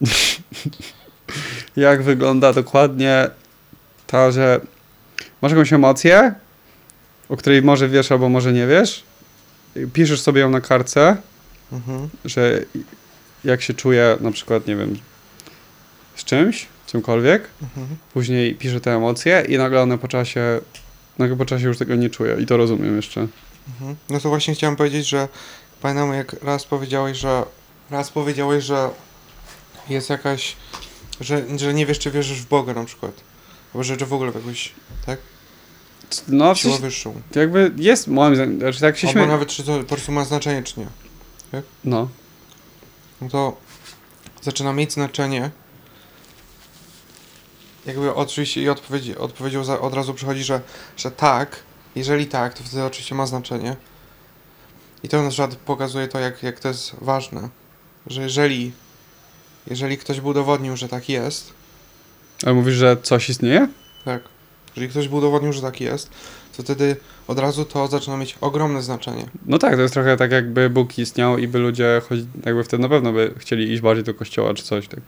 Jak 1.75 2.03
wygląda 2.03 2.53
dokładnie 2.53 3.29
ta, 4.07 4.31
że 4.31 4.61
masz 5.41 5.51
jakąś 5.51 5.73
emocję, 5.73 6.33
o 7.29 7.37
której 7.37 7.61
może 7.61 7.89
wiesz 7.89 8.11
albo 8.11 8.29
może 8.29 8.53
nie 8.53 8.67
wiesz 8.67 9.03
piszesz 9.93 10.21
sobie 10.21 10.41
ją 10.41 10.49
na 10.49 10.61
kartce, 10.61 11.17
Mhm. 11.71 12.09
że 12.25 12.59
jak 13.43 13.61
się 13.61 13.73
czuję 13.73 14.17
na 14.21 14.31
przykład, 14.31 14.67
nie 14.67 14.75
wiem, 14.75 14.99
z 16.15 16.23
czymś, 16.23 16.67
czymkolwiek, 16.87 17.47
Mhm. 17.61 17.87
później 18.13 18.55
piszę 18.55 18.81
te 18.81 18.95
emocje 18.95 19.45
i 19.49 19.57
nagle 19.57 19.81
one 19.81 19.97
po 19.97 20.07
czasie, 20.07 20.61
nagle 21.17 21.35
po 21.37 21.45
czasie 21.45 21.65
już 21.67 21.77
tego 21.77 21.95
nie 21.95 22.09
czuję 22.09 22.37
i 22.39 22.45
to 22.45 22.57
rozumiem 22.57 22.95
jeszcze. 22.95 23.27
Mhm. 23.69 23.95
No 24.09 24.19
to 24.19 24.29
właśnie 24.29 24.53
chciałem 24.55 24.75
powiedzieć, 24.75 25.07
że 25.09 25.27
pamiętam 25.81 26.13
jak 26.13 26.33
raz 26.43 26.63
powiedziałeś, 26.65 27.17
że 27.17 27.43
raz 27.91 28.09
powiedziałeś, 28.11 28.63
że 28.63 28.89
jest 29.89 30.09
jakaś, 30.09 30.55
że, 31.21 31.57
że 31.59 31.73
nie 31.73 31.85
wiesz, 31.85 31.99
czy 31.99 32.11
wierzysz 32.11 32.41
w 32.41 32.47
Boga 32.47 32.73
na 32.73 32.83
przykład. 32.85 33.11
Albo 33.73 33.83
że, 33.83 33.99
że 33.99 34.05
w 34.05 34.13
ogóle 34.13 34.31
w 34.31 34.35
jakąś 34.35 34.71
No, 36.27 36.55
w 36.55 36.59
siłę 36.59 36.77
wyższą. 36.79 37.21
jakby 37.35 37.71
jest, 37.77 38.07
moim 38.07 38.35
zdaniem, 38.35 38.59
znaczy 38.59 38.79
tak 38.79 38.97
się 38.97 39.07
Albo 39.07 39.11
śmieję. 39.19 39.27
nawet, 39.31 39.49
czy 39.49 39.63
to 39.63 39.79
po 39.79 39.83
prostu 39.85 40.11
ma 40.11 40.25
znaczenie, 40.25 40.63
czy 40.63 40.79
nie. 40.79 40.87
No, 41.83 42.09
No 43.21 43.29
to 43.29 43.57
zaczyna 44.41 44.73
mieć 44.73 44.93
znaczenie. 44.93 45.51
Jakby 47.85 48.15
oczywiście 48.15 48.61
i 48.61 48.69
odpowiedź, 48.69 49.09
odpowiedzią 49.09 49.63
za, 49.63 49.79
od 49.79 49.93
razu 49.93 50.13
przychodzi, 50.13 50.43
że, 50.43 50.61
że 50.97 51.11
tak, 51.11 51.59
jeżeli 51.95 52.25
tak, 52.27 52.53
to 52.53 52.63
wtedy 52.63 52.83
oczywiście 52.83 53.15
ma 53.15 53.25
znaczenie. 53.25 53.75
I 55.03 55.09
to 55.09 55.23
na 55.23 55.29
przykład 55.29 55.55
pokazuje 55.55 56.07
to, 56.07 56.19
jak, 56.19 56.43
jak 56.43 56.59
to 56.59 56.67
jest 56.67 56.95
ważne. 57.01 57.49
Że 58.07 58.21
jeżeli, 58.21 58.71
jeżeli 59.67 59.97
ktoś 59.97 60.21
by 60.21 60.27
udowodnił, 60.27 60.77
że 60.77 60.87
tak 60.89 61.09
jest, 61.09 61.53
ale 62.45 62.53
mówisz, 62.53 62.75
że 62.75 62.97
coś 63.03 63.29
istnieje? 63.29 63.67
tak, 64.05 64.21
jeżeli 64.75 64.89
ktoś 64.89 65.07
by 65.07 65.15
udowodnił, 65.15 65.53
że 65.53 65.61
tak 65.61 65.81
jest, 65.81 66.09
to 66.57 66.63
wtedy 66.63 66.95
od 67.27 67.39
razu 67.39 67.65
to 67.65 67.87
zaczyna 67.87 68.17
mieć 68.17 68.37
ogromne 68.41 68.81
znaczenie. 68.81 69.25
No 69.45 69.57
tak, 69.57 69.75
to 69.75 69.81
jest 69.81 69.93
trochę 69.93 70.17
tak 70.17 70.31
jakby 70.31 70.69
Bóg 70.69 70.97
istniał 70.97 71.37
i 71.37 71.47
by 71.47 71.59
ludzie 71.59 72.01
chodzi, 72.09 72.27
jakby 72.45 72.63
wtedy 72.63 72.83
na 72.83 72.89
pewno 72.89 73.13
by 73.13 73.33
chcieli 73.37 73.71
iść 73.71 73.81
bardziej 73.81 74.03
do 74.03 74.13
kościoła 74.13 74.53
czy 74.53 74.63
coś. 74.63 74.87
Tak. 74.87 74.99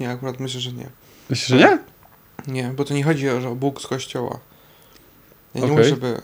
Nie, 0.00 0.10
akurat 0.10 0.40
myślę, 0.40 0.60
że 0.60 0.72
nie. 0.72 0.86
Myślisz, 1.30 1.48
że 1.48 1.56
nie? 1.56 1.78
Nie, 2.54 2.68
bo 2.76 2.84
to 2.84 2.94
nie 2.94 3.04
chodzi 3.04 3.28
o, 3.30 3.40
że 3.40 3.54
Bóg 3.54 3.80
z 3.82 3.86
kościoła. 3.86 4.38
Ja 5.54 5.60
nie 5.60 5.66
Okej. 5.66 5.76
mówię, 5.76 5.88
żeby 5.88 6.22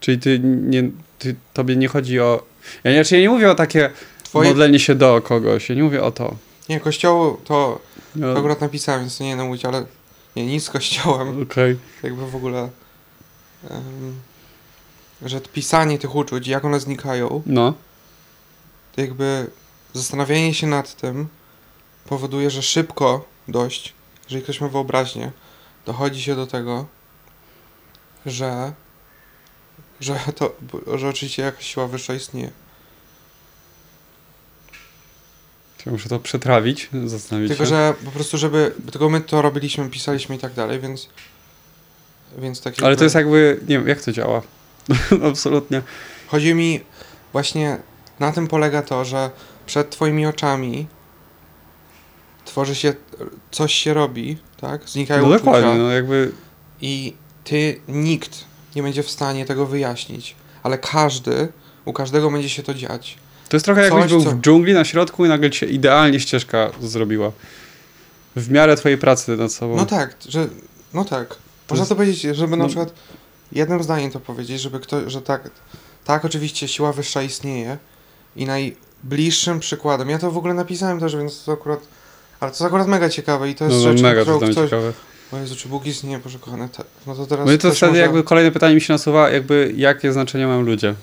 Czyli 0.00 0.18
ty 0.18 0.40
nie, 0.44 0.90
ty, 1.18 1.34
tobie 1.52 1.76
nie 1.76 1.88
chodzi 1.88 2.20
o... 2.20 2.42
Ja 2.84 2.90
nie, 2.90 2.96
znaczy 2.96 3.14
ja 3.14 3.20
nie 3.20 3.28
mówię 3.30 3.50
o 3.50 3.54
takie 3.54 3.90
twoje 4.22 4.48
modlenie 4.48 4.78
się 4.78 4.94
do 4.94 5.22
kogoś, 5.22 5.68
ja 5.68 5.74
nie 5.74 5.82
mówię 5.82 6.02
o 6.02 6.10
to. 6.10 6.36
Nie, 6.68 6.80
kościoło 6.80 7.40
to, 7.44 7.80
No, 8.16 8.32
to 8.32 8.38
akurat 8.38 8.60
napisałem, 8.60 9.00
więc 9.00 9.20
nie 9.20 9.28
będę 9.30 9.44
mówić, 9.44 9.64
ale 9.64 9.84
nie, 10.36 10.46
nic 10.46 10.64
z 10.64 10.70
kościołem, 10.70 11.42
Okej. 11.42 11.76
jakby 12.02 12.30
w 12.30 12.36
ogóle, 12.36 12.68
em, 13.70 14.14
że 15.22 15.40
pisanie 15.40 15.98
tych 15.98 16.14
uczuć, 16.14 16.46
jak 16.46 16.64
one 16.64 16.80
znikają, 16.80 17.42
No, 17.46 17.74
jakby 18.96 19.46
zastanawianie 19.94 20.54
się 20.54 20.66
nad 20.66 20.96
tym 20.96 21.28
powoduje, 22.08 22.50
że 22.50 22.62
szybko 22.62 23.24
dość, 23.48 23.92
jeżeli 24.24 24.42
ktoś 24.42 24.60
ma 24.60 24.68
wyobraźnię, 24.68 25.30
dochodzi 25.86 26.22
się 26.22 26.36
do 26.36 26.46
tego, 26.46 26.86
że, 28.26 28.72
że 30.00 30.18
to, 30.36 30.56
że 30.94 31.08
oczywiście 31.08 31.42
jakaś 31.42 31.66
siła 31.66 31.86
wyższa 31.86 32.14
istnieje. 32.14 32.50
ja 35.86 35.92
muszę 35.92 36.08
to 36.08 36.18
przetrawić, 36.18 36.88
zastanowić 37.06 37.48
Tylko, 37.48 37.64
się. 37.64 37.68
że 37.70 37.94
po 38.04 38.10
prostu, 38.10 38.38
żeby, 38.38 38.74
tylko 38.92 39.10
my 39.10 39.20
to 39.20 39.42
robiliśmy, 39.42 39.90
pisaliśmy 39.90 40.36
i 40.36 40.38
tak 40.38 40.52
dalej, 40.52 40.80
więc, 40.80 41.08
więc 42.38 42.60
tak 42.60 42.74
Ale 42.78 42.88
jakby- 42.88 42.98
to 42.98 43.04
jest 43.04 43.14
jakby, 43.14 43.60
nie 43.68 43.78
wiem, 43.78 43.88
jak 43.88 44.02
to 44.02 44.12
działa? 44.12 44.42
Absolutnie. 45.30 45.82
Chodzi 46.26 46.54
mi 46.54 46.80
właśnie 47.32 47.78
na 48.20 48.32
tym 48.32 48.46
polega 48.48 48.82
to, 48.82 49.04
że 49.04 49.30
przed 49.66 49.90
twoimi 49.90 50.26
oczami 50.26 50.86
tworzy 52.54 52.74
się, 52.74 52.94
coś 53.50 53.74
się 53.74 53.94
robi, 53.94 54.36
tak? 54.60 54.88
Znikają 54.88 55.22
No 55.22 55.28
uczucia 55.28 55.44
dokładnie, 55.44 55.74
no 55.74 55.90
jakby... 55.90 56.32
i 56.80 57.14
ty, 57.44 57.80
nikt 57.88 58.44
nie 58.76 58.82
będzie 58.82 59.02
w 59.02 59.10
stanie 59.10 59.44
tego 59.44 59.66
wyjaśnić, 59.66 60.36
ale 60.62 60.78
każdy, 60.78 61.48
u 61.84 61.92
każdego 61.92 62.30
będzie 62.30 62.48
się 62.48 62.62
to 62.62 62.74
dziać. 62.74 63.18
To 63.48 63.56
jest 63.56 63.64
trochę 63.64 63.82
jakbyś 63.82 64.02
Coś, 64.02 64.10
był 64.10 64.24
co- 64.24 64.30
w 64.30 64.40
dżungli 64.40 64.74
na 64.74 64.84
środku 64.84 65.24
i 65.26 65.28
nagle 65.28 65.50
ci 65.50 65.58
się 65.58 65.66
idealnie 65.66 66.20
ścieżka 66.20 66.70
zrobiła. 66.80 67.32
W 68.36 68.50
miarę 68.50 68.76
twojej 68.76 68.98
pracy 68.98 69.36
nad 69.36 69.52
sobą. 69.52 69.76
No 69.76 69.86
tak, 69.86 70.16
że, 70.28 70.48
no 70.94 71.04
tak. 71.04 71.36
Można 71.70 71.82
jest- 71.82 71.88
to 71.88 71.96
powiedzieć, 71.96 72.36
żeby 72.36 72.56
na 72.56 72.64
no- 72.64 72.68
przykład 72.68 72.92
jednym 73.52 73.82
zdaniem 73.82 74.10
to 74.10 74.20
powiedzieć, 74.20 74.60
żeby 74.60 74.80
ktoś, 74.80 75.12
że 75.12 75.22
tak, 75.22 75.50
tak 76.04 76.24
oczywiście 76.24 76.68
siła 76.68 76.92
wyższa 76.92 77.22
istnieje 77.22 77.78
i 78.36 78.46
najbliższym 78.46 79.60
przykładem, 79.60 80.10
ja 80.10 80.18
to 80.18 80.30
w 80.30 80.38
ogóle 80.38 80.54
napisałem 80.54 81.00
też, 81.00 81.16
więc 81.16 81.44
to 81.44 81.52
akurat, 81.52 81.80
ale 82.40 82.50
to 82.50 82.54
jest 82.54 82.62
akurat 82.62 82.88
mega 82.88 83.08
ciekawe 83.08 83.50
i 83.50 83.54
to 83.54 83.64
jest 83.64 83.76
no, 83.76 83.82
no 83.84 83.92
rzecz, 83.92 84.02
mega 84.02 84.24
to 84.24 84.36
którą 84.36 84.52
ktoś, 84.52 84.64
ciekawe. 84.64 84.92
o 85.32 85.36
Jezu, 85.36 85.56
czy 85.56 85.68
Bóg 85.68 85.86
istnieje, 85.86 86.18
Boże 86.18 86.38
kochany, 86.38 86.68
tak. 86.68 86.86
No 87.06 87.14
to 87.14 87.26
teraz 87.26 87.46
No 87.46 87.52
i 87.52 87.58
to 87.58 87.70
wtedy 87.72 87.86
może- 87.92 88.00
jakby 88.02 88.22
kolejne 88.22 88.50
pytanie 88.50 88.74
mi 88.74 88.80
się 88.80 88.92
nasuwa, 88.92 89.30
jakby 89.30 89.72
jakie 89.76 90.12
znaczenie 90.12 90.46
mają 90.46 90.62
ludzie? 90.62 90.94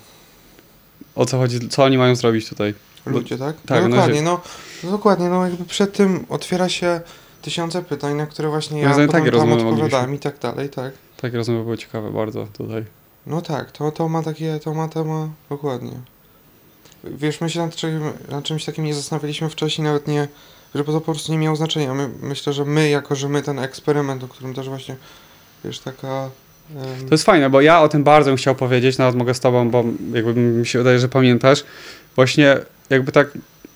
O 1.15 1.25
co 1.25 1.37
chodzi, 1.37 1.69
co 1.69 1.83
oni 1.83 1.97
mają 1.97 2.15
zrobić 2.15 2.49
tutaj? 2.49 2.73
Ludzie, 3.05 3.37
tak? 3.37 3.55
tak, 3.65 3.81
no, 3.83 3.87
no, 3.89 3.95
dokładnie, 3.95 4.21
no, 4.21 4.41
no 4.83 4.91
dokładnie, 4.91 5.29
no 5.29 5.45
jakby 5.47 5.65
przed 5.65 5.93
tym 5.93 6.25
otwiera 6.29 6.69
się 6.69 7.01
tysiące 7.41 7.83
pytań, 7.83 8.15
na 8.15 8.25
które 8.27 8.49
właśnie 8.49 8.81
ja 8.81 8.89
potem 8.89 9.09
takie 9.09 9.31
tam 9.31 9.33
rozmowy 9.39 9.67
odpowiadałem 9.67 10.15
i 10.15 10.19
tak 10.19 10.39
dalej, 10.39 10.69
tak. 10.69 10.93
Takie 11.17 11.37
rozmowy 11.37 11.63
były 11.63 11.77
ciekawe 11.77 12.11
bardzo 12.11 12.47
tutaj. 12.57 12.85
No 13.27 13.41
tak, 13.41 13.71
to, 13.71 13.91
to 13.91 14.09
ma 14.09 14.23
takie, 14.23 14.59
to 14.59 14.73
ma, 14.73 14.87
to 14.87 15.03
ma, 15.05 15.29
dokładnie. 15.49 15.91
Wiesz, 17.03 17.41
my 17.41 17.49
się 17.49 17.59
nad, 17.59 17.75
czym, 17.75 18.01
nad 18.29 18.43
czymś 18.43 18.65
takim 18.65 18.85
nie 18.85 18.93
zastanawialiśmy 18.93 19.49
wcześniej, 19.49 19.85
nawet 19.85 20.07
nie, 20.07 20.27
że 20.75 20.83
to 20.83 20.91
po 20.91 21.01
prostu 21.01 21.31
nie 21.31 21.37
miało 21.37 21.55
znaczenia. 21.55 21.93
My, 21.93 22.09
myślę, 22.21 22.53
że 22.53 22.65
my, 22.65 22.89
jako 22.89 23.15
że 23.15 23.29
my 23.29 23.41
ten 23.41 23.59
eksperyment, 23.59 24.23
o 24.23 24.27
którym 24.27 24.53
też 24.53 24.69
właśnie, 24.69 24.95
wiesz, 25.65 25.79
taka... 25.79 26.29
To 27.07 27.11
jest 27.11 27.23
fajne, 27.23 27.49
bo 27.49 27.61
ja 27.61 27.81
o 27.81 27.89
tym 27.89 28.03
bardzo 28.03 28.29
bym 28.29 28.37
chciał 28.37 28.55
powiedzieć, 28.55 28.97
nawet 28.97 29.15
mogę 29.15 29.33
z 29.33 29.39
tobą, 29.39 29.69
bo 29.69 29.83
jakby 30.13 30.33
mi 30.33 30.67
się 30.67 30.79
wydaje, 30.79 30.99
że 30.99 31.09
pamiętasz. 31.09 31.63
Właśnie 32.15 32.57
jakby 32.89 33.11
tak 33.11 33.27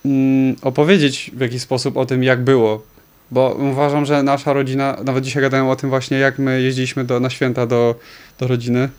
mm, 0.06 0.56
opowiedzieć 0.62 1.32
w 1.34 1.40
jakiś 1.40 1.62
sposób 1.62 1.98
o 1.98 2.06
tym, 2.06 2.24
jak 2.24 2.44
było. 2.44 2.84
Bo 3.32 3.58
uważam, 3.72 4.06
że 4.06 4.24
nasza 4.24 4.54
rodzina, 4.54 4.98
nawet 5.04 5.24
dzisiaj 5.24 5.44
gadałem 5.44 5.68
o 5.68 5.76
tym 5.76 5.90
właśnie, 5.90 6.18
jak 6.18 6.40
my 6.40 6.62
jeździliśmy 6.62 7.04
do, 7.04 7.20
na 7.20 7.30
święta 7.30 7.68
do, 7.68 7.96
do 8.40 8.48
rodziny. 8.48 8.90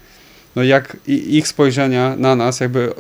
No 0.57 0.63
jak 0.63 0.97
ich 1.07 1.49
spojrzenia 1.49 2.17
na 2.17 2.37
nas, 2.37 2.61
jakby, 2.61 2.93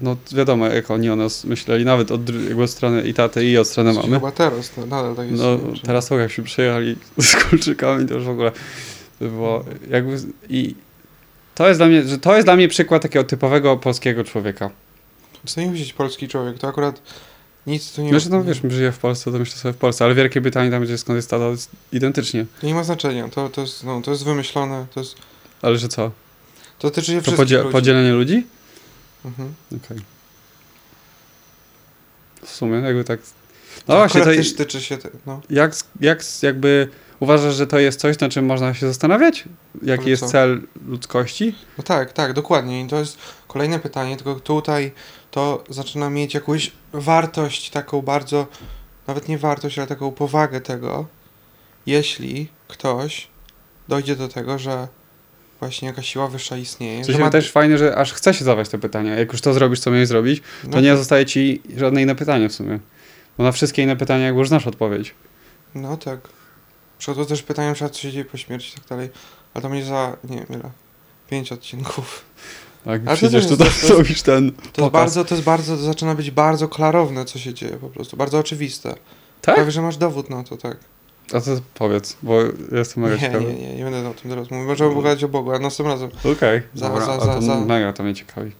no 0.00 0.16
wiadomo, 0.32 0.66
jak 0.66 0.90
oni 0.90 1.10
o 1.10 1.16
nas 1.16 1.44
myśleli, 1.44 1.84
nawet 1.84 2.10
od 2.10 2.24
dru- 2.24 2.44
jakby 2.48 2.62
od 2.62 2.70
strony 2.70 3.02
i 3.02 3.14
taty, 3.14 3.44
i 3.44 3.58
od 3.58 3.68
strony 3.68 3.92
mamy. 3.92 4.14
Chyba 4.14 4.32
teraz, 4.32 4.70
no, 4.76 4.86
nadal 4.86 5.16
tak 5.16 5.30
jest. 5.30 5.42
No 5.42 5.58
teraz 5.84 6.06
to 6.06 6.18
jak 6.18 6.32
się 6.32 6.42
przyjechali 6.42 6.96
z 7.18 7.36
kulczykami, 7.36 8.08
to 8.08 8.14
już 8.14 8.24
w 8.24 8.28
ogóle 8.28 8.52
to 9.18 9.24
było 9.24 9.64
jakby 9.90 10.16
i 10.48 10.74
to 11.54 11.68
jest 11.68 11.80
dla 11.80 11.86
mnie, 11.86 12.02
że 12.02 12.18
to 12.18 12.34
jest 12.34 12.46
dla 12.46 12.56
mnie 12.56 12.68
przykład 12.68 13.02
takiego 13.02 13.24
typowego 13.24 13.76
polskiego 13.76 14.24
człowieka. 14.24 14.70
Co 15.46 15.60
nie 15.60 15.70
widzieć 15.72 15.92
polski 15.92 16.28
człowiek, 16.28 16.58
to 16.58 16.68
akurat 16.68 17.02
nic 17.66 17.92
tu 17.92 18.02
nie... 18.02 18.12
Wiesz, 18.12 18.26
no 18.26 18.44
wiesz, 18.44 18.60
żyję 18.68 18.92
w 18.92 18.98
Polsce, 18.98 19.32
to 19.32 19.38
myślę 19.38 19.56
sobie 19.56 19.72
w 19.72 19.76
Polsce, 19.76 20.04
ale 20.04 20.14
Wielkie 20.14 20.40
Brytanii, 20.40 20.70
tam 20.70 20.82
gdzie 20.82 20.98
skąd 20.98 21.16
jest 21.16 21.30
tata, 21.30 21.44
to 21.44 21.50
jest 21.50 21.70
identycznie. 21.92 22.46
To 22.60 22.66
nie 22.66 22.74
ma 22.74 22.84
znaczenia, 22.84 23.28
to, 23.28 23.48
to, 23.48 23.60
jest, 23.60 23.84
no, 23.84 24.00
to 24.02 24.10
jest 24.10 24.24
wymyślone, 24.24 24.86
to 24.94 25.00
jest... 25.00 25.14
Ale 25.62 25.78
że 25.78 25.88
co? 25.88 26.10
To 26.78 26.90
tyczy 26.90 27.06
się 27.06 27.16
To 27.16 27.22
wszystkich 27.22 27.36
podzie- 27.36 27.58
ludzi. 27.58 27.72
podzielenie 27.72 28.12
ludzi? 28.12 28.46
Mhm. 29.24 29.54
Okej. 29.76 29.98
W 32.42 32.50
sumie 32.50 32.78
jakby 32.78 33.04
tak... 33.04 33.20
No 33.88 33.94
To 33.94 33.98
właśnie, 34.00 34.20
to 34.20 34.26
też 34.26 34.54
tyczy 34.54 34.80
się, 34.80 34.98
te, 34.98 35.10
no. 35.26 35.40
jak, 35.50 35.72
jak 36.00 36.22
jakby 36.42 36.88
uważasz, 37.20 37.54
że 37.54 37.66
to 37.66 37.78
jest 37.78 38.00
coś, 38.00 38.18
na 38.18 38.28
czym 38.28 38.46
można 38.46 38.74
się 38.74 38.86
zastanawiać? 38.86 39.44
Jaki 39.82 40.02
Ale 40.02 40.10
jest 40.10 40.22
co? 40.22 40.28
cel 40.28 40.62
ludzkości? 40.86 41.54
No 41.78 41.84
tak, 41.84 42.12
tak, 42.12 42.32
dokładnie. 42.32 42.84
I 42.84 42.86
to 42.88 42.98
jest 42.98 43.18
kolejne 43.48 43.78
pytanie, 43.78 44.16
tylko 44.16 44.34
tutaj 44.40 44.92
to 45.30 45.64
zaczyna 45.68 46.10
mieć 46.10 46.34
jakąś 46.34 46.72
wartość, 46.92 47.70
taką 47.70 48.02
bardzo, 48.02 48.46
nawet 49.06 49.28
nie 49.28 49.38
wartość, 49.38 49.78
ale 49.78 49.86
taką 49.86 50.12
powagę 50.12 50.60
tego, 50.60 51.06
jeśli 51.86 52.48
ktoś 52.68 53.28
dojdzie 53.88 54.16
do 54.16 54.28
tego, 54.28 54.58
że 54.58 54.88
właśnie 55.60 55.88
jakaś 55.88 56.08
siła 56.08 56.28
wyższa 56.28 56.56
istnieje. 56.56 56.98
Że 56.98 57.04
sensie 57.04 57.20
ma- 57.20 57.30
też 57.30 57.50
fajne, 57.52 57.78
że 57.78 57.96
aż 57.96 58.12
chce 58.12 58.34
się 58.34 58.44
zadawać 58.44 58.68
te 58.68 58.78
pytania. 58.78 59.14
Jak 59.14 59.32
już 59.32 59.40
to 59.40 59.54
zrobisz, 59.54 59.80
co 59.80 59.90
miałeś 59.90 60.08
zrobić, 60.08 60.40
to 60.62 60.68
no, 60.68 60.80
nie 60.80 60.96
zostaje 60.96 61.26
ci 61.26 61.62
żadne 61.76 62.02
inne 62.02 62.14
pytanie 62.14 62.48
w 62.48 62.52
sumie. 62.52 62.78
Bo 63.38 63.44
na 63.44 63.52
wszystkie 63.52 63.82
inne 63.82 63.96
pytania 63.96 64.24
jakby 64.24 64.38
już 64.38 64.48
znasz 64.48 64.66
odpowiedź. 64.66 65.14
No 65.74 65.96
tak. 65.96 66.20
Przed 66.98 67.28
też 67.28 67.42
pytanie, 67.42 67.74
co 67.74 67.98
się 67.98 68.12
dzieje 68.12 68.24
po 68.24 68.36
śmierci 68.36 68.70
i 68.72 68.74
tak 68.80 68.88
dalej, 68.88 69.08
ale 69.54 69.62
to 69.62 69.68
będzie 69.68 69.86
za, 69.86 70.16
nie 70.24 70.36
wiem 70.36 70.46
ile, 70.50 70.70
pięć 71.30 71.52
odcinków. 71.52 72.24
Tak, 72.84 73.02
Ale 73.06 73.16
to 73.16 73.26
tutaj, 73.26 73.40
jest- 73.42 73.58
to 73.58 73.64
jest- 73.64 73.86
zrobisz 73.86 74.22
ten 74.22 74.52
To 74.72 74.82
jest 74.82 74.92
bardzo, 74.92 75.24
to 75.24 75.34
jest 75.34 75.44
bardzo, 75.44 75.76
to 75.76 75.82
zaczyna 75.82 76.14
być 76.14 76.30
bardzo 76.30 76.68
klarowne, 76.68 77.24
co 77.24 77.38
się 77.38 77.54
dzieje 77.54 77.76
po 77.76 77.88
prostu, 77.88 78.16
bardzo 78.16 78.38
oczywiste. 78.38 78.94
Tak? 79.40 79.54
Prawie, 79.54 79.70
że 79.70 79.82
masz 79.82 79.96
dowód 79.96 80.30
na 80.30 80.44
to, 80.44 80.56
tak. 80.56 80.76
A 81.34 81.40
to 81.40 81.50
powiedz, 81.74 82.16
bo 82.22 82.34
jestem 82.72 83.02
mega 83.02 83.14
Nie, 83.14 83.20
ciekawy. 83.20 83.44
nie, 83.44 83.54
nie, 83.54 83.76
nie 83.76 83.84
będę 83.84 84.08
o 84.08 84.14
tym 84.14 84.30
teraz 84.30 84.50
mówił. 84.50 84.66
Możemy 84.66 84.94
pogadać 84.94 85.24
o 85.24 85.28
Bogu, 85.28 85.52
a 85.52 85.58
następnym 85.58 85.92
razem, 85.92 86.10
Okej, 86.36 86.62
Za- 86.74 86.88
dobra, 86.88 87.06
za- 87.06 87.20
za- 87.20 87.34
to 87.34 87.42
za- 87.42 87.60
mega 87.60 87.92
to 87.92 88.02
mnie 88.02 88.14
ciekawi. 88.14 88.52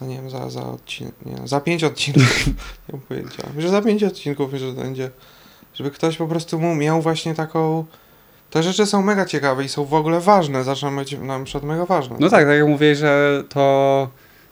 za 0.00 0.06
nie 0.06 0.16
wiem, 0.16 0.30
za, 0.30 0.50
za 0.50 0.66
odcinek, 0.66 1.14
nie, 1.26 1.36
za 1.48 1.60
pięć 1.60 1.84
odcinków, 1.84 2.46
nie 2.88 2.92
mam 2.92 3.00
pojęcia. 3.00 3.42
Że 3.58 3.68
za 3.68 3.82
pięć 3.82 4.04
odcinków, 4.04 4.54
że 4.54 4.72
będzie, 4.72 5.10
żeby 5.74 5.90
ktoś 5.90 6.16
po 6.16 6.26
prostu 6.26 6.60
mu 6.60 6.74
miał 6.74 7.02
właśnie 7.02 7.34
taką, 7.34 7.84
te 8.50 8.62
rzeczy 8.62 8.86
są 8.86 9.02
mega 9.02 9.26
ciekawe 9.26 9.64
i 9.64 9.68
są 9.68 9.84
w 9.84 9.94
ogóle 9.94 10.20
ważne, 10.20 10.64
zaczną 10.64 10.96
być 10.96 11.16
na 11.20 11.40
przykład 11.44 11.64
mega 11.64 11.86
ważne. 11.86 12.16
No 12.20 12.28
tak, 12.30 12.44
tak 12.46 12.58
jak 12.58 12.68
mówiłeś, 12.68 12.98
że 12.98 13.44
to, 13.48 14.08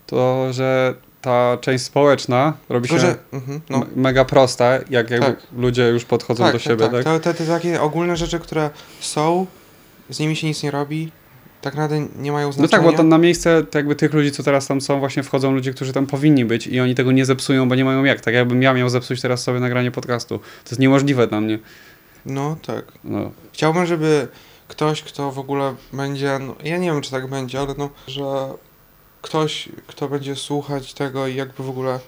to 0.06 0.46
że 0.52 0.94
ta 1.20 1.58
część 1.60 1.84
społeczna 1.84 2.52
robi 2.68 2.88
się 2.88 2.94
Tylko, 2.94 3.10
że, 3.10 3.16
mhm, 3.32 3.60
no. 3.70 3.86
mega 3.96 4.24
prosta, 4.24 4.78
jak 4.90 5.10
jakby 5.10 5.26
Tak. 5.26 5.36
ludzie 5.56 5.88
już 5.88 6.04
podchodzą 6.04 6.44
tak, 6.44 6.52
do 6.52 6.58
tak, 6.58 6.64
siebie, 6.68 6.88
tak. 6.88 7.04
tak? 7.04 7.22
Te, 7.22 7.34
te 7.34 7.46
takie 7.46 7.80
ogólne 7.82 8.16
rzeczy, 8.16 8.38
które 8.38 8.70
są, 9.00 9.46
z 10.10 10.18
nimi 10.18 10.36
się 10.36 10.46
nic 10.46 10.62
nie 10.62 10.70
robi, 10.70 11.12
tak 11.60 11.74
naprawdę 11.74 12.06
nie 12.16 12.32
mają 12.32 12.46
No 12.46 12.52
znaczenia. 12.52 12.82
tak, 12.82 12.90
bo 12.90 12.96
tam 12.96 13.08
na 13.08 13.18
miejsce 13.18 13.64
jakby 13.74 13.96
tych 13.96 14.12
ludzi, 14.14 14.32
co 14.32 14.42
teraz 14.42 14.66
tam 14.66 14.80
są, 14.80 14.98
właśnie 14.98 15.22
wchodzą 15.22 15.52
ludzie, 15.52 15.72
którzy 15.72 15.92
tam 15.92 16.06
powinni 16.06 16.44
być 16.44 16.66
i 16.66 16.80
oni 16.80 16.94
tego 16.94 17.12
nie 17.12 17.24
zepsują, 17.24 17.68
bo 17.68 17.74
nie 17.74 17.84
mają 17.84 18.04
jak. 18.04 18.20
Tak 18.20 18.34
jakbym 18.34 18.62
ja 18.62 18.74
miał 18.74 18.88
zepsuć 18.88 19.20
teraz 19.20 19.42
sobie 19.42 19.60
nagranie 19.60 19.90
podcastu. 19.90 20.38
To 20.38 20.70
jest 20.70 20.80
niemożliwe 20.80 21.26
dla 21.26 21.40
mnie. 21.40 21.58
No 22.26 22.56
tak. 22.66 22.84
No. 23.04 23.30
Chciałbym, 23.52 23.86
żeby 23.86 24.28
ktoś, 24.68 25.02
kto 25.02 25.32
w 25.32 25.38
ogóle 25.38 25.74
będzie, 25.92 26.38
no, 26.38 26.54
ja 26.64 26.78
nie 26.78 26.92
wiem, 26.92 27.00
czy 27.00 27.10
tak 27.10 27.26
będzie, 27.26 27.60
ale 27.60 27.74
no, 27.78 27.90
że 28.06 28.22
ktoś, 29.22 29.68
kto 29.86 30.08
będzie 30.08 30.36
słuchać 30.36 30.94
tego 30.94 31.26
i 31.26 31.34
jakby 31.34 31.62
w 31.62 31.70
ogóle 31.70 32.00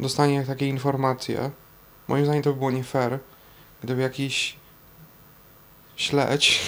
dostanie 0.00 0.44
takie 0.46 0.66
informacje, 0.68 1.50
moim 2.08 2.24
zdaniem 2.24 2.42
to 2.42 2.50
by 2.52 2.58
było 2.58 2.70
nie 2.70 2.84
fair, 2.84 3.18
gdyby 3.82 4.02
jakiś 4.02 4.56
śledź, 5.96 6.62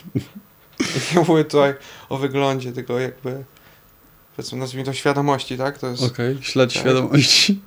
nie 1.14 1.20
mówię 1.28 1.44
tutaj 1.44 1.74
o 2.08 2.16
wyglądzie, 2.16 2.72
tylko 2.72 2.98
jakby, 3.00 3.44
powiedzmy, 4.36 4.58
nazwijmy 4.58 4.86
to 4.86 4.92
świadomości, 4.92 5.58
tak? 5.58 5.78
To 5.78 5.86
jest, 5.86 6.02
Okej, 6.02 6.38
śledź 6.42 6.74
Tak. 6.74 6.82
świadomości. 6.82 7.60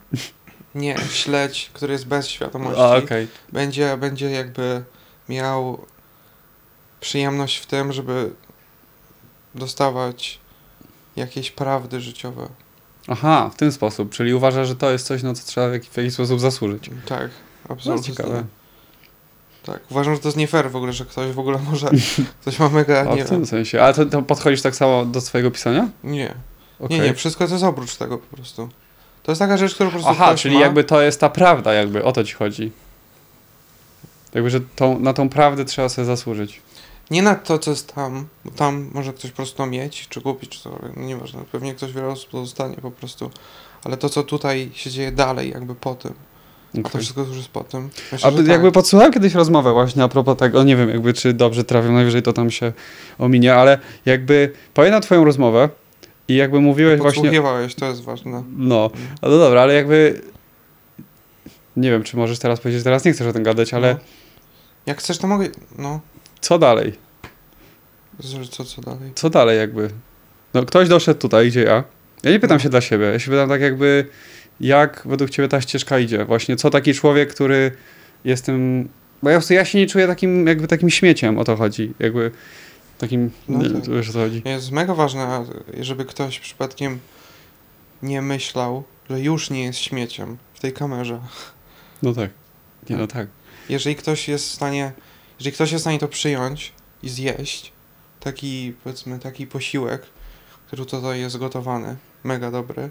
nie, 0.76 0.98
śledź, 1.12 1.70
który 1.74 1.94
jest 1.94 2.08
bez 2.08 2.28
świadomości. 2.28 2.82
A, 2.82 2.96
okej. 2.96 3.28
będzie, 3.52 3.98
będzie 3.98 4.32
jakby 4.32 4.84
miał 5.30 5.86
przyjemność 7.02 7.58
w 7.58 7.66
tym, 7.66 7.94
żeby 7.94 8.32
dostawać 9.56 10.39
jakieś 11.20 11.52
prawdy 11.52 12.02
życiowe. 12.02 12.48
Aha, 13.08 13.50
w 13.54 13.56
ten 13.58 13.72
sposób, 13.72 14.12
czyli 14.12 14.34
uważa, 14.34 14.66
że 14.66 14.76
to 14.76 14.92
jest 14.92 15.06
coś, 15.08 15.24
na 15.24 15.34
co 15.34 15.48
trzeba 15.48 15.70
w 15.70 15.74
jakiś, 15.74 15.90
w 15.90 15.98
jakiś 15.98 16.14
sposób 16.14 16.40
zasłużyć. 16.40 16.90
Tak, 17.06 17.30
To 17.68 17.74
absolutnie. 17.74 18.08
jest 18.08 18.18
ciekawe. 18.20 18.44
Tak, 19.66 19.80
uważam, 19.92 20.14
że 20.16 20.20
to 20.22 20.28
jest 20.28 20.38
nie 20.38 20.48
fair 20.48 20.72
w 20.72 20.76
ogóle, 20.76 20.94
że 20.94 21.06
ktoś 21.06 21.32
w 21.32 21.40
ogóle 21.40 21.60
może, 21.72 21.90
ktoś 22.42 22.60
ma 22.60 22.70
mega, 22.70 23.04
nie 23.16 23.26
w 23.26 23.30
tym 23.30 23.46
sensie. 23.46 23.82
Ale 23.84 23.94
to, 23.94 24.06
to 24.06 24.22
podchodzisz 24.22 24.62
tak 24.62 24.76
samo 24.76 25.06
do 25.06 25.22
swojego 25.22 25.52
pisania? 25.52 25.90
nie, 26.04 26.34
Okej. 26.80 27.00
nie, 27.00 27.06
nie, 27.06 27.14
wszystko 27.14 27.48
to 27.48 27.54
jest 27.54 27.64
oprócz 27.66 27.96
tego 27.96 28.18
po 28.18 28.36
prostu. 28.36 28.70
To 29.24 29.32
jest 29.32 29.40
taka 29.40 29.58
rzecz, 29.58 29.76
którą 29.76 29.90
po 29.90 29.94
prostu 29.94 30.10
Aha, 30.12 30.36
czyli 30.36 30.56
ma. 30.56 30.62
jakby 30.62 30.84
to 30.84 31.02
jest 31.02 31.20
ta 31.20 31.30
prawda, 31.30 31.74
jakby 31.74 32.04
o 32.04 32.12
to 32.12 32.24
ci 32.24 32.34
chodzi. 32.34 32.72
Jakby, 34.34 34.50
że 34.50 34.60
tą, 34.76 35.00
na 35.00 35.14
tą 35.14 35.30
prawdę 35.30 35.66
trzeba 35.66 35.90
sobie 35.90 36.06
zasłużyć. 36.06 36.62
Nie 37.12 37.22
na 37.22 37.36
to, 37.36 37.60
co 37.60 37.72
jest 37.72 37.94
tam, 37.96 38.28
bo 38.46 38.52
tam 38.52 38.90
może 38.94 39.14
ktoś 39.14 39.32
po 39.32 39.36
prostu 39.38 39.66
mieć, 39.66 40.08
czy 40.10 40.22
kupić, 40.22 40.50
czy 40.50 40.60
cokolwiek, 40.60 40.98
no 40.98 41.04
nieważne, 41.04 41.44
pewnie 41.52 41.74
ktoś 41.76 41.94
wiele 41.94 42.08
osób 42.08 42.32
to 42.32 42.42
dostanie 42.42 42.76
po 42.76 42.92
prostu, 42.92 43.32
ale 43.84 43.98
to, 43.98 44.10
co 44.10 44.24
tutaj 44.24 44.70
się 44.74 44.90
dzieje 44.90 45.12
dalej, 45.12 45.50
jakby 45.52 45.76
po 45.76 45.96
tym, 45.96 46.14
a 46.86 46.90
to 46.90 46.98
wszystko 46.98 47.22
już 47.22 47.38
jest 47.38 47.50
po 47.50 47.64
tym. 47.64 47.90
Myślę, 48.12 48.28
A 48.28 48.32
że 48.32 48.44
jakby 48.44 48.68
tak. 48.68 48.74
podsłuchałem 48.74 49.14
kiedyś 49.14 49.34
rozmowę 49.34 49.74
właśnie 49.74 50.04
a 50.04 50.08
propos 50.08 50.38
tego, 50.38 50.64
nie 50.64 50.76
wiem 50.76 50.90
jakby 50.90 51.14
czy 51.14 51.34
dobrze 51.34 51.64
trafię, 51.64 51.90
najwyżej 51.90 52.22
to 52.22 52.34
tam 52.34 52.52
się 52.52 52.74
ominie, 53.18 53.56
ale 53.56 53.80
jakby 54.06 54.54
pamiętam 54.74 55.02
twoją 55.02 55.24
rozmowę 55.26 55.70
i 56.28 56.36
jakby 56.36 56.60
mówiłeś 56.62 57.00
właśnie, 57.00 57.22
Podsłuchiwałeś, 57.22 57.76
to 57.76 57.86
jest 57.86 58.04
ważne. 58.04 58.44
no, 58.58 58.90
no 59.22 59.30
dobra, 59.30 59.62
ale 59.62 59.74
jakby 59.74 60.22
nie 61.78 61.92
wiem, 61.92 62.04
czy 62.04 62.18
możesz 62.18 62.40
teraz 62.40 62.60
powiedzieć, 62.60 62.80
że 62.80 62.84
teraz 62.84 63.06
nie 63.06 63.14
chcesz 63.14 63.28
o 63.28 63.34
tym 63.34 63.44
gadać, 63.44 63.74
ale 63.74 63.94
No. 63.94 64.00
Jak 64.86 64.98
chcesz, 65.00 65.18
to 65.18 65.28
mogę, 65.28 65.48
no, 65.78 66.00
co 66.42 66.60
dalej? 66.60 66.94
co, 68.50 68.66
co 68.66 68.82
dalej? 68.82 69.12
Co 69.16 69.30
dalej 69.30 69.58
jakby? 69.60 69.90
No 70.54 70.66
ktoś 70.66 70.90
doszedł 70.90 71.20
tutaj, 71.20 71.48
gdzie 71.48 71.64
ja. 71.64 71.84
Ja 72.24 72.32
nie 72.32 72.40
pytam 72.40 72.58
No. 72.58 72.64
się 72.64 72.70
dla 72.70 72.82
siebie, 72.82 73.06
ja 73.06 73.20
się 73.20 73.32
pytam 73.32 73.50
tak 73.50 73.62
jakby, 73.62 74.06
jak 74.60 75.02
według 75.06 75.30
ciebie 75.30 75.48
ta 75.48 75.62
ścieżka 75.62 76.00
idzie? 76.00 76.26
Właśnie 76.26 76.56
co 76.56 76.70
taki 76.70 76.94
człowiek, 76.94 77.34
który 77.34 77.72
jest 78.26 78.46
tym... 78.46 78.90
Bo 79.24 79.30
ja, 79.30 79.40
ja 79.50 79.66
się 79.66 79.78
nie 79.78 79.88
czuję 79.88 80.08
takim 80.08 80.48
jakby 80.48 80.68
takim 80.68 80.90
śmieciem, 80.90 81.38
o 81.38 81.44
to 81.44 81.56
chodzi. 81.56 81.94
Jakby 82.00 82.32
takim... 82.98 83.32
No 83.48 83.64
tak. 83.64 83.90
wiesz 83.90 84.10
o 84.10 84.14
co 84.14 84.20
chodzi. 84.20 84.42
Jest 84.46 84.72
mega 84.72 84.96
ważne, 84.96 85.46
żeby 85.80 86.06
ktoś 86.06 86.40
przypadkiem 86.40 87.00
nie 88.04 88.22
myślał, 88.22 88.84
że 89.10 89.20
już 89.20 89.50
nie 89.50 89.64
jest 89.64 89.80
śmieciem 89.80 90.38
w 90.54 90.60
tej 90.60 90.74
kamerze. 90.74 91.20
No 92.04 92.14
tak. 92.14 92.30
Nie, 92.90 92.96
no 92.96 93.08
tak. 93.08 93.28
Jeżeli 93.70 93.96
ktoś 93.96 94.28
jest 94.28 94.46
w 94.50 94.52
stanie, 94.52 94.92
jeżeli 95.40 95.54
ktoś 95.54 95.72
jest 95.72 95.82
w 95.82 95.84
stanie 95.84 96.00
to 96.00 96.08
przyjąć 96.08 96.74
i 97.04 97.10
zjeść, 97.10 97.72
taki, 98.20 98.74
powiedzmy, 98.84 99.20
taki 99.20 99.48
posiłek, 99.48 100.02
który 100.68 100.86
tutaj 100.86 101.20
jest 101.20 101.38
gotowany, 101.38 101.96
mega 102.24 102.52
dobry, 102.52 102.90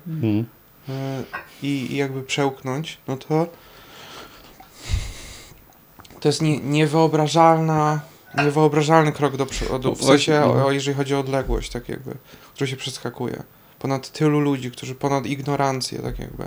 e, 0.89 1.23
i, 1.63 1.67
i 1.67 1.97
jakby 1.97 2.23
przełknąć, 2.23 2.99
no 3.09 3.17
to 3.17 3.47
to 6.21 6.29
jest 6.29 6.43
nie, 6.43 6.61
niewyobrażalna, 6.61 8.01
niewyobrażalny 8.45 9.13
krok 9.13 9.37
do 9.37 9.47
przodu, 9.47 9.95
w 9.95 10.01
No 10.01 10.07
sensie, 10.07 10.41
właśnie, 10.41 10.63
o, 10.63 10.67
o, 10.67 10.73
jeżeli 10.73 10.97
chodzi 10.97 11.15
o 11.15 11.19
odległość, 11.19 11.71
tak 11.71 11.89
jakby, 11.89 12.15
którą 12.55 12.69
się 12.69 12.77
przeskakuje. 12.77 13.43
Ponad 13.79 14.13
tylu 14.13 14.41
ludzi, 14.41 14.71
którzy 14.71 14.95
ponad 14.95 15.27
ignorancję, 15.27 15.99
tak 15.99 16.19
jakby. 16.19 16.47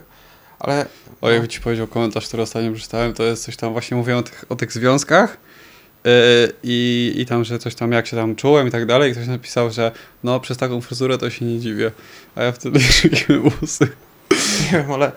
Ale 0.60 0.86
O, 1.22 1.30
jakby 1.30 1.48
ci 1.48 1.62
powiedział 1.62 1.88
komentarz, 1.88 2.28
który 2.28 2.44
ostatnio 2.44 2.72
przeczytałem, 2.74 3.14
to 3.14 3.24
jest 3.24 3.44
coś 3.44 3.58
tam, 3.58 3.72
właśnie 3.72 3.98
mówią 3.98 4.18
o 4.18 4.24
tych, 4.24 4.46
o 4.50 4.56
tych 4.56 4.74
związkach 4.74 5.38
i, 6.64 7.14
i 7.18 7.26
tam, 7.26 7.44
że 7.44 7.60
coś 7.60 7.76
tam, 7.76 7.92
jak 7.92 8.08
się 8.08 8.18
tam 8.18 8.36
czułem 8.36 8.68
i 8.68 8.72
tak 8.72 8.86
dalej. 8.86 9.12
I 9.12 9.14
ktoś 9.14 9.28
napisał, 9.28 9.72
że 9.72 9.92
no, 10.24 10.40
przez 10.40 10.58
taką 10.58 10.82
fryzurę 10.82 11.18
to 11.18 11.30
się 11.30 11.46
nie 11.46 11.60
dziwię. 11.60 11.92
A 12.36 12.44
ja 12.44 12.52
wtedy 12.52 12.80
szykiłem 13.00 13.52
usy. 13.62 13.88
nie 14.72 14.78
wiem, 14.78 14.92
ale 14.92 15.12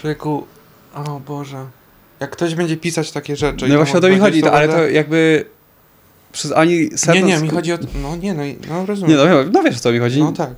człowieku, 0.00 0.46
o 0.94 1.20
Boże. 1.20 1.66
Jak 2.20 2.30
ktoś 2.30 2.54
będzie 2.54 2.76
pisać 2.76 3.12
takie 3.12 3.36
rzeczy... 3.36 3.66
i 3.66 3.68
No 3.68 3.76
właśnie 3.76 3.98
o 3.98 4.00
to 4.00 4.08
mi 4.08 4.18
chodzi, 4.18 4.42
to, 4.42 4.52
ale 4.52 4.68
to 4.68 4.88
jakby 4.88 5.44
przez 6.32 6.52
ani. 6.52 6.90
Nie, 7.14 7.22
nie, 7.22 7.38
mi 7.38 7.48
chodzi 7.48 7.72
o... 7.72 7.78
No 8.02 8.16
nie, 8.16 8.34
no, 8.34 8.42
no 8.68 8.86
rozumiem. 8.86 9.10
Nie, 9.10 9.24
no, 9.24 9.24
wiem, 9.24 9.52
no 9.52 9.62
wiesz 9.62 9.76
o 9.76 9.80
co 9.80 9.92
mi 9.92 9.98
chodzi. 9.98 10.20
No 10.20 10.32
tak. 10.32 10.50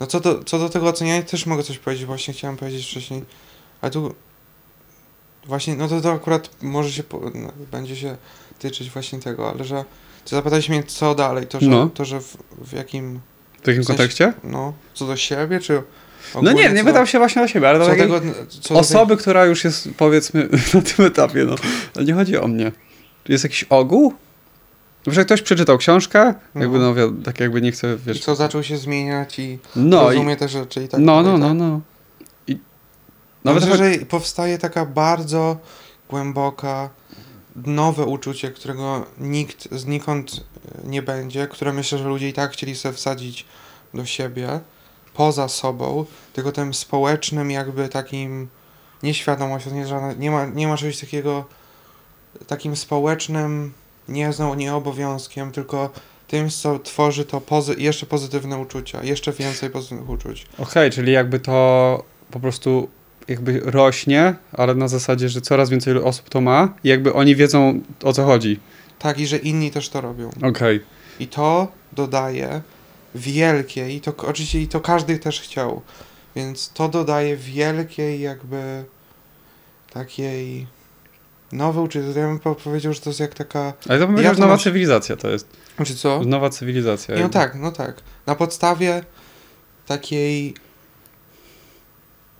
No 0.00 0.06
co 0.06 0.20
do, 0.20 0.44
co 0.44 0.58
do 0.58 0.68
tego 0.68 0.86
oceniania 0.86 1.22
też 1.22 1.46
mogę 1.46 1.62
coś 1.62 1.78
powiedzieć, 1.78 2.06
właśnie 2.06 2.34
chciałem 2.34 2.56
powiedzieć 2.56 2.86
wcześniej. 2.86 3.24
Ale 3.80 3.90
tu 3.90 4.14
właśnie, 5.46 5.76
no 5.76 5.88
to, 5.88 6.00
to 6.00 6.12
akurat 6.12 6.50
może 6.62 6.92
się, 6.92 7.02
no, 7.34 7.52
będzie 7.70 7.96
się 7.96 8.16
tyczyć 8.58 8.90
właśnie 8.90 9.18
tego, 9.18 9.50
ale 9.50 9.64
że 9.64 9.84
ty 10.24 10.36
zapytałeś 10.36 10.68
mnie 10.68 10.82
co 10.82 11.14
dalej, 11.14 11.46
to 11.46 11.60
że, 11.60 11.66
No. 11.66 11.88
to, 11.94 12.04
że 12.04 12.20
w, 12.20 12.36
w 12.58 12.72
jakim, 12.72 13.20
W 13.58 13.60
takim 13.62 13.82
w 13.82 13.86
sensie- 13.86 13.86
kontekście? 13.86 14.32
no, 14.44 14.72
co 14.94 15.06
do 15.06 15.16
siebie, 15.16 15.60
czy 15.60 15.72
No 16.34 16.40
ogólnie 16.40 16.62
nie, 16.62 16.70
nie 16.72 16.78
co 16.80 16.84
pytam 16.84 17.06
się 17.06 17.18
właśnie 17.18 17.42
o 17.42 17.48
siebie, 17.48 17.68
ale 17.68 17.78
do 17.78 17.86
tego, 17.86 18.20
osoby, 18.70 19.16
która 19.16 19.44
już 19.44 19.64
jest 19.64 19.88
powiedzmy 19.96 20.48
na 20.74 20.82
tym 20.82 21.04
etapie, 21.06 21.44
no. 21.44 21.54
Ale 21.96 22.04
nie 22.04 22.14
chodzi 22.14 22.36
o 22.38 22.48
mnie. 22.48 22.72
Jest 23.28 23.44
jakiś 23.44 23.64
ogół? 23.64 24.14
Że 25.06 25.24
ktoś 25.24 25.42
przeczytał 25.42 25.78
książkę, 25.78 26.34
No. 26.54 26.60
jakby 26.60 26.78
no, 26.78 26.94
wi- 26.94 27.22
tak 27.24 27.40
jakby 27.40 27.62
nie 27.62 27.72
chce, 27.72 27.80
tej, 27.96 27.96
i 27.96 28.06
wiesz... 28.06 28.20
co 28.20 28.34
zaczął 28.36 28.62
się 28.62 28.76
zmieniać 28.78 29.38
i 29.38 29.58
No, 29.76 30.02
i, 30.12 30.14
rozumie 30.14 30.36
te 30.36 30.48
rzeczy 30.48 30.84
i 30.84 30.88
tak 30.88 31.00
no, 31.00 31.22
no, 31.22 31.32
tak? 31.32 31.40
no, 31.40 31.54
no. 31.54 31.80
I 32.46 32.58
Nawet 33.44 33.62
nawet 33.64 33.78
chodzi- 33.80 34.00
że 34.00 34.06
powstaje 34.06 34.58
taka 34.58 34.86
bardzo 34.86 35.56
głęboka, 36.10 36.90
nowe 37.66 38.04
uczucie, 38.04 38.50
którego 38.50 39.06
nikt 39.18 39.68
znikąd 39.74 40.44
e, 40.84 40.88
nie 40.88 41.02
będzie, 41.02 41.46
które 41.46 41.72
myślę, 41.72 41.98
że 41.98 42.04
ludzie 42.08 42.28
i 42.28 42.32
tak 42.32 42.52
chcieli 42.52 42.76
sobie 42.76 42.94
wsadzić 42.94 43.44
do 43.94 44.04
siebie, 44.06 44.60
poza 45.14 45.48
sobą, 45.48 46.04
tylko 46.32 46.52
tym 46.52 46.74
społecznym 46.74 47.50
jakby 47.50 47.88
takim 47.88 48.48
nieświadomością, 49.02 49.70
nie, 49.74 49.84
nie, 50.18 50.30
ma, 50.30 50.46
nie 50.46 50.68
ma 50.68 50.76
czegoś 50.76 51.00
takiego 51.00 51.44
takim 52.46 52.76
społecznym, 52.76 53.72
nie 54.08 54.32
znowu 54.32 54.54
nie 54.54 54.74
obowiązkiem, 54.74 55.52
tylko 55.52 55.90
tym, 56.28 56.50
co 56.50 56.78
tworzy 56.78 57.24
to 57.24 57.40
pozy- 57.40 57.78
jeszcze 57.78 58.06
pozytywne 58.06 58.58
uczucia, 58.58 59.02
jeszcze 59.04 59.32
więcej 59.32 59.70
pozytywnych 59.70 60.10
uczuć. 60.10 60.46
Okej, 60.58 60.90
czyli 60.90 61.12
jakby 61.12 61.40
to 61.40 62.02
po 62.30 62.40
prostu 62.40 62.88
jakby 63.28 63.60
rośnie, 63.60 64.34
ale 64.52 64.74
na 64.74 64.88
zasadzie, 64.88 65.28
że 65.28 65.40
coraz 65.40 65.70
więcej 65.70 65.96
osób 65.96 66.28
to 66.28 66.40
ma 66.40 66.74
i 66.84 66.88
jakby 66.88 67.12
oni 67.12 67.36
wiedzą 67.36 67.80
o 68.02 68.12
co 68.12 68.24
chodzi. 68.24 68.60
Tak, 68.98 69.18
i 69.18 69.26
że 69.26 69.36
inni 69.36 69.70
też 69.70 69.88
to 69.88 70.00
robią. 70.00 70.30
Okej. 70.42 70.80
I 71.20 71.26
to 71.26 71.68
dodaje 71.92 72.62
wielkiej, 73.14 73.94
i 73.96 74.00
to 74.00 74.14
oczywiście 74.16 74.60
i 74.60 74.68
to 74.68 74.80
każdy 74.80 75.18
też 75.18 75.40
chciał, 75.40 75.82
więc 76.36 76.70
to 76.74 76.88
dodaje 76.88 77.36
wielkiej 77.36 78.20
jakby 78.20 78.84
takiej 79.92 80.66
nowe 81.52 81.80
uczucie, 81.80 82.12
to 82.14 82.18
ja 82.20 82.26
bym 82.26 82.38
po- 82.38 82.54
powiedział, 82.54 82.92
że 82.92 83.00
to 83.00 83.10
jest 83.10 83.20
jak 83.20 83.34
taka... 83.34 83.72
Ale 83.88 83.98
to 83.98 84.06
bym 84.06 84.14
powiedział, 84.14 84.34
nowa 84.38 84.58
cywilizacja 84.58 85.16
to 85.16 85.30
jest. 85.30 85.48
Czy 85.84 85.94
co? 85.94 86.20
Nowa 86.24 86.50
cywilizacja. 86.50 87.14
No 87.14 87.20
jakby. 87.20 87.34
tak, 87.34 87.54
no 87.54 87.72
tak. 87.72 87.96
Na 88.26 88.34
podstawie 88.34 89.02
takiej. 89.86 90.54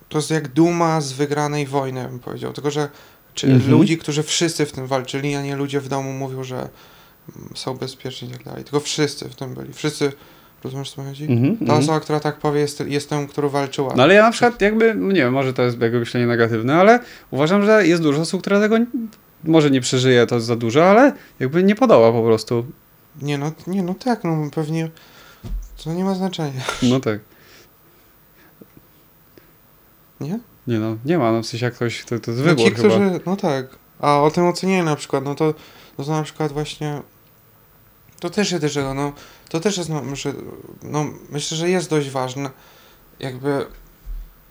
To 0.08 0.18
jest 0.18 0.30
jak 0.30 0.48
duma 0.48 1.00
z 1.00 1.12
wygranej 1.12 1.66
wojny, 1.66 2.04
bym 2.08 2.18
powiedział. 2.18 2.52
Tylko, 2.52 2.70
że 2.70 2.88
czy 3.34 3.46
Mhm. 3.46 3.70
ludzi, 3.72 3.98
którzy 3.98 4.22
wszyscy 4.22 4.66
w 4.66 4.72
tym 4.72 4.86
walczyli, 4.86 5.34
a 5.34 5.42
nie 5.42 5.56
ludzie 5.56 5.80
w 5.80 5.88
domu 5.88 6.12
mówią, 6.12 6.44
że 6.44 6.56
mm, 6.56 6.68
są 7.54 7.74
bezpieczni 7.76 8.28
i 8.28 8.32
tak 8.32 8.42
dalej. 8.44 8.64
Tylko 8.64 8.80
wszyscy 8.80 9.28
w 9.28 9.34
tym 9.34 9.54
byli. 9.54 9.72
Wszyscy. 9.72 10.12
Rozumiesz, 10.64 10.90
co 10.90 11.02
chodzi? 11.02 11.24
Mhm, 11.24 11.56
Ta 11.56 11.62
mhm. 11.62 11.80
osoba, 11.80 12.00
która 12.00 12.20
tak 12.20 12.38
powie, 12.38 12.60
jest, 12.60 12.82
jest 12.86 13.10
tą, 13.10 13.26
którą 13.26 13.48
walczyła. 13.48 13.94
No 13.96 14.02
ale 14.02 14.14
ja 14.14 14.22
na 14.22 14.30
przykład 14.30 14.60
jakby, 14.60 14.94
no 14.94 15.08
nie 15.12 15.20
wiem, 15.20 15.32
może 15.32 15.52
to 15.54 15.62
jest 15.62 15.80
jakby 15.80 15.98
myślenie 15.98 16.26
negatywne, 16.26 16.74
ale 16.74 17.00
uważam, 17.30 17.64
że 17.66 17.86
jest 17.86 18.02
dużo 18.02 18.20
osób, 18.20 18.40
które 18.40 18.60
tego 18.60 18.76
n- 18.76 18.86
może 19.44 19.70
nie 19.70 19.80
przeżyje, 19.80 20.26
to 20.26 20.40
za 20.40 20.56
dużo, 20.56 20.90
ale 20.90 21.12
jakby 21.40 21.62
nie 21.62 21.74
podoła 21.74 22.12
po 22.12 22.22
prostu. 22.22 22.66
Nie 23.22 23.38
no, 23.38 23.52
nie 23.66 23.82
no 23.82 23.94
tak, 23.94 24.24
no 24.24 24.50
pewnie. 24.54 24.90
To 25.84 25.92
nie 25.92 26.04
ma 26.04 26.14
znaczenia, 26.14 26.60
No 26.82 27.00
tak. 27.00 27.20
Nie? 30.20 30.38
Nie 30.66 30.78
no, 30.78 30.96
nie 31.04 31.18
ma, 31.18 31.32
no 31.32 31.42
w 31.42 31.46
sensie 31.46 31.66
jak 31.66 31.74
ktoś, 31.74 32.04
to, 32.04 32.08
to 32.20 32.30
jest 32.30 32.44
No 32.44 32.48
wybór 32.48 32.64
ci, 32.64 32.74
chyba. 32.74 32.88
którzy, 32.88 33.20
no 33.26 33.36
tak. 33.36 33.66
A 34.00 34.20
o 34.20 34.30
tym 34.30 34.46
ocenianiu 34.46 34.84
na 34.84 34.96
przykład, 34.96 35.24
no 35.24 35.34
to, 35.34 35.54
no 35.98 36.04
to 36.04 36.10
na 36.10 36.22
przykład 36.22 36.52
właśnie, 36.52 37.02
to 38.20 38.30
też 38.30 38.52
jest 38.52 38.74
tego, 38.74 38.94
no, 38.94 39.12
to 39.48 39.60
też 39.60 39.76
jest, 39.76 39.90
no, 39.90 40.02
myślę, 40.02 40.32
no, 40.82 41.06
myślę, 41.30 41.56
że 41.56 41.70
jest 41.70 41.90
dość 41.90 42.10
ważne, 42.10 42.50
jakby, 43.20 43.66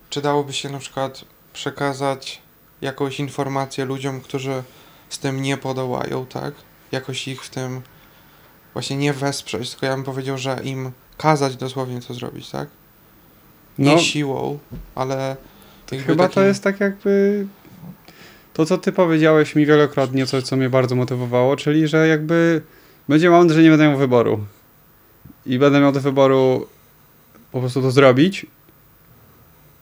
czy 0.09 0.22
dałoby 0.22 0.53
się 0.53 0.70
na 0.70 0.80
przykład 0.80 1.26
przekazać 1.53 2.41
jakąś 2.82 3.20
informację 3.20 3.86
ludziom, 3.86 4.22
którzy 4.22 4.63
z 5.09 5.20
tym 5.20 5.41
nie 5.41 5.57
podołają, 5.57 6.26
tak? 6.26 6.53
Jakoś 6.91 7.28
ich 7.28 7.43
w 7.43 7.49
tym 7.49 7.82
właśnie 8.74 8.97
nie 8.97 9.13
wesprzeć, 9.13 9.70
tylko 9.72 9.86
ja 9.86 9.95
bym 9.95 10.03
powiedział, 10.03 10.38
że 10.38 10.59
im 10.63 10.91
kazać 11.18 11.55
dosłownie 11.55 12.01
to 12.01 12.13
zrobić, 12.13 12.49
tak? 12.49 12.68
Nie 13.78 13.95
No, 13.95 14.01
siłą, 14.01 14.59
ale 14.95 15.38
jakby 15.96 16.08
chyba 16.08 16.24
to 16.28 16.30
takim- 16.34 16.48
jest 16.48 16.64
tak 16.64 16.80
jakby 16.80 17.46
to, 18.54 18.66
co 18.66 18.78
ty 18.78 18.92
powiedziałeś 18.92 19.56
mi 19.56 19.66
wielokrotnie, 19.66 20.26
coś, 20.26 20.44
co 20.44 20.56
mnie 20.58 20.70
bardzo 20.70 20.96
motywowało, 20.96 21.56
czyli, 21.56 21.88
że 21.88 22.08
jakby 22.08 22.62
będzie 23.10 23.30
moment, 23.30 23.52
że 23.52 23.64
nie 23.64 23.70
będę 23.70 23.88
miał 23.90 23.98
wyboru. 23.98 24.40
I 25.46 25.60
będę 25.60 25.80
miał 25.80 25.92
do 25.92 26.00
wyboru 26.00 26.68
po 27.52 27.60
prostu 27.60 27.82
to 27.82 27.92
zrobić. 27.92 28.46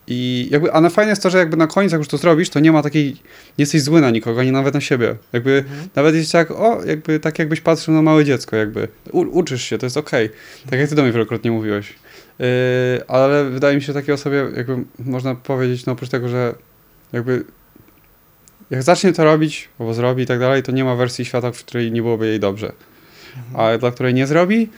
I 0.07 0.47
jakby, 0.51 0.73
a 0.73 0.81
na 0.81 0.89
fajne 0.89 1.09
jest 1.09 1.23
to, 1.23 1.29
że 1.29 1.37
jakby 1.37 1.57
na 1.57 1.67
koniec, 1.67 1.91
jak 1.91 1.99
już 1.99 2.07
to 2.07 2.17
zrobisz, 2.17 2.49
to 2.49 2.59
nie 2.59 2.71
ma 2.71 2.83
takiej, 2.83 3.05
nie 3.13 3.19
jesteś 3.57 3.81
zły 3.81 4.01
na 4.01 4.09
nikogo, 4.11 4.41
ani 4.41 4.51
nawet 4.51 4.73
na 4.73 4.81
siebie. 4.81 5.15
Jakby, 5.33 5.63
Mhm. 5.69 5.89
nawet 5.95 6.15
jest 6.15 6.33
jak, 6.33 6.51
o, 6.51 6.81
jakby, 6.85 7.19
tak 7.19 7.39
jakbyś 7.39 7.61
patrzył 7.61 7.93
na 7.93 8.01
małe 8.01 8.25
dziecko, 8.25 8.55
jakby. 8.55 8.87
U, 9.11 9.19
uczysz 9.21 9.63
się, 9.63 9.77
to 9.77 9.85
jest 9.85 9.97
okej. 9.97 10.29
Tak 10.69 10.79
jak 10.79 10.89
ty 10.89 10.95
do 10.95 11.03
mnie 11.03 11.11
wielokrotnie 11.11 11.51
mówiłeś. 11.51 11.93
Yy, 12.39 12.45
ale 13.07 13.49
wydaje 13.49 13.75
mi 13.75 13.81
się, 13.81 13.85
że 13.85 13.93
takiej 13.93 14.13
osobie, 14.13 14.47
jakby 14.55 14.77
można 14.99 15.35
powiedzieć, 15.35 15.85
no 15.85 15.93
oprócz 15.93 16.09
tego, 16.09 16.29
że 16.29 16.55
jakby 17.13 17.45
jak 18.69 18.83
zacznie 18.83 19.13
to 19.13 19.23
robić, 19.23 19.69
albo 19.79 19.93
zrobi 19.93 20.23
i 20.23 20.25
tak 20.25 20.39
dalej, 20.39 20.63
to 20.63 20.71
nie 20.71 20.83
ma 20.83 20.95
wersji 20.95 21.25
świata, 21.25 21.51
w 21.51 21.59
której 21.59 21.91
nie 21.91 22.01
byłoby 22.01 22.27
jej 22.27 22.39
dobrze. 22.39 22.71
Mhm. 23.37 23.75
A 23.75 23.77
dla 23.77 23.91
której 23.91 24.13
nie 24.13 24.27
zrobi, 24.27 24.69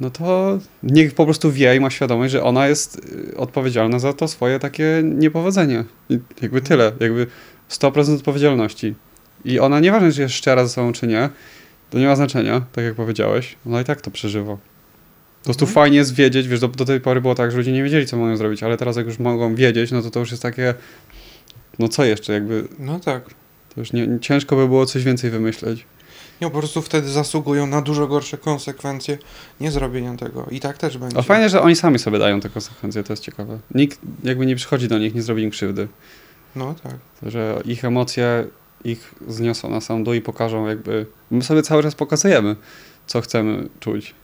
no 0.00 0.10
to 0.10 0.58
niech 0.82 1.14
po 1.14 1.24
prostu 1.24 1.52
wie 1.52 1.76
i 1.76 1.80
ma 1.80 1.90
świadomość, 1.90 2.32
że 2.32 2.42
ona 2.42 2.68
jest 2.68 3.00
y, 3.32 3.36
odpowiedzialna 3.36 3.98
za 3.98 4.12
to 4.12 4.28
swoje 4.28 4.58
takie 4.58 5.02
niepowodzenie. 5.04 5.84
I 6.10 6.18
jakby 6.42 6.60
tyle, 6.60 6.92
jakby 7.00 7.26
100% 7.70 8.16
odpowiedzialności. 8.16 8.94
I 9.44 9.60
ona 9.60 9.80
nieważne, 9.80 10.12
czy 10.12 10.20
jest 10.20 10.34
szczera 10.34 10.64
ze 10.64 10.68
sobą, 10.68 10.92
czy 10.92 11.06
nie, 11.06 11.28
to 11.90 11.98
nie 11.98 12.06
ma 12.06 12.16
znaczenia, 12.16 12.62
tak 12.72 12.84
jak 12.84 12.94
powiedziałeś, 12.94 13.56
ona 13.66 13.80
i 13.80 13.84
tak 13.84 14.00
to 14.00 14.10
przeżywa. 14.10 14.56
Po 15.40 15.44
prostu 15.44 15.64
Mhm. 15.64 15.74
fajnie 15.74 15.96
jest 15.96 16.14
wiedzieć, 16.14 16.48
wiesz, 16.48 16.60
do, 16.60 16.68
do 16.68 16.84
tej 16.84 17.00
pory 17.00 17.20
było 17.20 17.34
tak, 17.34 17.50
że 17.50 17.56
ludzie 17.56 17.72
nie 17.72 17.82
wiedzieli, 17.82 18.06
co 18.06 18.16
mają 18.16 18.36
zrobić, 18.36 18.62
ale 18.62 18.76
teraz 18.76 18.96
jak 18.96 19.06
już 19.06 19.18
mogą 19.18 19.54
wiedzieć, 19.54 19.90
no 19.92 20.02
to 20.02 20.10
to 20.10 20.20
już 20.20 20.30
jest 20.30 20.42
takie, 20.42 20.74
no 21.78 21.88
co 21.88 22.04
jeszcze, 22.04 22.32
jakby, 22.32 22.68
No 22.78 23.00
tak. 23.00 23.24
to 23.74 23.80
już 23.80 23.92
nie, 23.92 24.08
ciężko 24.20 24.56
by 24.56 24.66
było 24.68 24.86
coś 24.86 25.04
więcej 25.04 25.30
wymyśleć. 25.30 25.84
Nie, 26.40 26.50
po 26.50 26.58
prostu 26.58 26.82
wtedy 26.82 27.08
zasługują 27.08 27.66
na 27.66 27.82
dużo 27.82 28.06
gorsze 28.06 28.38
konsekwencje 28.38 29.18
nie 29.60 29.70
zrobienia 29.70 30.16
tego. 30.16 30.46
I 30.50 30.60
tak 30.60 30.78
też 30.78 30.98
będzie. 30.98 31.18
A 31.18 31.22
fajnie, 31.22 31.48
że 31.48 31.62
oni 31.62 31.76
sami 31.76 31.98
sobie 31.98 32.18
dają 32.18 32.40
te 32.40 32.48
konsekwencje, 32.48 33.02
to 33.04 33.12
jest 33.12 33.22
ciekawe. 33.22 33.58
Nikt 33.74 33.98
jakby 34.24 34.46
nie 34.46 34.56
przychodzi 34.56 34.88
do 34.88 34.98
nich, 34.98 35.14
nie 35.14 35.22
zrobi 35.22 35.42
im 35.42 35.50
krzywdy. 35.50 35.88
No 36.56 36.74
tak. 36.82 36.94
Że 37.32 37.62
ich 37.64 37.84
emocje 37.84 38.44
ich 38.84 39.14
zniosą 39.28 39.70
na 39.70 39.80
sam 39.80 40.04
dół 40.04 40.14
i 40.14 40.20
pokażą 40.20 40.66
jakby... 40.66 41.06
My 41.30 41.42
sobie 41.42 41.62
cały 41.62 41.82
czas 41.82 41.94
pokazujemy, 41.94 42.56
co 43.06 43.20
chcemy 43.20 43.68
czuć. 43.80 44.14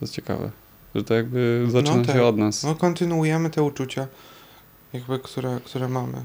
To 0.00 0.04
jest 0.04 0.14
ciekawe. 0.14 0.50
Że 0.94 1.04
to 1.04 1.14
jakby 1.14 1.66
zaczyna 1.68 2.04
tak. 2.04 2.16
się 2.16 2.24
od 2.24 2.36
nas. 2.36 2.62
No 2.62 2.74
kontynuujemy 2.74 3.50
te 3.50 3.62
uczucia, 3.62 4.06
jakby, 4.92 5.18
które, 5.18 5.60
które 5.64 5.88
mamy. 5.88 6.24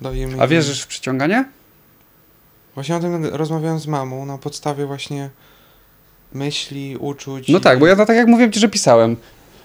Dajemy 0.00 0.42
A 0.42 0.46
wierzysz 0.46 0.82
w 0.82 0.86
przyciąganie? 0.86 1.44
Właśnie 2.74 2.96
o 2.96 3.00
tym 3.00 3.24
rozmawiałem 3.24 3.78
z 3.78 3.86
mamą 3.86 4.26
na 4.26 4.38
podstawie 4.38 4.86
właśnie 4.86 5.30
myśli, 6.32 6.96
uczuć. 6.96 7.48
No 7.48 7.58
i- 7.58 7.60
tak, 7.60 7.78
bo 7.78 7.86
ja 7.86 7.96
to 7.96 8.06
tak 8.06 8.16
jak 8.16 8.26
mówiłem 8.26 8.52
ci, 8.52 8.60
że 8.60 8.68
pisałem. 8.68 9.16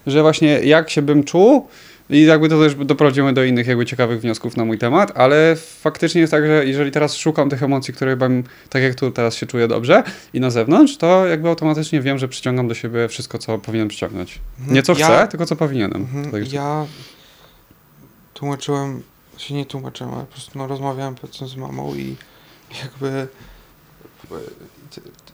Że 0.08 0.22
właśnie 0.22 0.48
jak 0.48 0.90
się 0.90 1.02
bym 1.02 1.24
czuł 1.24 1.68
i 2.10 2.22
jakby 2.26 2.50
to 2.50 2.60
też 2.60 2.76
doprowadziło 2.76 3.32
do 3.32 3.44
innych 3.44 3.68
jakby 3.68 3.86
ciekawych 3.86 4.22
wniosków 4.22 4.58
na 4.58 4.66
mój 4.66 4.78
temat, 4.78 5.12
ale 5.18 5.56
faktycznie 5.56 6.22
jest 6.22 6.32
tak, 6.32 6.46
że 6.48 6.66
jeżeli 6.66 6.92
teraz 6.92 7.16
szukam 7.16 7.50
tych 7.50 7.64
emocji, 7.64 7.94
które 7.94 8.16
bym, 8.18 8.44
tak 8.70 8.84
jak 8.84 8.96
tu 8.96 9.12
teraz 9.12 9.36
się 9.36 9.46
czuję 9.46 9.68
dobrze 9.68 10.04
i 10.34 10.40
na 10.40 10.50
zewnątrz, 10.50 10.98
to 10.98 11.26
jakby 11.28 11.50
automatycznie 11.50 12.02
wiem, 12.02 12.18
że 12.20 12.28
przyciągam 12.28 12.68
do 12.68 12.74
siebie 12.76 13.08
wszystko, 13.08 13.38
co 13.38 13.58
powinienem 13.58 13.88
przyciągnąć. 13.88 14.40
Mhm. 14.60 14.76
Nie 14.76 14.84
co 14.84 14.94
Ja- 14.98 15.06
chcę, 15.08 15.28
tylko 15.28 15.46
co 15.46 15.56
powinienem. 15.56 16.02
Mhm, 16.02 16.32
Tak, 16.32 16.54
Ja 16.54 16.86
tłumaczyłem, 18.34 19.04
się 19.38 19.54
nie 19.54 19.66
tłumaczyłem, 19.66 20.14
ale 20.14 20.24
po 20.26 20.32
prostu 20.32 20.52
no, 20.60 20.68
rozmawiałem 20.68 21.16
powiedzmy 21.16 21.48
z 21.48 21.56
mamą 21.56 21.96
i 21.96 22.16
jakby 22.84 23.28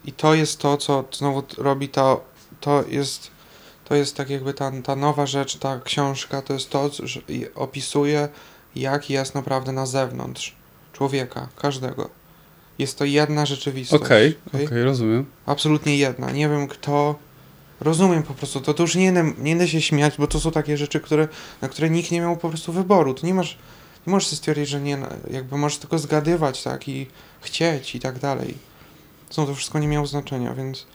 i 0.04 0.12
to 0.12 0.34
jest 0.34 0.58
to, 0.58 0.76
co 0.76 1.04
znowu 1.12 1.42
robi 1.58 1.88
to, 1.88 2.24
to 2.60 2.84
jest 2.88 3.30
to 3.90 3.94
jest 3.94 4.16
tak 4.16 4.30
jakby 4.30 4.54
ta, 4.54 4.72
ta 4.84 4.96
nowa 4.96 5.26
rzecz, 5.26 5.56
ta 5.56 5.80
książka, 5.84 6.42
to 6.42 6.52
jest 6.52 6.70
to, 6.70 6.90
że 7.02 7.20
opisuje 7.54 8.28
jak 8.76 9.10
jest 9.10 9.34
naprawdę 9.34 9.72
na 9.72 9.86
zewnątrz 9.86 10.54
człowieka, 10.92 11.48
każdego. 11.56 12.10
Jest 12.78 12.98
to 12.98 13.04
jedna 13.04 13.46
rzeczywistość. 13.46 14.02
Okej, 14.04 14.38
okej, 14.46 14.66
okej? 14.66 14.82
rozumiem. 14.82 15.26
Absolutnie 15.46 15.96
jedna. 15.96 16.30
Nie 16.30 16.48
wiem 16.48 16.68
kto. 16.68 17.14
Rozumiem 17.80 18.22
po 18.22 18.34
prostu. 18.34 18.60
To, 18.60 18.74
to 18.74 18.82
już 18.82 18.94
nie, 18.94 19.12
nie 19.38 19.56
da 19.56 19.66
się 19.66 19.80
śmiać, 19.80 20.14
bo 20.18 20.26
to 20.26 20.40
są 20.40 20.50
takie 20.50 20.76
rzeczy, 20.76 21.00
które, 21.00 21.28
na 21.60 21.68
które 21.68 21.90
nikt 21.90 22.10
nie 22.10 22.20
miał 22.20 22.36
po 22.36 22.48
prostu 22.48 22.72
wyboru. 22.72 23.14
To 23.14 23.26
nie 23.26 23.34
masz. 23.34 23.58
Nie 24.06 24.10
możesz 24.10 24.28
stwierdzić, 24.28 24.68
że 24.68 24.80
nie. 24.80 24.98
Jakby 25.30 25.56
możesz 25.56 25.78
tylko 25.78 25.98
zgadywać, 25.98 26.62
tak, 26.62 26.88
i 26.88 27.06
chcieć 27.40 27.94
i 27.94 28.00
tak 28.00 28.18
dalej. 28.18 28.54
Znowu 29.30 29.52
to 29.52 29.56
wszystko 29.56 29.78
nie 29.78 29.88
miało 29.88 30.06
znaczenia, 30.06 30.54
więc. 30.54 30.86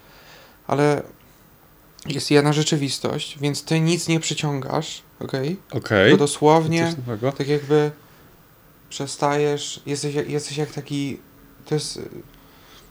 Ale 0.67 1.01
jest 2.05 2.31
jedna 2.31 2.53
rzeczywistość, 2.53 3.37
więc 3.41 3.63
ty 3.63 3.79
nic 3.79 4.07
nie 4.07 4.19
przyciągasz, 4.19 5.01
okej? 5.19 5.57
Okej. 5.71 6.11
To 6.11 6.17
dosłownie 6.17 6.95
tak 7.37 7.47
jakby 7.47 7.91
przestajesz, 8.89 9.81
jesteś, 9.85 10.15
jak- 10.15 10.29
jesteś 10.29 10.57
jak 10.57 10.71
taki, 10.71 11.17
to 11.65 11.75
jest, 11.75 11.99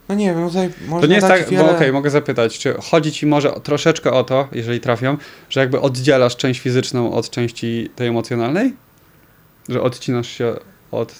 no 0.08 0.14
nie 0.14 0.34
wiem, 0.34 0.48
tutaj 0.48 0.70
można 0.86 1.00
To 1.00 1.06
nie 1.06 1.14
jest 1.14 1.26
tak, 1.28 1.48
wiele... 1.48 1.64
bo 1.64 1.70
okej, 1.70 1.92
mogę 1.92 2.10
zapytać, 2.10 2.58
czy 2.58 2.74
chodzi 2.82 3.12
ci 3.12 3.26
może 3.26 3.52
troszeczkę 3.62 4.12
o 4.12 4.24
to, 4.24 4.48
jeżeli 4.52 4.80
trafiam, 4.80 5.18
że 5.50 5.60
jakby 5.60 5.80
oddzielasz 5.80 6.36
część 6.36 6.60
fizyczną 6.60 7.12
od 7.12 7.30
części 7.30 7.90
tej 7.96 8.08
emocjonalnej? 8.08 8.74
Że 9.68 9.82
odcinasz 9.82 10.28
się 10.28 10.54
od... 10.90 11.14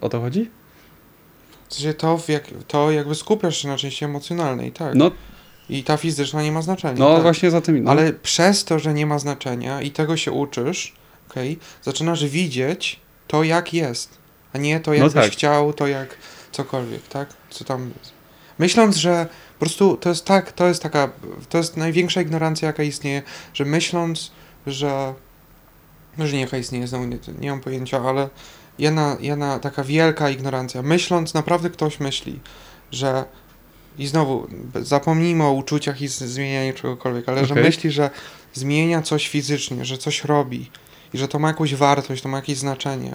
O 0.00 0.08
to 0.08 0.20
chodzi? 0.20 0.50
W 1.68 1.74
sensie 1.74 1.94
to, 1.94 2.20
jak, 2.28 2.44
to 2.68 2.90
jakby 2.90 3.14
skupiasz 3.14 3.56
się 3.62 3.68
na 3.68 3.76
części 3.76 4.04
emocjonalnej, 4.04 4.72
tak. 4.72 4.94
No, 4.94 5.10
I 5.70 5.84
ta 5.84 5.96
fizyczna 5.96 6.42
nie 6.42 6.52
ma 6.52 6.62
znaczenia. 6.62 6.94
no 6.98 7.14
tak. 7.14 7.22
właśnie 7.22 7.50
za 7.50 7.60
tym... 7.60 7.84
No. 7.84 7.90
Ale 7.90 8.12
przez 8.12 8.64
to, 8.64 8.78
że 8.78 8.94
nie 8.94 9.06
ma 9.06 9.18
znaczenia 9.18 9.82
i 9.82 9.90
tego 9.90 10.16
się 10.16 10.32
uczysz, 10.32 10.94
okej, 11.30 11.58
zaczynasz 11.82 12.24
widzieć 12.24 13.00
to, 13.26 13.44
jak 13.44 13.74
jest, 13.74 14.18
a 14.52 14.58
nie 14.58 14.80
to, 14.80 14.94
jak 14.94 15.02
No 15.02 15.06
byś 15.06 15.14
tak. 15.14 15.32
chciał, 15.32 15.72
to 15.72 15.86
jak 15.86 16.16
cokolwiek, 16.52 17.08
tak? 17.08 17.28
Co 17.50 17.64
tam... 17.64 17.90
Myśląc, 18.58 18.96
że 18.96 19.26
po 19.58 19.64
prostu 19.64 19.96
to 19.96 20.08
jest 20.08 20.24
tak, 20.24 20.52
to 20.52 20.68
jest 20.68 20.82
taka, 20.82 21.10
to 21.48 21.58
jest 21.58 21.76
największa 21.76 22.20
ignorancja, 22.20 22.66
jaka 22.66 22.82
istnieje, 22.82 23.22
że 23.54 23.64
myśląc, 23.64 24.30
że... 24.66 25.14
Może 26.16 26.36
nie 26.36 26.40
jaka 26.40 26.58
istnieje, 26.58 26.86
znowu 26.86 27.04
nie, 27.04 27.18
nie 27.38 27.50
mam 27.50 27.60
pojęcia, 27.60 28.02
ale 28.08 28.28
jedna, 28.78 29.16
jedna 29.20 29.58
taka 29.58 29.84
wielka 29.84 30.30
ignorancja. 30.30 30.82
Myśląc, 30.82 31.34
naprawdę 31.34 31.70
ktoś 31.70 32.00
myśli, 32.00 32.40
że 32.92 33.24
i 33.98 34.06
znowu, 34.06 34.46
zapomnijmy 34.82 35.44
o 35.44 35.52
uczuciach 35.52 36.02
i 36.02 36.08
zmienianiu 36.08 36.72
czegokolwiek, 36.72 37.28
ale 37.28 37.44
że 37.46 37.54
Okej. 37.54 37.64
myśli, 37.64 37.90
że 37.90 38.10
zmienia 38.52 39.02
coś 39.02 39.28
fizycznie, 39.28 39.84
że 39.84 39.98
coś 39.98 40.24
robi 40.24 40.70
i 41.14 41.18
że 41.18 41.28
to 41.28 41.38
ma 41.38 41.48
jakąś 41.48 41.74
wartość, 41.74 42.22
to 42.22 42.28
ma 42.28 42.36
jakieś 42.36 42.58
znaczenie, 42.58 43.14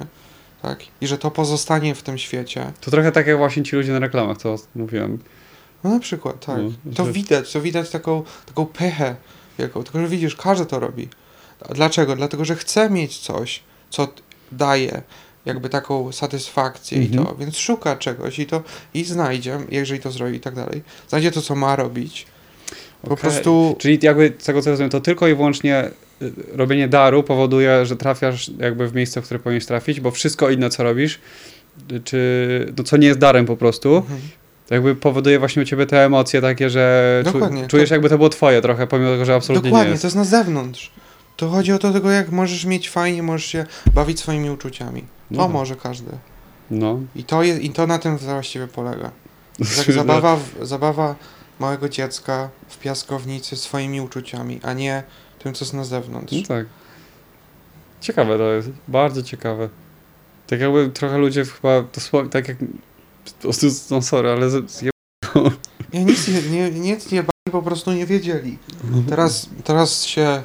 tak? 0.62 0.80
I 1.02 1.08
że 1.08 1.18
to 1.18 1.32
pozostanie 1.32 1.96
w 1.96 2.04
tym 2.04 2.18
świecie. 2.18 2.72
To 2.82 2.92
trochę 2.92 3.12
tak 3.12 3.28
jak 3.28 3.38
właśnie 3.38 3.64
ci 3.64 3.76
ludzie 3.76 3.92
na 3.92 4.00
reklamach, 4.00 4.38
co 4.38 4.56
mówiłem. 4.76 5.20
No 5.84 5.90
na 5.90 6.00
przykład, 6.00 6.46
tak. 6.46 6.58
No, 6.86 6.94
to 6.96 7.06
że- 7.06 7.12
widać, 7.12 7.52
to 7.52 7.62
widać 7.62 7.90
taką, 7.90 8.24
taką 8.46 8.66
pychę 8.66 9.16
wielką. 9.60 9.84
Tylko, 9.84 10.00
że 10.00 10.08
widzisz, 10.08 10.36
każdy 10.36 10.66
to 10.66 10.80
robi. 10.80 11.10
Dlaczego? 11.70 12.16
Dlatego, 12.16 12.46
że 12.46 12.56
chce 12.56 12.90
mieć 12.90 13.18
coś, 13.18 13.64
co 13.90 14.08
daje 14.52 15.02
jakby 15.46 15.70
taką 15.70 16.12
satysfakcję 16.12 17.04
i 17.04 17.06
Mhm. 17.06 17.26
to, 17.26 17.36
więc 17.36 17.58
szuka 17.58 17.96
czegoś 17.96 18.40
i 18.40 18.46
to 18.46 18.64
i 18.94 19.04
znajdzie, 19.04 19.58
jeżeli 19.70 20.00
to 20.00 20.12
zrobi 20.12 20.36
i 20.36 20.40
tak 20.40 20.56
dalej. 20.56 20.82
Znajdzie 21.10 21.32
to, 21.32 21.42
co 21.42 21.56
ma 21.56 21.76
robić. 21.76 22.26
Po 23.02 23.08
Okej. 23.12 23.18
prostu 23.22 23.76
Czyli 23.80 24.00
jakby 24.02 24.34
z 24.40 24.44
tego 24.46 24.62
co 24.62 24.70
rozumiem, 24.70 24.90
to 24.90 25.02
tylko 25.02 25.28
i 25.28 25.36
wyłącznie 25.36 25.90
y, 26.22 26.32
robienie 26.54 26.88
daru 26.88 27.24
powoduje, 27.24 27.86
że 27.86 27.96
trafiasz 27.96 28.52
jakby 28.60 28.88
w 28.88 28.96
miejsce, 28.96 29.22
w 29.22 29.26
które 29.26 29.40
powinieneś 29.40 29.66
trafić, 29.66 30.00
bo 30.00 30.12
wszystko 30.12 30.50
inne, 30.50 30.70
co 30.70 30.84
robisz, 30.84 31.20
y, 31.92 32.00
czy 32.00 32.74
no, 32.78 32.84
co 32.84 32.98
nie 32.98 33.08
jest 33.08 33.20
darem 33.20 33.46
po 33.46 33.58
prostu, 33.58 33.96
mhm. 33.96 34.20
jakby 34.70 34.96
powoduje 34.96 35.40
właśnie 35.40 35.62
u 35.62 35.66
ciebie 35.66 35.86
te 35.86 36.06
emocje 36.06 36.42
takie, 36.42 36.70
że 36.70 37.24
czu, 37.26 37.32
Dokładnie, 37.34 37.68
czujesz 37.68 37.90
to- 37.90 37.96
jakby 37.96 38.10
to 38.10 38.18
było 38.18 38.30
twoje 38.30 38.62
trochę, 38.62 38.88
pomimo 38.88 39.12
tego, 39.12 39.26
że 39.26 39.36
absolutnie 39.36 39.70
Dokładnie, 39.70 39.88
nie 39.88 39.92
jest. 39.92 40.02
to 40.02 40.08
jest 40.08 40.18
na 40.18 40.24
zewnątrz. 40.24 40.92
To 41.38 41.50
chodzi 41.50 41.72
o 41.74 41.80
to 41.80 41.94
tego, 41.94 42.12
jak 42.12 42.32
możesz 42.32 42.66
mieć 42.66 42.90
fajnie, 42.90 43.24
możesz 43.24 43.46
się 43.46 43.66
bawić 43.94 44.20
swoimi 44.20 44.50
uczuciami. 44.50 45.02
To 45.02 45.08
No 45.32 45.44
tak. 45.44 45.52
może 45.54 45.76
każdy. 45.76 46.12
No. 46.72 47.00
I 47.16 47.24
to, 47.24 47.44
jest, 47.44 47.62
I 47.62 47.70
to 47.70 47.88
na 47.88 48.00
tym 48.00 48.18
właściwie 48.18 48.68
polega. 48.68 49.12
Tak 49.86 49.96
zabawa, 49.96 50.36
w, 50.36 50.68
zabawa 50.68 51.16
małego 51.60 51.90
dziecka 51.90 52.50
w 52.68 52.78
piaskownicy 52.78 53.56
swoimi 53.56 54.02
uczuciami, 54.02 54.60
a 54.64 54.74
nie 54.74 55.04
tym, 55.40 55.54
co 55.54 55.66
jest 55.66 55.74
na 55.74 55.84
zewnątrz. 55.84 56.34
No 56.34 56.48
tak. 56.48 56.66
Ciekawe 58.02 58.38
to 58.38 58.54
jest, 58.54 58.70
bardzo 58.88 59.24
ciekawe. 59.24 59.70
Tak 60.48 60.60
jakby 60.60 60.90
trochę 60.90 61.18
ludzie 61.18 61.46
chyba 61.46 61.82
dosłownie, 61.82 62.30
tak 62.32 62.48
jak, 62.48 62.58
no 63.92 64.02
sorry, 64.02 64.30
ale 64.30 64.50
zje... 64.50 64.90
Ja 65.94 66.02
nic 66.04 66.28
nie, 66.28 66.42
nie, 66.42 66.72
nic 66.72 67.12
nie 67.12 67.24
bali, 67.24 67.52
po 67.52 67.62
prostu 67.62 67.94
nie 67.94 68.06
wiedzieli. 68.06 68.58
Teraz, 69.10 69.50
teraz 69.64 70.04
się 70.04 70.44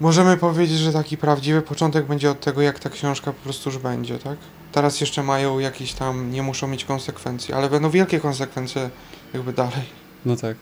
możemy 0.00 0.36
powiedzieć, 0.36 0.78
że 0.78 0.92
taki 0.92 1.16
prawdziwy 1.16 1.62
początek 1.62 2.06
będzie 2.06 2.30
od 2.30 2.40
tego, 2.40 2.62
jak 2.62 2.78
ta 2.78 2.90
książka 2.90 3.32
po 3.32 3.42
prostu 3.42 3.70
już 3.70 3.78
będzie, 3.78 4.18
tak? 4.18 4.36
Teraz 4.72 5.00
jeszcze 5.00 5.22
mają 5.22 5.58
jakieś 5.58 5.92
tam, 5.92 6.30
nie 6.30 6.42
muszą 6.42 6.68
mieć 6.68 6.84
konsekwencji, 6.84 7.54
ale 7.54 7.70
będą 7.70 7.90
wielkie 7.90 8.20
konsekwencje 8.20 8.90
jakby 9.34 9.52
dalej. 9.52 9.84
No 10.26 10.36
tak. 10.36 10.56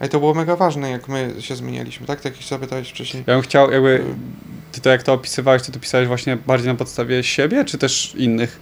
A 0.00 0.08
to 0.08 0.18
było 0.18 0.34
mega 0.34 0.56
ważne, 0.56 0.90
jak 0.90 1.08
my 1.08 1.34
się 1.40 1.56
zmienialiśmy, 1.56 2.06
tak? 2.06 2.20
Tak 2.20 2.32
jak 2.32 2.42
się 2.42 2.48
zapytałeś 2.48 2.90
wcześniej. 2.90 3.24
Ja 3.26 3.34
bym 3.34 3.42
chciał 3.42 3.70
jakby, 3.70 4.04
ty 4.72 4.80
to 4.80 4.90
jak 4.90 5.02
to 5.02 5.12
opisywałeś, 5.12 5.62
ty 5.62 5.72
to 5.72 5.80
pisałeś 5.80 6.08
właśnie 6.08 6.36
bardziej 6.36 6.68
na 6.68 6.74
podstawie 6.74 7.24
siebie, 7.24 7.64
czy 7.64 7.78
też 7.78 8.14
innych? 8.14 8.60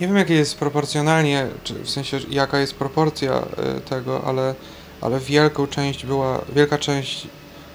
Nie 0.00 0.06
wiem, 0.06 0.16
jakie 0.16 0.34
jest 0.34 0.58
proporcjonalnie, 0.58 1.46
czy 1.64 1.74
w 1.74 1.90
sensie 1.90 2.20
jaka 2.30 2.58
jest 2.58 2.74
proporcja 2.74 3.42
y, 3.78 3.80
tego, 3.80 4.24
ale, 4.24 4.54
ale 5.00 5.20
wielką 5.20 5.66
część 5.66 6.06
była, 6.06 6.44
wielka 6.54 6.78
część 6.78 7.26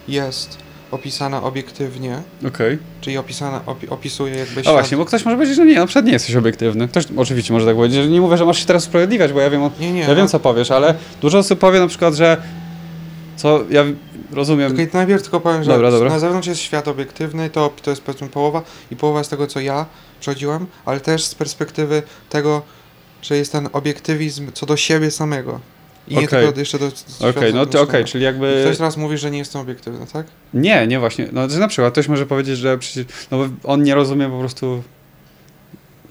jest 0.10 0.58
opisana 0.92 1.44
obiektywnie, 1.44 2.22
Okej. 2.48 2.78
czyli 3.02 3.18
opisana, 3.18 3.62
opi, 3.66 3.90
opisuje 3.90 4.36
jakby 4.36 4.60
A 4.60 4.64
świat. 4.64 4.74
właśnie, 4.74 4.98
bo 4.98 5.06
ktoś 5.06 5.26
może 5.26 5.38
powiedzieć, 5.38 5.56
że 5.56 5.66
nie, 5.66 5.76
na 5.76 5.86
przykład 5.86 6.06
nie 6.06 6.12
jesteś 6.12 6.36
obiektywny. 6.36 6.88
Ktoś 6.88 7.06
oczywiście 7.18 7.54
może 7.54 7.66
tak 7.66 7.76
powiedzieć, 7.76 8.04
że 8.04 8.10
nie 8.10 8.22
mówię, 8.22 8.38
że 8.38 8.46
masz 8.46 8.60
się 8.60 8.66
teraz 8.66 8.84
usprawiedliwiać, 8.84 9.34
bo 9.34 9.40
ja 9.40 9.50
wiem, 9.50 9.64
o, 9.64 9.72
Nie, 9.80 9.92
nie. 9.94 10.02
ja 10.02 10.16
wiem 10.16 10.28
co 10.28 10.40
powiesz, 10.40 10.72
ale 10.72 10.96
dużo 11.22 11.38
osób 11.38 11.60
powie 11.60 11.80
na 11.80 11.88
przykład, 11.88 12.14
że 12.16 12.38
co 13.36 13.60
ja 13.70 13.84
rozumiem, 14.32 14.78
to 14.88 14.98
najpierw 14.98 15.22
tylko 15.22 15.40
powiem, 15.40 15.64
że 15.64 15.72
Dobra, 15.72 15.92
dobra. 15.92 16.10
na 16.10 16.20
zewnątrz 16.20 16.48
jest 16.48 16.62
świat 16.62 16.88
obiektywny, 16.88 17.50
to, 17.50 17.74
to 17.84 17.90
jest 17.90 18.02
powiedzmy 18.02 18.30
połowa 18.30 18.62
i 18.92 18.96
połowa 18.96 19.24
z 19.24 19.30
tego, 19.30 19.48
co 19.48 19.60
ja 19.60 19.86
przechodziłem, 20.20 20.68
ale 20.86 21.00
też 21.00 21.24
z 21.26 21.36
perspektywy 21.36 22.04
tego, 22.30 22.62
że 23.22 23.38
jest 23.38 23.52
ten 23.52 23.70
obiektywizm 23.74 24.52
co 24.54 24.66
do 24.66 24.78
siebie 24.78 25.12
samego. 25.12 25.60
I 26.10 26.16
nie 26.16 26.26
Okej. 26.26 26.46
tylko 26.46 26.60
jeszcze 26.60 26.80
do 26.80 26.86
okej, 26.86 27.00
świata 27.20 27.48
no 27.54 27.66
to 27.66 27.70
okej, 27.70 27.72
zewnętrznego. 27.72 28.08
czyli 28.08 28.24
jakby... 28.24 28.62
ktoś 28.66 28.80
raz 28.80 28.98
mówi, 28.98 29.18
że 29.18 29.32
nie 29.32 29.38
jestem 29.38 29.62
obiektywny, 29.62 30.06
tak? 30.14 30.28
Nie, 30.54 30.88
nie 30.88 31.00
właśnie. 31.00 31.30
No, 31.32 31.48
na 31.48 31.68
przykład 31.68 31.94
ktoś 31.94 32.08
może 32.08 32.26
powiedzieć, 32.26 32.58
że 32.58 32.78
przecież, 32.78 33.06
no 33.32 33.38
bo 33.38 33.50
on 33.64 33.84
nie 33.84 33.96
rozumie 33.96 34.30
po 34.30 34.40
prostu 34.40 34.84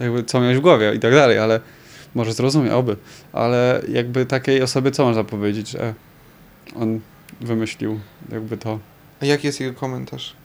jakby 0.00 0.24
co 0.24 0.40
miałeś 0.40 0.56
w 0.56 0.60
głowie 0.60 0.94
i 0.94 0.98
tak 0.98 1.12
dalej, 1.12 1.38
ale 1.38 1.60
może 2.14 2.32
zrozumie, 2.32 2.74
oby. 2.74 2.96
Ale 3.32 3.82
jakby 3.88 4.26
takiej 4.26 4.62
osobie 4.62 4.90
co 4.90 5.04
można 5.04 5.24
powiedzieć, 5.24 5.70
że 5.70 5.94
on 6.76 7.00
wymyślił 7.40 8.00
jakby 8.32 8.56
to. 8.56 8.78
A 9.22 9.26
jaki 9.26 9.46
jest 9.46 9.60
jego 9.60 9.74
komentarz? 9.74 10.36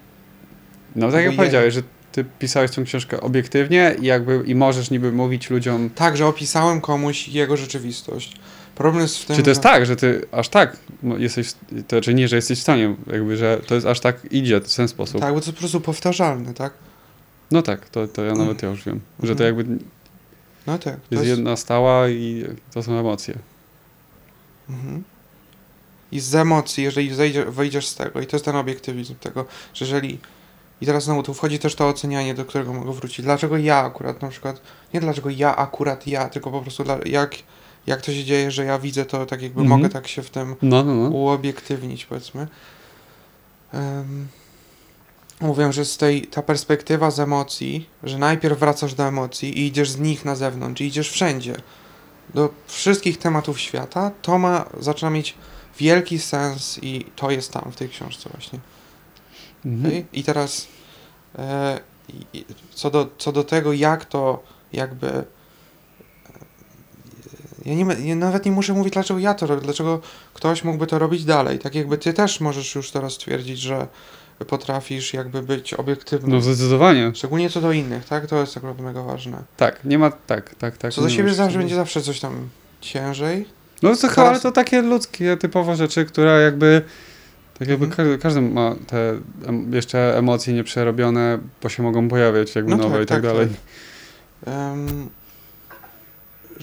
No 0.95 1.07
tak 1.07 1.15
jak 1.15 1.27
Ojej. 1.27 1.37
powiedziałeś, 1.37 1.73
że 1.73 1.81
ty 2.11 2.25
pisałeś 2.39 2.71
tą 2.71 2.83
książkę 2.83 3.21
obiektywnie 3.21 3.95
i 4.01 4.05
jakby 4.05 4.43
i 4.45 4.55
możesz 4.55 4.91
niby 4.91 5.11
mówić 5.11 5.49
ludziom. 5.49 5.89
Tak, 5.89 6.17
że 6.17 6.27
opisałem 6.27 6.81
komuś 6.81 7.27
jego 7.27 7.57
rzeczywistość. 7.57 8.35
Problem 8.75 9.01
jest 9.01 9.17
w 9.17 9.25
tym, 9.25 9.35
Czy 9.35 9.43
to 9.43 9.49
jest 9.49 9.59
że... 9.59 9.63
tak, 9.63 9.85
że 9.85 9.95
ty 9.95 10.25
aż 10.31 10.49
tak 10.49 10.77
no, 11.03 11.17
jesteś, 11.17 11.53
to 11.87 12.01
czy 12.01 12.13
nie, 12.13 12.27
że 12.27 12.35
jesteś 12.35 12.59
w 12.59 12.61
stanie, 12.61 12.95
jakby, 13.11 13.37
że 13.37 13.61
to 13.67 13.75
jest 13.75 13.87
aż 13.87 13.99
tak 13.99 14.31
idzie 14.31 14.61
w 14.61 14.75
ten 14.75 14.87
sposób. 14.87 15.21
Tak, 15.21 15.33
bo 15.33 15.39
to 15.39 15.45
jest 15.45 15.55
po 15.55 15.59
prostu 15.59 15.81
powtarzalne, 15.81 16.53
tak? 16.53 16.73
No 17.51 17.61
tak, 17.61 17.89
to, 17.89 18.07
to 18.07 18.23
ja 18.23 18.33
nawet 18.33 18.63
ja 18.63 18.69
już 18.69 18.83
wiem, 18.85 18.99
że 19.23 19.35
to 19.35 19.43
Mhm. 19.43 19.57
jakby 19.57 19.83
No 20.67 20.77
tak. 20.77 20.93
Jest 20.93 21.23
jest... 21.23 21.37
jedna 21.37 21.55
stała 21.55 22.09
i 22.09 22.45
to 22.73 22.83
są 22.83 22.99
emocje. 22.99 23.35
Mhm. 24.69 25.03
I 26.11 26.19
z 26.19 26.35
emocji, 26.35 26.83
jeżeli 26.83 27.15
zejdzie, 27.15 27.45
wyjdziesz 27.45 27.87
z 27.87 27.95
tego, 27.95 28.21
i 28.21 28.27
to 28.27 28.35
jest 28.35 28.45
ten 28.45 28.55
obiektywizm 28.55 29.15
tego, 29.15 29.45
że 29.73 29.85
jeżeli. 29.85 30.19
I 30.81 30.85
teraz 30.85 31.03
znowu 31.03 31.23
tu 31.23 31.33
wchodzi 31.33 31.59
też 31.59 31.75
to 31.75 31.87
ocenianie, 31.87 32.33
do 32.33 32.45
którego 32.45 32.73
mogę 32.73 32.93
wrócić. 32.93 33.21
Dlaczego 33.25 33.57
ja 33.57 33.77
akurat 33.77 34.21
na 34.21 34.27
przykład. 34.27 34.61
Nie 34.93 34.99
dlaczego 34.99 35.29
ja 35.29 35.55
akurat 35.55 36.07
ja, 36.07 36.29
tylko 36.29 36.51
po 36.51 36.61
prostu 36.61 36.83
dla, 36.83 36.97
jak, 37.05 37.35
jak 37.87 38.01
to 38.01 38.11
się 38.11 38.23
dzieje, 38.23 38.51
że 38.51 38.65
ja 38.65 38.79
widzę 38.79 39.05
to 39.05 39.25
tak 39.25 39.41
jakby 39.41 39.61
Mhm. 39.61 39.79
mogę 39.81 39.93
tak 39.93 40.07
się 40.07 40.21
w 40.23 40.29
tym 40.29 40.55
No, 40.61 40.83
no, 40.83 40.93
no. 40.95 41.09
uobiektywnić, 41.09 42.05
powiedzmy. 42.05 42.47
Um, 43.73 44.27
mówię, 45.41 45.73
że 45.73 45.85
z 45.85 45.97
tej, 45.97 46.21
ta 46.21 46.41
perspektywa 46.41 47.11
z 47.11 47.19
emocji, 47.19 47.89
że 48.03 48.17
najpierw 48.17 48.59
wracasz 48.59 48.93
do 48.93 49.03
emocji 49.03 49.59
i 49.59 49.67
idziesz 49.67 49.91
z 49.91 49.99
nich 49.99 50.25
na 50.25 50.35
zewnątrz, 50.35 50.81
i 50.81 50.85
idziesz 50.85 51.09
wszędzie, 51.11 51.55
do 52.33 52.49
wszystkich 52.67 53.17
tematów 53.17 53.59
świata, 53.59 54.11
to 54.21 54.37
ma, 54.37 54.65
zaczyna 54.79 55.09
mieć 55.11 55.33
wielki 55.79 56.19
sens 56.19 56.79
i 56.81 57.05
to 57.15 57.31
jest 57.31 57.51
tam 57.51 57.71
w 57.71 57.75
tej 57.75 57.89
książce 57.89 58.29
właśnie. 58.29 58.59
Mhm. 59.65 59.85
Okej? 59.85 60.05
I 60.13 60.23
teraz 60.23 60.67
e, 61.39 61.79
co, 62.73 62.89
do, 62.89 63.09
co 63.17 63.31
do 63.31 63.43
tego, 63.43 63.73
jak 63.73 64.05
to 64.05 64.43
jakby. 64.73 65.23
Ja, 67.65 67.73
nie, 67.75 68.07
ja 68.09 68.15
nawet 68.15 68.45
nie 68.45 68.51
muszę 68.51 68.73
mówić, 68.73 68.93
dlaczego 68.93 69.19
ja 69.19 69.33
to 69.33 69.47
robię, 69.47 69.61
dlaczego 69.61 69.99
ktoś 70.33 70.63
mógłby 70.63 70.87
to 70.87 70.99
robić 70.99 71.25
dalej. 71.25 71.59
Tak 71.59 71.75
jakby 71.75 71.97
ty 71.97 72.13
też 72.13 72.39
możesz 72.39 72.75
już 72.75 72.91
teraz 72.91 73.17
twierdzić, 73.17 73.59
że 73.59 73.87
potrafisz 74.47 75.13
jakby 75.13 75.41
być 75.41 75.73
obiektywny. 75.73 76.35
No 76.35 76.41
zdecydowanie. 76.41 77.11
Szczególnie 77.15 77.49
co 77.49 77.61
do 77.61 77.71
innych, 77.71 78.05
tak? 78.05 78.27
To 78.27 78.39
jest 78.39 78.57
akurat 78.57 78.79
mega 78.79 79.03
ważne. 79.03 79.43
Tak, 79.57 79.85
nie 79.85 79.99
ma, 79.99 80.11
tak, 80.11 80.55
tak, 80.55 80.77
tak. 80.77 80.93
Co 80.93 81.01
do 81.01 81.09
siebie 81.09 81.33
zawsze 81.33 81.57
będzie 81.57 81.75
zawsze 81.75 82.01
coś 82.01 82.19
tam 82.19 82.49
ciężej. 82.81 83.45
No 83.81 83.95
to 83.95 84.07
chyba, 84.07 84.29
ale 84.29 84.39
to 84.39 84.51
takie 84.51 84.81
ludzkie, 84.81 85.37
typowe 85.37 85.75
rzeczy, 85.75 86.05
które 86.05 86.41
jakby, 86.41 86.81
tak 87.59 87.67
jakby 87.67 87.85
Mhm. 87.85 87.97
każdy, 87.97 88.17
każdy 88.17 88.41
ma 88.41 88.75
te 88.87 89.09
em, 89.47 89.73
jeszcze 89.73 90.17
emocje 90.17 90.53
nieprzerobione, 90.53 91.39
bo 91.63 91.69
się 91.69 91.83
mogą 91.83 92.09
pojawiać 92.09 92.55
jakby 92.55 92.71
No 92.71 92.77
nowe 92.77 92.93
tak, 92.95 93.03
i 93.03 93.07
tak, 93.07 93.21
tak, 93.21 93.31
dalej. 93.31 93.47
Em, 94.45 95.09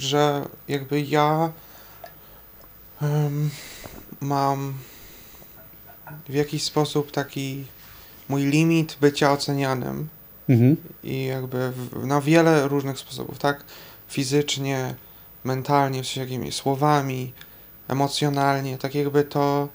że 0.03 0.47
jakby 0.69 1.01
ja 1.01 1.53
em, 3.03 3.51
mam 4.21 4.75
w 6.29 6.35
jakiś 6.35 6.63
sposób 6.63 7.11
taki 7.11 7.65
mój 8.29 8.43
limit 8.45 8.97
bycia 9.01 9.33
ocenianym 9.33 10.09
Mhm. 10.49 10.77
i 11.05 11.25
jakby 11.25 11.71
w, 11.73 12.07
na 12.07 12.21
wiele 12.21 12.69
różnych 12.69 12.99
sposobów, 12.99 13.39
tak? 13.39 13.65
Fizycznie, 14.09 14.95
mentalnie, 15.45 16.03
w 16.03 16.07
sensie 16.07 16.21
jakimi 16.21 16.53
słowami, 16.53 17.33
emocjonalnie, 17.89 18.79
tak 18.79 18.95
jakby 18.95 19.25
to 19.25 19.69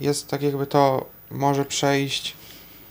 jest 0.00 0.28
tak 0.28 0.42
jakby 0.42 0.66
to 0.66 1.06
może 1.30 1.64
przejść 1.64 2.34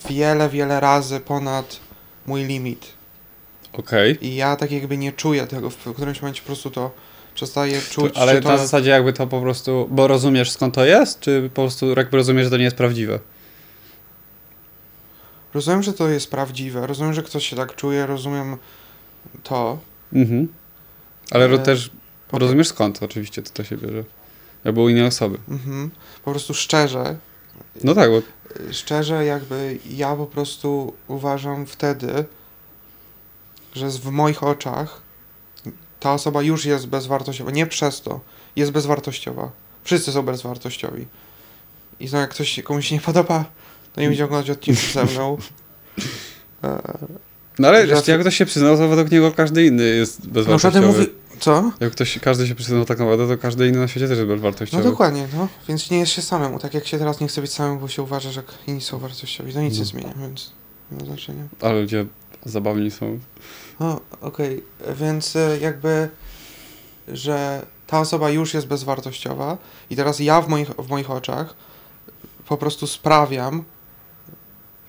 wiele, 0.10 0.50
wiele 0.50 0.80
razy 0.80 1.20
ponad 1.20 1.80
mój 2.26 2.44
limit. 2.44 2.86
Okej. 3.74 4.18
I 4.26 4.36
ja 4.36 4.56
tak 4.56 4.72
jakby 4.72 4.98
nie 4.98 5.12
czuję 5.12 5.48
tego, 5.48 5.70
w 5.70 5.94
którymś 5.94 6.22
momencie 6.22 6.42
po 6.42 6.46
prostu 6.46 6.72
to 6.72 6.92
przestaję 7.36 7.82
czuć, 7.82 8.18
Ale 8.18 8.36
czy 8.36 8.42
to... 8.42 8.50
na 8.50 8.58
zasadzie 8.58 8.90
jakby 8.90 9.14
to 9.14 9.28
po 9.28 9.42
prostu, 9.42 9.88
bo 9.92 10.08
rozumiesz 10.08 10.52
skąd 10.52 10.76
to 10.76 10.86
jest, 10.86 11.20
czy 11.20 11.50
po 11.54 11.62
prostu 11.62 11.90
jakby 11.90 12.18
rozumiesz, 12.18 12.44
że 12.44 12.50
to 12.50 12.58
nie 12.58 12.64
jest 12.64 12.76
prawdziwe? 12.76 13.20
Rozumiem, 15.54 15.84
że 15.84 15.94
to 15.94 16.10
jest 16.10 16.32
prawdziwe, 16.32 16.88
rozumiem, 16.88 17.14
że 17.14 17.24
ktoś 17.24 17.48
się 17.48 17.56
tak 17.56 17.76
czuje, 17.76 18.06
rozumiem 18.06 18.58
to. 19.44 19.80
Mhm. 20.14 20.48
Ale 21.32 21.46
Ale- 21.46 21.60
też 21.60 21.92
rozumiesz 22.32 22.68
skąd 22.68 23.04
oczywiście 23.04 23.42
to, 23.42 23.50
to 23.54 23.64
się 23.64 23.78
bierze. 23.78 24.04
Albo 24.66 24.82
u 24.82 24.90
innej 24.90 25.06
osoby. 25.06 25.38
Mhm. 25.50 25.92
Po 26.26 26.32
prostu 26.32 26.54
szczerze 26.54 27.16
No 27.84 27.96
tak, 27.96 28.10
bo 28.10 28.22
szczerze, 28.72 29.26
jakby 29.26 29.78
ja 29.90 30.16
po 30.16 30.26
prostu 30.26 30.94
uważam 31.08 31.66
wtedy, 31.66 32.26
że 33.76 33.90
w 33.90 34.06
moich 34.06 34.44
oczach 34.44 35.02
ta 36.00 36.14
osoba 36.14 36.42
już 36.42 36.66
jest 36.66 36.88
bezwartościowa. 36.88 37.52
Nie 37.52 37.68
przez 37.68 38.02
to, 38.02 38.20
jest 38.56 38.72
bezwartościowa. 38.72 39.52
Wszyscy 39.84 40.12
są 40.12 40.22
bezwartościowi. 40.24 41.08
I 42.00 42.08
no, 42.12 42.18
jak 42.20 42.30
ktoś 42.30 42.60
komuś 42.64 42.88
się 42.88 42.96
nie 42.96 43.02
podoba, 43.02 43.46
to 43.94 44.02
nie 44.02 44.08
będzie 44.08 44.26
oglądać 44.26 44.50
odcinków 44.50 44.92
ze 44.94 45.06
mną. 45.06 45.38
E, 46.64 46.82
No 47.60 47.68
ale 47.68 47.88
jak 48.08 48.20
ktoś 48.22 48.36
się 48.38 48.46
przyznał, 48.46 48.78
to 48.78 48.88
według 48.88 49.12
niego 49.12 49.32
każdy 49.32 49.66
inny 49.66 49.84
jest 49.84 50.20
No 50.26 50.32
bezwartościowy. 50.34 50.74
żaden 50.74 50.90
mówi... 50.92 51.06
Co? 51.40 51.72
Jak 51.80 51.92
ktoś, 51.92 52.20
każdy 52.20 52.48
się 52.48 52.56
przyznał 52.56 52.86
tak 52.86 53.00
naprawdę, 53.00 53.28
to 53.28 53.42
każdy 53.42 53.68
inny 53.68 53.80
na 53.80 53.88
świecie 53.88 54.08
też 54.08 54.18
jest 54.18 54.30
No 54.30 54.34
bezwartościowy. 54.36 54.84
dokładnie, 54.84 55.28
no. 55.38 55.48
Więc 55.68 55.90
nie 55.92 56.00
jest 56.00 56.12
się 56.12 56.22
samemu. 56.22 56.60
Tak 56.60 56.74
jak 56.74 56.88
się 56.88 56.98
teraz 57.00 57.20
nie 57.20 57.28
chce 57.28 57.42
być 57.42 57.54
samemu, 57.54 57.80
bo 57.80 57.88
się 57.88 58.02
uważa, 58.02 58.32
że 58.32 58.44
inni 58.68 58.82
są 58.82 59.00
wartościowi. 59.00 59.54
To 59.54 59.62
nic 59.62 59.74
nie 59.74 59.80
No. 59.80 59.86
zmienia, 59.86 60.14
więc 60.20 60.52
nie 60.92 60.98
ma 61.00 61.06
znaczenia. 61.06 61.44
Ale 61.62 61.82
ludzie 61.82 62.06
zabawni 62.46 62.92
są. 62.92 63.20
No, 63.80 64.00
okej, 64.22 64.64
więc 65.00 65.36
e, 65.36 65.58
jakby, 65.62 66.10
że 67.08 67.66
ta 67.88 68.00
osoba 68.00 68.30
już 68.30 68.54
jest 68.54 68.68
bezwartościowa 68.68 69.58
i 69.90 69.96
teraz 69.96 70.20
ja 70.20 70.42
w 70.42 70.48
moich, 70.48 70.70
w 70.70 70.90
moich 70.90 71.12
oczach 71.12 71.56
po 72.48 72.58
prostu 72.58 72.88
sprawiam, 72.88 73.64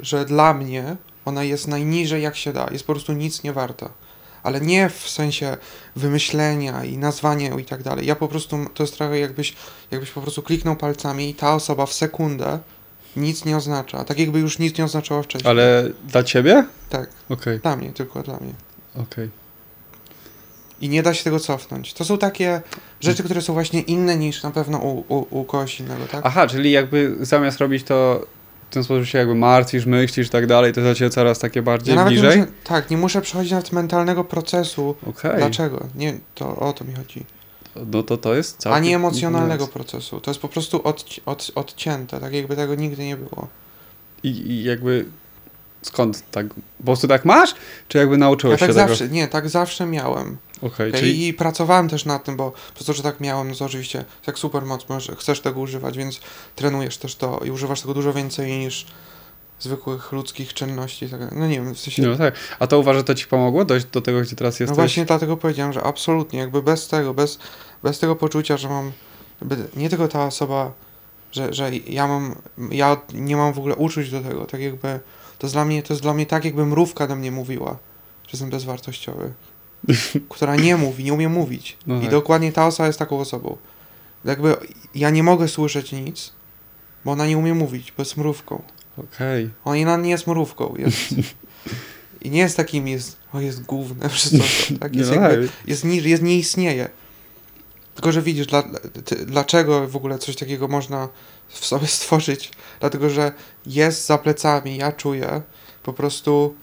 że 0.00 0.24
dla 0.24 0.54
mnie 0.54 0.96
ona 1.24 1.44
jest 1.44 1.68
najniżej 1.68 2.22
jak 2.22 2.36
się 2.36 2.52
da, 2.52 2.68
jest 2.72 2.86
po 2.86 2.92
prostu 2.92 3.12
nic 3.12 3.42
nie 3.42 3.52
warta. 3.52 3.88
Ale 4.42 4.60
nie 4.60 4.88
w 4.88 5.08
sensie 5.08 5.56
wymyślenia 5.96 6.84
i 6.84 6.98
nazwania 6.98 7.54
i 7.60 7.64
tak 7.64 7.82
dalej. 7.82 8.06
Ja 8.06 8.16
po 8.16 8.28
prostu, 8.28 8.56
to 8.74 8.82
jest 8.82 8.96
trochę 8.96 9.18
jakbyś, 9.18 9.54
jakbyś 9.90 10.10
po 10.10 10.20
prostu 10.20 10.42
kliknął 10.42 10.76
palcami 10.76 11.30
i 11.30 11.34
ta 11.34 11.54
osoba 11.54 11.86
w 11.86 11.92
sekundę 11.92 12.58
nic 13.16 13.44
nie 13.44 13.56
oznacza. 13.56 14.04
Tak 14.04 14.18
jakby 14.18 14.38
już 14.38 14.58
nic 14.58 14.78
nie 14.78 14.84
oznaczała 14.84 15.22
wcześniej. 15.22 15.50
Ale 15.50 15.88
dla 16.08 16.22
ciebie? 16.22 16.64
Tak, 16.90 17.08
Okej, 17.28 17.58
dla 17.58 17.76
mnie, 17.76 17.92
tylko 17.92 18.22
dla 18.22 18.36
mnie. 18.36 18.52
okej. 19.02 19.30
I 20.80 20.88
nie 20.88 21.02
da 21.02 21.14
się 21.14 21.24
tego 21.24 21.40
cofnąć. 21.40 21.94
To 21.94 22.04
są 22.04 22.18
takie 22.18 22.62
rzeczy, 23.00 23.22
które 23.22 23.42
są 23.42 23.52
właśnie 23.52 23.80
inne 23.80 24.16
niż 24.16 24.42
na 24.42 24.50
pewno 24.50 24.78
u, 24.78 25.04
u, 25.08 25.40
u 25.40 25.44
kogoś 25.44 25.80
innego, 25.80 26.06
tak? 26.06 26.20
Aha, 26.26 26.46
czyli 26.46 26.70
jakby 26.70 27.16
zamiast 27.20 27.58
robić 27.58 27.84
to 27.84 28.26
w 28.70 28.74
ten 28.74 28.84
sposób 28.84 29.06
się 29.06 29.18
jakby 29.18 29.34
martwisz, 29.34 29.86
myślisz 29.86 30.26
i 30.26 30.30
tak 30.30 30.46
dalej, 30.46 30.72
to 30.72 30.80
dla 30.80 30.94
ciebie 30.94 31.10
coraz 31.10 31.38
takie 31.38 31.62
bardziej 31.62 31.92
ja 31.94 31.96
nawet 31.96 32.14
nie 32.14 32.20
bliżej? 32.20 32.38
muszę, 32.40 32.52
tak, 32.64 32.90
nie 32.90 32.96
muszę 32.96 33.20
przechodzić 33.22 33.52
nawet 33.52 33.72
mentalnego 33.72 34.24
procesu. 34.24 34.94
Okej. 35.06 35.36
Dlaczego? 35.38 35.86
Nie, 35.94 36.14
to 36.34 36.56
o 36.56 36.72
to 36.72 36.84
mi 36.84 36.94
chodzi. 36.94 37.24
No 37.92 38.02
to 38.02 38.16
to 38.16 38.34
jest 38.34 38.58
całkiem... 38.58 38.76
Ani 38.76 38.94
emocjonalnego 38.94 39.68
procesu. 39.68 40.20
To 40.20 40.30
jest 40.30 40.40
po 40.40 40.48
prostu 40.48 40.78
odci- 40.78 41.20
od, 41.26 41.50
odcięte, 41.54 42.20
tak 42.20 42.32
jakby 42.32 42.56
tego 42.56 42.74
nigdy 42.74 43.04
nie 43.04 43.16
było. 43.16 43.48
I, 44.22 44.28
I 44.28 44.64
jakby 44.64 45.06
skąd 45.82 46.30
tak? 46.30 46.46
Po 46.78 46.84
prostu 46.84 47.08
tak 47.08 47.24
masz? 47.24 47.54
Czy 47.88 47.98
jakby 47.98 48.14
Ja 48.14 48.18
nauczyłeś 48.18 48.60
tak 48.60 48.68
się 48.68 48.74
tego? 48.74 48.88
zawsze, 48.88 49.08
nie, 49.08 49.28
tak 49.28 49.48
zawsze 49.48 49.86
miałem. 49.86 50.36
Okej, 50.56 50.88
Okay? 50.88 51.00
czyli... 51.00 51.28
I 51.28 51.34
pracowałem 51.34 51.88
też 51.88 52.04
nad 52.04 52.24
tym, 52.24 52.36
bo 52.36 52.52
przez 52.74 52.86
to, 52.86 52.92
że 52.92 53.02
tak 53.02 53.20
miałem, 53.20 53.48
no 53.48 53.54
to 53.54 53.64
oczywiście 53.64 54.04
tak 54.24 54.38
super 54.38 54.62
moc, 54.62 54.88
możesz, 54.88 55.16
chcesz 55.18 55.40
tego 55.40 55.60
używać, 55.60 55.96
więc 55.96 56.20
trenujesz 56.56 56.96
też 56.96 57.16
to 57.16 57.40
i 57.44 57.50
używasz 57.50 57.80
tego 57.80 57.94
dużo 57.94 58.12
więcej 58.12 58.58
niż 58.58 58.86
zwykłych 59.60 60.12
ludzkich 60.12 60.54
czynności. 60.54 61.04
i 61.06 61.08
Tak, 61.08 61.20
no 61.32 61.46
nie 61.46 61.54
wiem, 61.60 61.74
w 61.74 61.78
sensie 61.78 62.02
No 62.02 62.16
tak. 62.16 62.34
A 62.58 62.66
to 62.66 62.78
uważasz, 62.78 63.00
że 63.00 63.04
to 63.04 63.14
ci 63.14 63.26
pomogło 63.26 63.64
dojść 63.64 63.86
do 63.86 64.00
tego, 64.00 64.20
gdzie 64.20 64.36
teraz 64.36 64.60
No 64.60 64.64
jesteś? 64.64 64.76
właśnie 64.76 65.04
dlatego 65.04 65.36
powiedziałem, 65.36 65.72
że 65.72 65.82
absolutnie, 65.82 66.38
jakby 66.38 66.62
bez 66.62 66.88
tego, 66.88 67.14
bez, 67.14 67.38
bez 67.82 67.98
tego 67.98 68.16
poczucia, 68.16 68.56
że 68.56 68.68
mam, 68.68 68.92
nie 69.76 69.90
tylko 69.90 70.08
ta 70.08 70.26
osoba, 70.26 70.72
że, 71.32 71.52
że 71.52 71.70
ja 71.76 72.06
mam, 72.08 72.34
ja 72.70 72.96
nie 73.14 73.36
mam 73.36 73.52
w 73.52 73.58
ogóle 73.58 73.76
uczuć 73.76 74.10
do 74.10 74.20
tego, 74.20 74.44
tak 74.44 74.60
jakby, 74.60 75.00
to 75.38 75.46
jest 75.46 75.54
dla 75.54 75.64
mnie, 75.64 75.82
to 75.82 75.92
jest 75.92 76.02
dla 76.02 76.14
mnie 76.14 76.26
tak, 76.26 76.44
jakby 76.44 76.66
mrówka 76.66 77.06
do 77.06 77.16
mnie 77.16 77.30
mówiła, 77.30 77.70
że 78.22 78.30
jestem 78.32 78.50
bezwartościowy, 78.50 79.32
która 80.34 80.56
nie 80.56 80.76
mówi, 80.76 81.04
nie 81.04 81.12
umie 81.12 81.28
mówić. 81.28 81.76
No 81.86 81.98
I 81.98 82.00
tak. 82.00 82.10
dokładnie 82.10 82.52
ta 82.52 82.66
osoba 82.66 82.86
jest 82.86 82.98
taką 82.98 83.18
osobą. 83.20 83.56
Jakby 84.24 84.56
ja 84.94 85.10
nie 85.10 85.22
mogę 85.22 85.48
słyszeć 85.48 85.92
nic, 85.92 86.32
bo 87.04 87.12
ona 87.12 87.26
nie 87.26 87.38
umie 87.38 87.54
mówić, 87.54 87.92
bo 87.96 88.00
jest 88.00 88.16
mrówką. 88.16 88.62
Okej. 88.98 89.50
Ona 89.64 89.96
nie 89.96 90.10
jest 90.10 90.26
mrówką, 90.26 90.74
jest... 90.78 90.98
I 92.22 92.30
nie 92.30 92.38
jest 92.40 92.56
takim, 92.56 92.88
jest, 92.88 93.16
o 93.32 93.40
jest 93.40 93.62
główne, 93.62 94.08
przez 94.08 94.30
co, 94.68 94.74
tak? 94.80 94.92
Nie, 94.92 94.98
Jest 94.98 95.10
no 95.14 95.20
jakby, 95.20 95.48
tak. 95.48 95.68
jest, 95.68 95.84
ni- 95.84 96.02
jest, 96.02 96.22
nie 96.22 96.36
istnieje. 96.38 96.88
Tylko, 97.94 98.12
że 98.12 98.22
widzisz, 98.22 98.46
dla, 98.46 98.62
ty, 99.04 99.26
dlaczego 99.26 99.88
w 99.88 99.96
ogóle 99.96 100.18
coś 100.18 100.36
takiego 100.36 100.68
można 100.68 101.08
w 101.48 101.66
sobie 101.66 101.86
stworzyć? 101.98 102.50
Dlatego, 102.80 103.10
że 103.10 103.32
jest 103.66 104.06
za 104.06 104.18
plecami, 104.18 104.76
ja 104.76 104.92
czuję 104.92 105.42
po 105.82 105.92
prostu. 105.92 106.54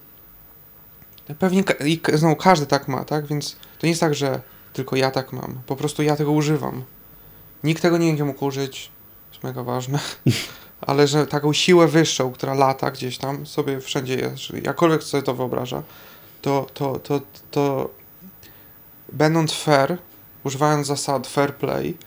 Pewnie 1.39 1.63
ka- 1.63 1.86
i 1.86 2.01
znowu 2.13 2.36
każdy 2.36 2.65
tak 2.65 2.88
ma, 2.88 3.03
tak? 3.05 3.27
Więc 3.27 3.51
to 3.79 3.86
nie 3.88 3.89
jest 3.89 4.01
tak, 4.01 4.15
że 4.15 4.41
tylko 4.73 4.95
ja 4.95 5.11
tak 5.11 5.34
mam. 5.34 5.61
Po 5.67 5.75
prostu 5.75 6.03
ja 6.03 6.15
tego 6.15 6.32
używam. 6.32 6.84
Nikt 7.63 7.82
tego 7.82 7.97
nie 7.97 8.07
będzie 8.07 8.25
mógł 8.25 8.45
użyć, 8.45 8.89
to 9.29 9.34
jest 9.36 9.43
mega 9.43 9.63
ważne. 9.63 9.99
Ale 10.82 11.07
że 11.07 11.27
taką 11.27 11.53
siłę 11.53 11.88
wyższą, 11.88 12.32
która 12.32 12.53
lata 12.53 12.91
gdzieś 12.91 13.17
tam, 13.17 13.45
sobie 13.45 13.82
wszędzie 13.82 14.15
jest, 14.15 14.63
jakkolwiek 14.63 15.03
sobie 15.03 15.23
to 15.23 15.34
wyobraża, 15.34 15.84
to, 16.41 16.67
to, 16.73 16.99
to, 16.99 17.21
to 17.51 17.89
będąc 19.13 19.53
fair, 19.53 19.97
używając 20.43 20.88
zasad 20.88 21.27
fair 21.27 21.55
play 21.55 21.97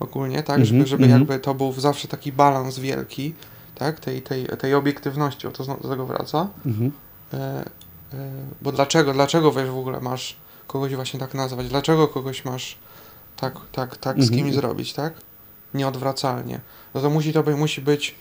ogólnie, 0.00 0.42
tak, 0.42 0.64
żeby, 0.64 0.78
Mhm, 0.78 0.86
żeby 0.86 1.04
mhm. 1.04 1.20
jakby 1.20 1.38
to 1.38 1.54
był 1.54 1.72
zawsze 1.72 2.08
taki 2.08 2.32
balans 2.32 2.78
wielki, 2.78 3.34
tak, 3.74 4.00
tej, 4.00 4.22
tej, 4.22 4.46
tej 4.46 4.74
obiektywności, 4.74 5.46
o 5.46 5.50
to 5.50 5.76
do 5.76 5.88
tego 5.88 6.06
wraca. 6.06 6.48
Mhm. 6.66 6.92
E, 7.32 7.36
e, 7.36 7.64
bo 8.62 8.72
dlaczego, 8.72 9.12
dlaczego 9.12 9.52
wiesz 9.52 9.70
w 9.70 9.78
ogóle 9.78 10.00
masz 10.00 10.36
kogoś 10.66 10.94
właśnie 10.94 11.20
tak 11.20 11.34
nazwać? 11.34 11.68
Dlaczego 11.68 12.08
kogoś 12.08 12.44
masz 12.44 12.78
tak, 13.36 13.54
tak, 13.72 13.96
tak 13.96 14.22
z 14.22 14.30
kimś 14.30 14.54
zrobić, 14.54 14.92
tak? 14.92 15.12
Nieodwracalnie. 15.74 16.60
No 16.94 17.00
to 17.00 17.10
musi 17.10 17.32
to 17.32 17.42
by, 17.42 17.56
musi 17.56 17.80
być, 17.80 18.14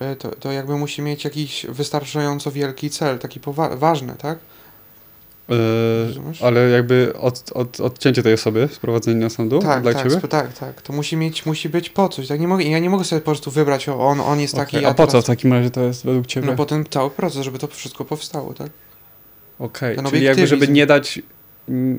e, 0.00 0.16
to, 0.16 0.28
to 0.30 0.52
jakby 0.52 0.76
musi 0.76 1.02
mieć 1.02 1.24
jakiś 1.24 1.66
wystarczająco 1.68 2.50
wielki 2.50 2.90
cel, 2.90 3.18
taki 3.18 3.40
powa- 3.40 3.78
ważny, 3.78 4.14
tak? 4.18 4.38
Rozumiesz? 6.06 6.42
ale 6.42 6.68
jakby 6.70 7.12
od, 7.20 7.52
od, 7.54 7.80
odcięcie 7.80 8.22
tej 8.22 8.34
osoby, 8.34 8.68
sprowadzenie 8.72 9.20
na 9.20 9.30
sądu 9.30 9.58
Tak, 9.58 9.82
dla 9.82 9.92
tak, 9.92 10.02
ciebie? 10.02 10.16
sp- 10.20 10.28
tak, 10.28 10.58
tak. 10.58 10.82
To 10.82 10.92
musi 10.92 11.16
mieć, 11.16 11.46
musi 11.46 11.68
być 11.68 11.90
po 11.90 12.08
coś. 12.08 12.28
Tak? 12.28 12.40
Nie 12.40 12.48
mogę, 12.48 12.64
ja 12.64 12.78
nie 12.78 12.90
mogę 12.90 13.04
sobie 13.04 13.20
po 13.20 13.24
prostu 13.24 13.50
wybrać, 13.50 13.88
o, 13.88 14.00
on, 14.08 14.20
on 14.20 14.40
jest 14.40 14.54
taki, 14.54 14.76
Okej, 14.76 14.82
ja 14.82 14.88
A 14.88 14.94
po 14.94 15.06
co 15.06 15.10
teraz... 15.12 15.24
w 15.24 15.26
takim 15.26 15.52
razie 15.52 15.70
to 15.70 15.80
jest 15.80 16.04
według 16.04 16.26
ciebie? 16.26 16.46
No 16.46 16.56
po 16.56 16.66
ten 16.66 16.84
cały 16.90 17.10
proces, 17.10 17.42
żeby 17.42 17.58
to 17.58 17.66
wszystko 17.66 18.04
powstało, 18.04 18.54
tak? 18.54 18.70
Okej, 19.58 19.96
ten 19.96 20.06
czyli 20.06 20.24
jakby 20.24 20.46
żeby 20.46 20.68
nie 20.68 20.86
dać, 20.86 21.22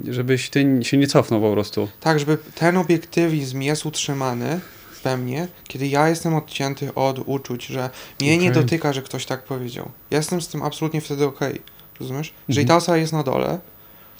żebyś 0.10 0.50
ty 0.50 0.80
się 0.82 0.98
nie 0.98 1.08
cofnął 1.08 1.42
po 1.42 1.52
prostu. 1.52 1.88
Tak, 2.00 2.20
żeby 2.20 2.38
ten 2.56 2.78
obiektywizm 2.78 3.62
jest 3.62 3.86
utrzymany 3.86 4.60
we 5.04 5.18
mnie, 5.18 5.48
kiedy 5.68 5.88
ja 5.88 6.10
jestem 6.10 6.36
odcięty 6.36 6.94
od 6.94 7.20
uczuć, 7.26 7.66
że 7.66 7.90
mnie 8.20 8.38
nie 8.38 8.50
Okej. 8.52 8.64
dotyka, 8.64 8.94
że 8.94 9.02
ktoś 9.02 9.26
tak 9.26 9.44
powiedział. 9.44 9.92
Ja 10.12 10.18
jestem 10.18 10.42
z 10.42 10.48
tym 10.48 10.64
absolutnie 10.64 11.02
wtedy 11.02 11.26
okej. 11.26 11.62
Rozumiesz? 12.00 12.34
Jeżeli 12.48 12.64
Mhm. 12.64 12.68
ta 12.68 12.76
osoba 12.84 12.98
jest 12.98 13.14
na 13.14 13.24
dole, 13.24 13.60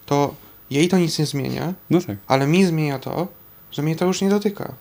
to 0.06 0.34
jej 0.70 0.88
to 0.88 0.98
nic 0.98 1.18
nie 1.18 1.26
zmienia, 1.26 1.74
No 1.90 2.00
tak. 2.00 2.16
ale 2.26 2.46
mi 2.46 2.64
zmienia 2.64 2.98
to, 2.98 3.28
że 3.72 3.82
mnie 3.82 3.96
to 3.96 4.04
już 4.04 4.20
nie 4.20 4.28
dotyka. 4.30 4.74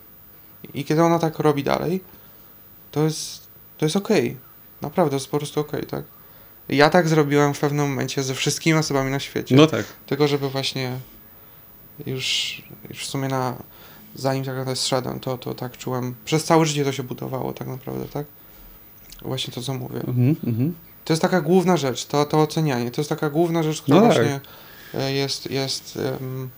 I 0.74 0.86
kiedy 0.86 1.04
ona 1.04 1.20
tak 1.20 1.40
robi 1.40 1.64
dalej, 1.64 2.02
to 2.92 3.04
jest, 3.04 3.48
to 3.78 3.86
jest 3.86 3.96
okej. 3.96 4.38
Naprawdę, 4.82 5.10
to 5.10 5.16
jest 5.16 5.28
po 5.32 5.38
prostu 5.38 5.60
okej, 5.60 5.84
tak? 5.86 6.04
Ja 6.70 6.90
tak 6.90 7.08
zrobiłem 7.08 7.54
w 7.54 7.60
pewnym 7.60 7.90
momencie 7.90 8.24
ze 8.24 8.36
wszystkimi 8.36 8.80
osobami 8.80 9.12
na 9.12 9.20
świecie. 9.20 9.56
No 9.56 9.68
tak. 9.68 9.86
Tylko 10.06 10.28
żeby 10.28 10.50
właśnie 10.50 10.98
już, 12.06 12.62
już 12.90 13.00
w 13.00 13.06
sumie 13.10 13.28
na 13.28 13.56
zanim 14.16 14.44
tak 14.44 14.54
naprawdę 14.56 14.76
zszedłem, 14.76 15.20
to, 15.20 15.38
to 15.38 15.54
tak 15.54 15.78
czułem. 15.78 16.16
Przez 16.26 16.44
całe 16.44 16.66
życie 16.66 16.86
to 16.86 16.92
się 16.92 17.04
budowało 17.04 17.54
tak 17.54 17.68
naprawdę, 17.68 18.06
tak? 18.06 18.26
Właśnie 19.22 19.54
to, 19.54 19.62
co 19.62 19.74
mówię. 19.74 20.00
Mhm, 20.08 20.36
mhm. 20.48 20.74
To 21.06 21.14
jest 21.14 21.22
taka 21.22 21.42
główna 21.42 21.78
rzecz, 21.78 22.06
to, 22.06 22.26
to 22.26 22.42
ocenianie. 22.42 22.92
To 22.92 23.02
jest 23.02 23.10
taka 23.10 23.30
główna 23.30 23.64
rzecz, 23.64 23.82
która 23.82 23.98
No 24.02 24.08
tak. 24.08 24.14
właśnie 24.16 24.40
e, 24.94 25.14
jest, 25.14 25.52
jest 25.52 26.00
um, 26.22 26.50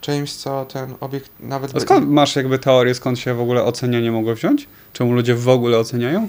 czymś, 0.00 0.32
co 0.32 0.64
ten 0.64 0.94
obiekt 1.00 1.30
nawet... 1.40 1.76
A 1.76 1.80
skąd 1.80 2.08
masz 2.08 2.36
jakby 2.36 2.58
teorię, 2.58 2.94
skąd 2.94 3.18
się 3.18 3.34
w 3.34 3.40
ogóle 3.40 3.64
ocenianie 3.64 4.12
mogło 4.12 4.34
wziąć? 4.34 4.68
Czemu 4.92 5.12
ludzie 5.12 5.34
w 5.34 5.48
ogóle 5.48 5.78
oceniają? 5.78 6.28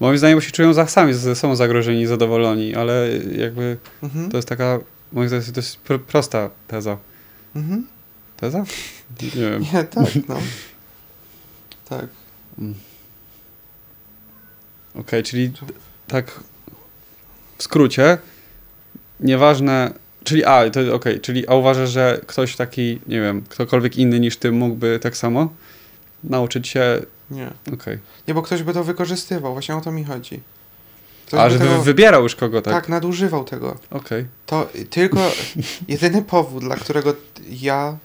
Moim 0.00 0.18
zdaniem, 0.18 0.38
bo 0.38 0.40
się 0.42 0.50
czują 0.50 0.72
za, 0.72 0.86
sami 0.86 1.14
ze 1.14 1.36
sobą 1.36 1.56
zagrożeni 1.56 2.00
i 2.00 2.06
zadowoleni, 2.06 2.74
ale 2.74 3.08
jakby 3.38 3.76
Mhm. 4.02 4.30
to 4.30 4.36
jest 4.38 4.48
taka, 4.48 4.78
moim 5.12 5.28
zdaniem, 5.28 5.44
to 5.52 5.60
jest 5.60 5.78
pr- 5.88 5.98
prosta 5.98 6.50
teza. 6.68 6.96
Mhm. 7.56 7.86
Teza? 8.36 8.64
Nie 9.22 9.30
wiem. 9.30 9.62
Nie, 9.72 9.84
tak, 9.84 10.06
no. 10.28 10.38
Tak. 11.88 12.06
Okej, 14.94 15.22
czyli 15.22 15.52
tak 16.06 16.40
w 17.58 17.62
skrócie, 17.62 18.18
nieważne, 19.20 19.92
czyli 20.24 20.44
a, 20.44 20.70
to 20.70 20.94
okej, 20.94 21.20
czyli 21.20 21.48
a 21.48 21.54
uważasz, 21.54 21.90
że 21.90 22.20
ktoś 22.26 22.56
taki, 22.56 22.98
nie 23.06 23.20
wiem, 23.20 23.42
ktokolwiek 23.48 23.96
inny 23.96 24.20
niż 24.20 24.36
ty 24.36 24.52
mógłby 24.52 24.98
tak 25.02 25.16
samo 25.16 25.48
nauczyć 26.24 26.68
się 26.68 27.00
Nie. 27.30 27.50
Okej. 27.74 27.98
Nie, 28.28 28.34
bo 28.34 28.42
ktoś 28.42 28.62
by 28.62 28.72
to 28.72 28.84
wykorzystywał, 28.84 29.52
właśnie 29.52 29.76
o 29.76 29.80
to 29.80 29.92
mi 29.92 30.04
chodzi. 30.04 30.40
Ktoś 31.26 31.40
A, 31.40 31.44
by 31.44 31.50
że 31.50 31.58
tego, 31.58 31.70
wy- 31.78 31.84
wybierał 31.84 32.22
już 32.22 32.36
kogo, 32.36 32.62
tak? 32.62 32.74
tak, 32.74 32.88
nadużywał 32.88 33.44
tego. 33.44 33.76
Okej. 33.90 34.26
To 34.46 34.68
tylko 34.90 35.18
jedyny 35.88 36.22
powód, 36.22 36.64
dla 36.64 36.76
którego 36.76 37.14
ja 37.48 37.96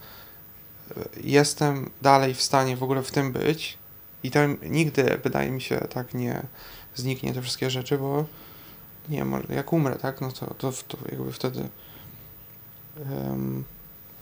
jestem 1.24 1.90
dalej 2.02 2.34
w 2.34 2.42
stanie 2.42 2.78
w 2.78 2.84
ogóle 2.84 3.04
w 3.04 3.12
tym 3.12 3.32
być 3.32 3.78
i 4.24 4.32
to 4.32 4.40
nigdy, 4.64 5.20
wydaje 5.24 5.52
mi 5.52 5.62
się, 5.62 5.78
tak 5.78 6.14
nie 6.14 6.42
zniknie 6.96 7.34
te 7.34 7.42
wszystkie 7.42 7.70
rzeczy, 7.70 7.98
bo 7.98 8.26
nie 9.10 9.26
jak 9.50 9.74
umrę, 9.74 9.96
tak, 9.96 10.22
no 10.22 10.32
to, 10.32 10.54
to, 10.54 10.72
to 10.88 10.98
jakby 11.12 11.32
wtedy 11.32 11.70
em, 13.00 13.64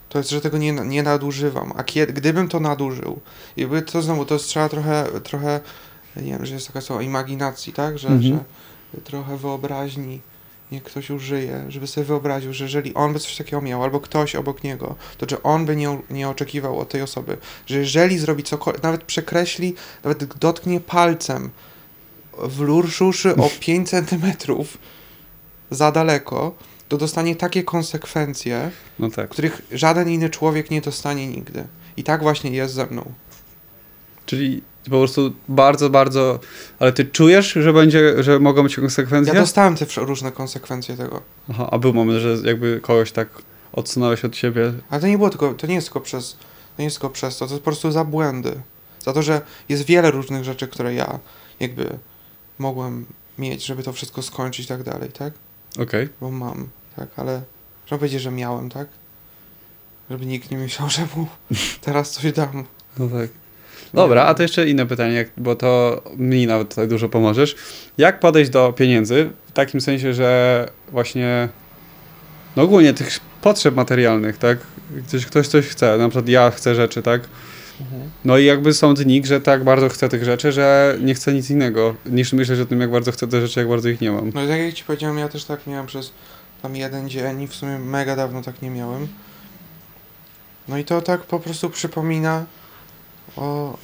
to 0.10 0.18
jest, 0.18 0.30
że 0.30 0.42
tego 0.42 0.58
nie, 0.58 0.72
nie 0.72 1.04
nadużywam, 1.04 1.74
a 1.76 1.84
kiedy, 1.84 2.14
gdybym 2.14 2.48
to 2.48 2.60
nadużył, 2.60 3.20
jakby 3.58 3.82
to 3.82 4.02
znowu, 4.02 4.26
to 4.26 4.34
jest 4.34 4.46
trzeba 4.48 4.70
trochę, 4.70 5.06
trochę, 5.24 5.60
nie 6.16 6.32
wiem, 6.32 6.46
że 6.46 6.54
jest 6.54 6.68
taka 6.68 6.82
słowa 6.82 7.02
imaginacji, 7.02 7.74
tak, 7.74 7.98
że, 8.00 8.08
Mhm. 8.08 8.40
że 8.94 9.02
trochę 9.02 9.38
wyobraźni, 9.38 10.22
niech 10.72 10.84
ktoś 10.84 11.10
użyje, 11.10 11.66
żeby 11.70 11.88
sobie 11.88 12.06
wyobraził, 12.06 12.54
że 12.54 12.64
jeżeli 12.64 12.94
on 12.94 13.14
by 13.14 13.20
coś 13.20 13.38
takiego 13.38 13.62
miał, 13.62 13.84
albo 13.84 14.00
ktoś 14.00 14.36
obok 14.36 14.64
niego, 14.64 14.96
to 15.18 15.26
czy 15.26 15.44
on 15.44 15.66
by 15.66 15.76
nie, 15.76 16.00
nie 16.10 16.30
oczekiwał 16.30 16.80
od 16.80 16.90
tej 16.90 17.02
osoby, 17.02 17.38
że 17.66 17.78
jeżeli 17.80 18.18
zrobi 18.18 18.44
cokolwiek, 18.44 18.84
nawet 18.84 19.04
przekreśli, 19.04 19.76
nawet 20.04 20.24
dotknie 20.38 20.80
palcem 20.80 21.50
w 22.38 22.60
lurszuszy 22.60 23.36
o 23.36 23.50
5 23.60 23.90
centymetrów 23.90 24.78
za 25.72 25.92
daleko, 25.92 26.56
to 26.90 26.98
dostanie 26.98 27.36
takie 27.36 27.64
konsekwencje, 27.64 28.72
No 29.00 29.10
tak. 29.10 29.30
których 29.30 29.62
żaden 29.72 30.10
inny 30.10 30.30
człowiek 30.30 30.72
nie 30.72 30.82
dostanie 30.82 31.28
nigdy. 31.28 31.68
I 31.98 32.04
tak 32.04 32.22
właśnie 32.22 32.52
jest 32.52 32.74
ze 32.74 32.86
mną. 32.86 33.12
Czyli 34.26 34.62
po 34.90 34.98
prostu 34.98 35.34
bardzo, 35.48 35.90
bardzo... 35.90 36.40
Ale 36.80 36.94
ty 36.94 37.06
czujesz, 37.06 37.54
że 37.54 37.74
będzie, 37.74 38.24
że 38.24 38.40
mogą 38.40 38.64
być 38.64 38.76
konsekwencje? 38.76 39.34
Ja 39.34 39.40
dostałem 39.40 39.76
te 39.76 39.86
różne 39.98 40.32
konsekwencje 40.32 40.98
tego. 40.98 41.22
Aha, 41.50 41.68
a 41.72 41.78
był 41.78 41.94
moment, 41.94 42.20
że 42.20 42.38
jakby 42.44 42.80
kogoś 42.82 43.12
tak 43.12 43.28
odsunąłeś 43.74 44.26
od 44.26 44.36
siebie. 44.36 44.74
Ale 44.90 45.02
to 45.02 45.08
nie 45.08 45.18
było 45.18 45.30
tylko, 45.30 45.54
to 45.54 45.68
nie 45.68 45.76
jest 45.76 45.88
tylko 45.88 46.02
przez, 46.02 46.32
to 46.32 46.82
nie 46.82 46.86
jest 46.86 46.98
tylko 46.98 47.10
przez 47.10 47.38
to, 47.38 47.48
to 47.48 47.54
jest 47.54 47.64
po 47.64 47.72
prostu 47.72 47.92
za 47.92 48.06
błędy. 48.06 48.62
Za 49.00 49.14
to, 49.14 49.22
że 49.22 49.42
jest 49.70 49.86
wiele 49.86 50.12
różnych 50.12 50.44
rzeczy, 50.44 50.68
które 50.68 50.94
ja 50.94 51.20
jakby 51.60 51.98
mogłem 52.60 53.06
mieć, 53.38 53.66
żeby 53.66 53.84
to 53.84 53.94
wszystko 53.94 54.22
skończyć 54.22 54.66
i 54.66 54.68
tak 54.68 54.84
dalej, 54.84 55.10
tak? 55.10 55.34
Okej. 55.80 56.10
Bo 56.22 56.32
mam, 56.32 56.70
tak, 56.96 57.10
ale 57.16 57.42
można 57.82 57.98
powiedzieć, 57.98 58.22
że 58.22 58.32
miałem, 58.32 58.70
tak? 58.70 58.88
Żeby 60.10 60.26
nikt 60.26 60.52
nie 60.52 60.58
myślał, 60.58 60.90
że 60.96 61.08
mu 61.16 61.28
teraz 61.82 62.12
coś 62.12 62.32
dam. 62.32 62.64
No 62.98 63.08
tak. 63.08 63.30
Dobra, 63.94 64.24
a 64.26 64.34
to 64.34 64.44
jeszcze 64.44 64.70
inne 64.70 64.86
pytanie, 64.86 65.26
bo 65.38 65.56
to 65.56 66.02
mi 66.18 66.48
nawet 66.48 66.70
tutaj 66.70 66.88
dużo 66.88 67.10
pomożesz. 67.10 67.56
Jak 67.98 68.20
podejść 68.20 68.52
do 68.52 68.74
pieniędzy 68.74 69.30
w 69.48 69.52
takim 69.52 69.82
sensie, 69.82 70.14
że 70.14 70.70
właśnie 70.92 71.50
no 72.56 72.64
ogólnie 72.64 72.94
tych 72.94 73.20
potrzeb 73.42 73.76
materialnych, 73.76 74.38
tak? 74.38 74.58
Ktoś, 75.08 75.26
ktoś 75.26 75.48
coś 75.48 75.68
chce, 75.68 75.98
na 75.98 76.10
przykład 76.10 76.28
ja 76.28 76.52
chcę 76.52 76.76
rzeczy, 76.76 77.02
tak? 77.02 77.22
No 78.26 78.38
i 78.38 78.46
jakby 78.46 78.74
są 78.74 78.94
dni, 78.94 79.26
że 79.26 79.42
tak 79.42 79.64
bardzo 79.64 79.90
chcę 79.90 80.10
tych 80.10 80.24
rzeczy, 80.24 80.52
że 80.52 80.98
nie 81.02 81.14
chcę 81.14 81.34
nic 81.34 81.50
innego, 81.50 81.96
niż 82.06 82.34
myśleć 82.34 82.60
o 82.60 82.66
tym, 82.66 82.82
jak 82.82 82.92
bardzo 82.92 83.12
chcę 83.12 83.28
te 83.28 83.42
rzeczy, 83.42 83.60
jak 83.60 83.70
bardzo 83.70 83.90
ich 83.90 84.02
nie 84.02 84.12
mam. 84.12 84.32
No 84.34 84.44
i 84.44 84.48
tak 84.48 84.60
jak 84.60 84.74
ci 84.74 84.84
powiedziałem, 84.84 85.18
ja 85.18 85.30
też 85.30 85.46
tak 85.46 85.68
miałem 85.68 85.86
przez 85.86 86.12
tam 86.62 86.76
jeden 86.76 87.10
dzień 87.10 87.42
i 87.42 87.48
w 87.48 87.56
sumie 87.56 87.80
mega 87.80 88.16
dawno 88.16 88.42
tak 88.42 88.62
nie 88.62 88.70
miałem. 88.70 89.08
No 90.68 90.78
i 90.78 90.84
to 90.84 91.02
tak 91.02 91.22
po 91.22 91.40
prostu 91.40 91.70
przypomina 91.70 92.46
o... 93.36 93.78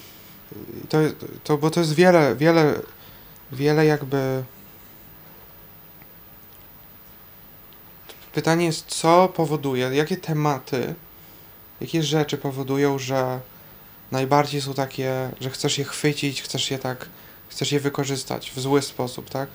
To, 0.89 0.97
to, 1.43 1.57
bo 1.57 1.69
to 1.69 1.79
jest 1.79 1.93
wiele, 1.93 2.35
wiele, 2.35 2.73
wiele 3.51 3.85
jakby... 3.85 4.43
Pytanie 8.33 8.65
jest, 8.65 8.85
co 8.85 9.27
powoduje, 9.27 9.89
jakie 9.93 10.17
tematy, 10.17 10.95
jakie 11.81 12.03
rzeczy 12.03 12.37
powodują, 12.37 12.99
że 12.99 13.39
najbardziej 14.11 14.61
są 14.61 14.73
takie, 14.73 15.31
że 15.41 15.49
chcesz 15.49 15.77
je 15.77 15.85
chwycić, 15.85 16.41
chcesz 16.41 16.71
je 16.71 16.79
tak, 16.79 17.09
chcesz 17.49 17.71
je 17.71 17.79
wykorzystać 17.79 18.51
w 18.51 18.59
zły 18.59 18.81
sposób, 18.81 19.29
tak? 19.29 19.49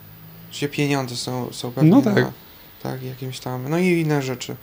Że 0.53 0.69
pieniądze 0.69 1.17
są, 1.17 1.53
są 1.53 1.73
pewnie 1.73 1.91
No 1.91 2.03
tak. 2.03 2.17
na, 2.17 2.33
tak, 2.83 3.03
jakimś 3.03 3.41
tam, 3.41 3.69
no 3.69 3.79
i 3.79 3.87
inne 3.87 4.23
rzeczy. 4.23 4.57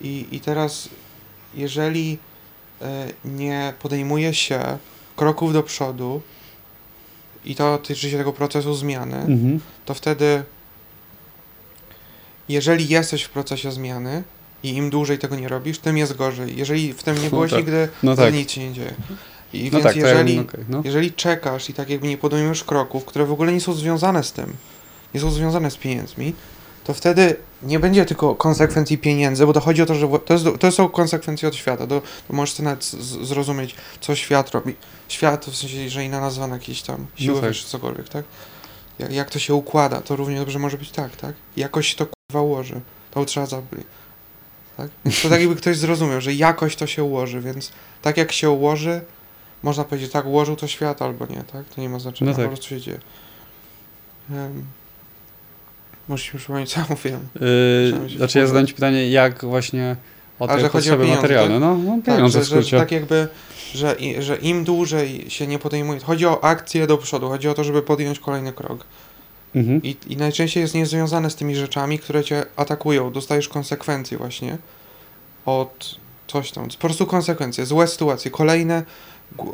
I, 0.00 0.26
i 0.30 0.40
teraz, 0.40 0.88
jeżeli 1.54 2.18
nie 3.24 3.72
podejmuje 3.82 4.34
się 4.34 4.60
kroków 5.16 5.52
do 5.52 5.62
przodu 5.62 6.20
i 7.44 7.54
to 7.54 7.78
tyczy 7.78 8.10
się 8.10 8.18
tego 8.18 8.32
procesu 8.32 8.74
zmiany, 8.74 9.16
Mhm. 9.16 9.60
to 9.84 9.94
wtedy, 9.94 10.42
jeżeli 12.48 12.88
jesteś 12.88 13.22
w 13.22 13.30
procesie 13.30 13.72
zmiany 13.72 14.22
i 14.62 14.74
im 14.74 14.90
dłużej 14.90 15.18
tego 15.18 15.36
nie 15.36 15.48
robisz, 15.48 15.78
tym 15.78 15.98
jest 15.98 16.16
gorzej. 16.16 16.56
Jeżeli 16.58 16.92
w 16.92 17.02
tym 17.02 17.16
nie 17.16 17.24
No 17.24 17.30
byłeś 17.30 17.50
tak. 17.50 17.60
nigdy, 17.60 17.88
No 18.02 18.16
to 18.16 18.22
tak. 18.22 18.34
nic 18.34 18.50
się 18.50 18.68
nie 18.68 18.72
dzieje. 18.74 18.94
I 19.52 19.64
No 19.64 19.70
więc 19.70 19.82
tak, 19.84 19.92
to 19.92 19.98
jeżeli, 19.98 20.34
ja, 20.36 20.40
okej, 20.42 20.64
no. 20.68 20.80
jeżeli 20.84 21.12
czekasz 21.12 21.70
i 21.70 21.74
tak 21.74 21.90
jakby 21.90 22.08
nie 22.08 22.18
podejmujesz 22.18 22.64
kroków, 22.64 23.04
które 23.04 23.26
w 23.26 23.32
ogóle 23.32 23.52
nie 23.52 23.60
są 23.60 23.72
związane 23.72 24.24
z 24.24 24.32
tym, 24.32 24.52
nie 25.14 25.20
są 25.20 25.30
związane 25.30 25.70
z 25.70 25.76
pieniędzmi, 25.76 26.34
to 26.84 26.94
wtedy 26.94 27.36
nie 27.62 27.78
będzie 27.80 28.04
tylko 28.06 28.34
konsekwencji 28.34 28.98
pieniędzy, 28.98 29.46
bo 29.46 29.52
to 29.52 29.60
chodzi 29.60 29.82
o 29.82 29.86
to, 29.86 29.94
że 29.94 30.08
to, 30.24 30.32
jest, 30.34 30.44
to 30.60 30.72
są 30.72 30.88
konsekwencje 30.88 31.48
od 31.48 31.54
świata. 31.56 31.86
To, 31.86 32.00
to 32.28 32.34
możesz 32.34 32.58
nawet 32.58 32.84
z- 32.84 33.26
zrozumieć, 33.26 33.74
co 34.00 34.14
świat 34.14 34.50
robi. 34.50 34.74
Świat 35.08 35.46
w 35.46 35.56
sensie, 35.56 35.88
że 35.90 36.04
inna 36.04 36.20
nazwa 36.20 36.46
na 36.46 36.54
jakieś 36.54 36.82
tam 36.82 37.06
siły 37.16 37.40
tak. 37.40 37.48
wyższe, 37.50 37.68
cokolwiek, 37.68 38.08
tak? 38.08 38.24
Jak, 38.98 39.12
jak 39.12 39.30
to 39.30 39.38
się 39.38 39.54
układa, 39.54 40.00
to 40.00 40.16
równie 40.16 40.38
dobrze 40.38 40.58
może 40.58 40.78
być 40.78 40.90
tak, 40.90 41.16
tak? 41.16 41.34
Jakoś 41.56 41.88
się 41.88 41.96
to 41.96 42.06
kurwa 42.06 42.42
ułoży. 42.42 42.80
To 43.10 43.24
trzeba 43.24 43.46
zabrać. 43.46 43.84
Tak? 44.76 44.90
To 45.22 45.28
tak 45.28 45.40
jakby 45.40 45.56
ktoś 45.56 45.76
zrozumiał, 45.76 46.20
że 46.20 46.34
jakoś 46.34 46.76
to 46.76 46.86
się 46.86 47.04
ułoży, 47.04 47.40
więc 47.40 47.72
tak 48.02 48.16
jak 48.16 48.32
się 48.32 48.50
ułoży, 48.50 49.00
można 49.62 49.84
powiedzieć, 49.84 50.12
tak, 50.12 50.26
ułożył 50.26 50.56
to 50.56 50.66
świat 50.66 51.02
albo 51.02 51.26
nie, 51.26 51.42
tak? 51.52 51.66
To 51.74 51.80
nie 51.80 51.88
ma 51.88 51.98
znaczenia, 51.98 52.30
No 52.30 52.36
tak. 52.36 52.44
po 52.44 52.48
prostu 52.50 52.68
się 52.68 52.80
dzieje. 52.80 53.00
Um, 54.30 54.64
Musisz 56.10 56.34
mi 56.34 56.38
przypomnieć, 56.38 56.70
co 56.74 56.80
mówiłem. 56.88 57.28
Yy, 58.10 58.16
znaczy 58.16 58.38
ja 58.38 58.46
zadałem 58.46 58.66
ci 58.66 58.74
pytanie, 58.74 59.10
jak 59.10 59.44
właśnie 59.44 59.96
o 60.38 60.48
te 60.48 60.70
potrzeby 60.70 61.06
materialne. 61.06 61.60
No, 61.60 61.74
no 61.74 61.96
Tak, 62.04 62.14
pieniądze 62.14 62.44
że, 62.44 62.60
w 62.60 62.62
że, 62.62 62.78
tak 62.78 62.92
jakby, 62.92 63.28
że, 63.74 63.96
że 64.18 64.36
im 64.36 64.64
dłużej 64.64 65.24
się 65.28 65.46
nie 65.46 65.58
podejmuje, 65.58 66.00
chodzi 66.00 66.26
o 66.26 66.44
akcję 66.44 66.86
do 66.86 66.98
przodu, 66.98 67.28
chodzi 67.28 67.48
o 67.48 67.54
to, 67.54 67.64
żeby 67.64 67.82
podjąć 67.82 68.18
kolejny 68.18 68.52
krok. 68.52 68.84
Mhm. 69.54 69.82
I, 69.82 69.96
I 70.06 70.16
najczęściej 70.16 70.60
jest 70.60 70.74
niezwiązane 70.74 71.30
z 71.30 71.36
tymi 71.36 71.56
rzeczami, 71.56 71.98
które 71.98 72.24
cię 72.24 72.44
atakują. 72.56 73.12
Dostajesz 73.12 73.48
konsekwencje 73.48 74.18
właśnie 74.18 74.58
od 75.46 75.96
coś 76.26 76.52
tam. 76.52 76.68
Po 76.68 76.78
prostu 76.78 77.06
konsekwencje, 77.06 77.66
złe 77.66 77.86
sytuacje, 77.86 78.30
kolejne 78.30 78.82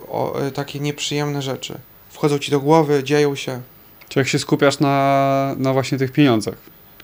o, 0.08 0.40
e, 0.40 0.50
takie 0.50 0.80
nieprzyjemne 0.80 1.42
rzeczy. 1.42 1.78
Wchodzą 2.10 2.38
ci 2.38 2.50
do 2.50 2.60
głowy, 2.60 3.04
dzieją 3.04 3.34
się. 3.34 3.60
Czy 4.08 4.18
jak 4.18 4.28
się 4.28 4.38
skupiasz 4.38 4.80
na, 4.80 5.54
na 5.58 5.72
właśnie 5.72 5.98
tych 5.98 6.12
pieniądzach, 6.12 6.54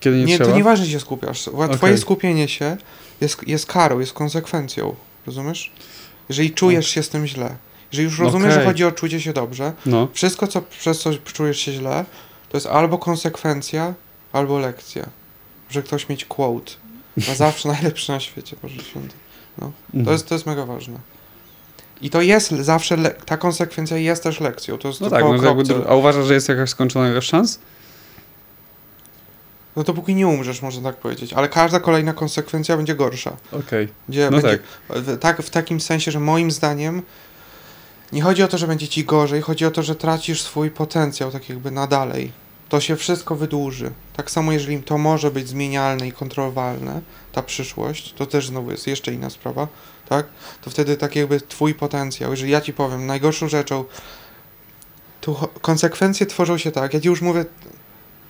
kiedy 0.01 0.17
nie, 0.17 0.25
Nie, 0.25 0.37
trzeba? 0.37 0.51
to 0.51 0.57
nieważne, 0.57 0.85
gdzie 0.85 0.95
się 0.95 1.01
skupiasz. 1.01 1.49
Twoje 1.77 1.99
skupienie 1.99 2.49
się 2.49 2.77
jest, 3.21 3.49
jest 3.49 3.67
karą, 3.67 3.99
jest 3.99 4.13
konsekwencją. 4.13 4.95
Rozumiesz? 5.27 5.73
Jeżeli 6.29 6.51
czujesz 6.51 6.89
się 6.89 7.03
z 7.03 7.09
tym 7.09 7.27
źle. 7.27 7.57
Jeżeli 7.93 8.09
już 8.09 8.19
rozumiesz, 8.19 8.49
że 8.49 8.55
Okej. 8.55 8.67
chodzi 8.67 8.85
o 8.85 8.93
czucie 8.93 9.21
się 9.21 9.33
dobrze, 9.33 9.73
No, 9.87 10.09
wszystko, 10.13 10.47
co 10.47 10.63
przez 10.63 11.01
co 11.01 11.11
czujesz 11.19 11.59
się 11.59 11.73
źle, 11.73 12.05
to 12.49 12.57
jest 12.57 12.67
albo 12.67 12.99
konsekwencja, 12.99 13.95
albo 14.33 14.59
lekcja. 14.59 15.09
Może 15.69 15.83
ktoś 15.83 16.09
mieć 16.09 16.25
quote. 16.25 16.73
Na 17.29 17.35
zawsze 17.35 17.69
najlepszy 17.75 18.13
na 18.13 18.21
świecie, 18.21 18.57
Boże 18.63 18.83
Święty. 18.83 19.15
To 19.61 19.73
mhm. 19.95 20.13
jest, 20.13 20.29
to 20.29 20.35
jest 20.35 20.47
mega 20.47 20.67
ważne. 20.67 20.99
I 22.03 22.11
to 22.11 22.23
jest 22.23 22.51
zawsze, 22.51 22.97
ta 23.27 23.37
konsekwencja 23.37 23.97
jest 23.97 24.23
też 24.23 24.41
lekcją. 24.41 24.79
To 24.79 24.89
jest 24.89 25.01
No 25.01 25.11
tak, 25.11 25.25
no, 25.25 25.45
jakby, 25.45 25.89
a 25.89 25.95
uważasz, 25.95 26.27
że 26.27 26.35
jest 26.35 26.49
jakaś 26.49 26.71
skończona 26.71 27.21
szans? 27.21 27.59
no 29.77 29.85
to 29.85 29.95
póki 29.95 30.15
nie 30.15 30.27
umrzesz, 30.27 30.63
można 30.63 30.91
tak 30.91 31.01
powiedzieć. 31.01 31.33
Ale 31.33 31.49
każda 31.49 31.81
kolejna 31.81 32.13
konsekwencja 32.13 32.77
będzie 32.77 32.95
gorsza. 32.95 33.37
Okej, 33.53 33.89
Gdzie 34.09 34.31
no 34.31 34.41
będzie, 34.41 34.59
tak. 34.89 34.99
w, 34.99 35.19
tak, 35.19 35.43
w 35.43 35.51
takim 35.51 35.81
sensie, 35.81 36.11
że 36.11 36.21
moim 36.21 36.51
zdaniem 36.51 37.03
nie 38.13 38.23
chodzi 38.23 38.43
o 38.43 38.49
to, 38.49 38.59
że 38.59 38.67
będzie 38.67 38.89
ci 38.89 39.05
gorzej, 39.05 39.43
chodzi 39.43 39.67
o 39.67 39.71
to, 39.71 39.83
że 39.83 39.95
tracisz 39.95 40.43
swój 40.43 40.71
potencjał 40.71 41.31
tak 41.31 41.49
jakby 41.49 41.71
na 41.71 41.87
dalej. 41.87 42.33
To 42.73 42.81
się 42.81 42.97
wszystko 42.97 43.37
wydłuży. 43.37 43.91
Tak 44.16 44.31
samo 44.31 44.53
jeżeli 44.53 44.83
to 44.83 44.99
może 44.99 45.31
być 45.31 45.49
zmienialne 45.49 46.09
i 46.09 46.12
kontrolowalne, 46.12 47.01
ta 47.33 47.43
przyszłość, 47.43 48.12
to 48.12 48.27
też 48.27 48.47
znowu 48.47 48.70
jest 48.70 48.87
jeszcze 48.87 49.12
inna 49.12 49.31
sprawa, 49.31 49.68
tak? 50.09 50.27
To 50.62 50.70
wtedy 50.70 50.97
tak 50.97 51.16
jakby 51.16 51.41
twój 51.41 51.75
potencjał, 51.75 52.31
jeżeli 52.31 52.51
ja 52.53 52.61
ci 52.61 52.73
powiem, 52.73 53.07
najgorszą 53.07 53.49
rzeczą, 53.49 53.85
tu 55.20 55.37
konsekwencje 55.61 56.27
tworzą 56.27 56.59
się 56.59 56.70
tak, 56.70 56.95
ja 56.95 57.01
ci 57.01 57.09
już 57.09 57.23
mówię 57.23 57.45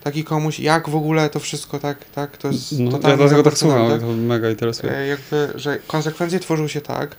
taki 0.03 0.23
komuś, 0.23 0.59
jak 0.59 0.89
w 0.89 0.95
ogóle 0.95 1.29
to 1.29 1.39
wszystko 1.39 1.79
tak, 1.79 2.05
tak, 2.05 2.37
to 2.37 2.47
jest 2.47 2.71
No, 2.79 2.85
ja 2.85 2.91
totalnie 2.91 3.17
dlatego 3.17 3.43
tak 3.43 3.57
słucham, 3.57 3.99
to 3.99 4.07
mega 4.07 4.49
interesuje. 4.49 4.93
E, 4.97 5.07
jakby, 5.07 5.53
że 5.55 5.79
konsekwencje 5.87 6.39
tworzą 6.39 6.67
się 6.67 6.81
tak, 6.81 7.15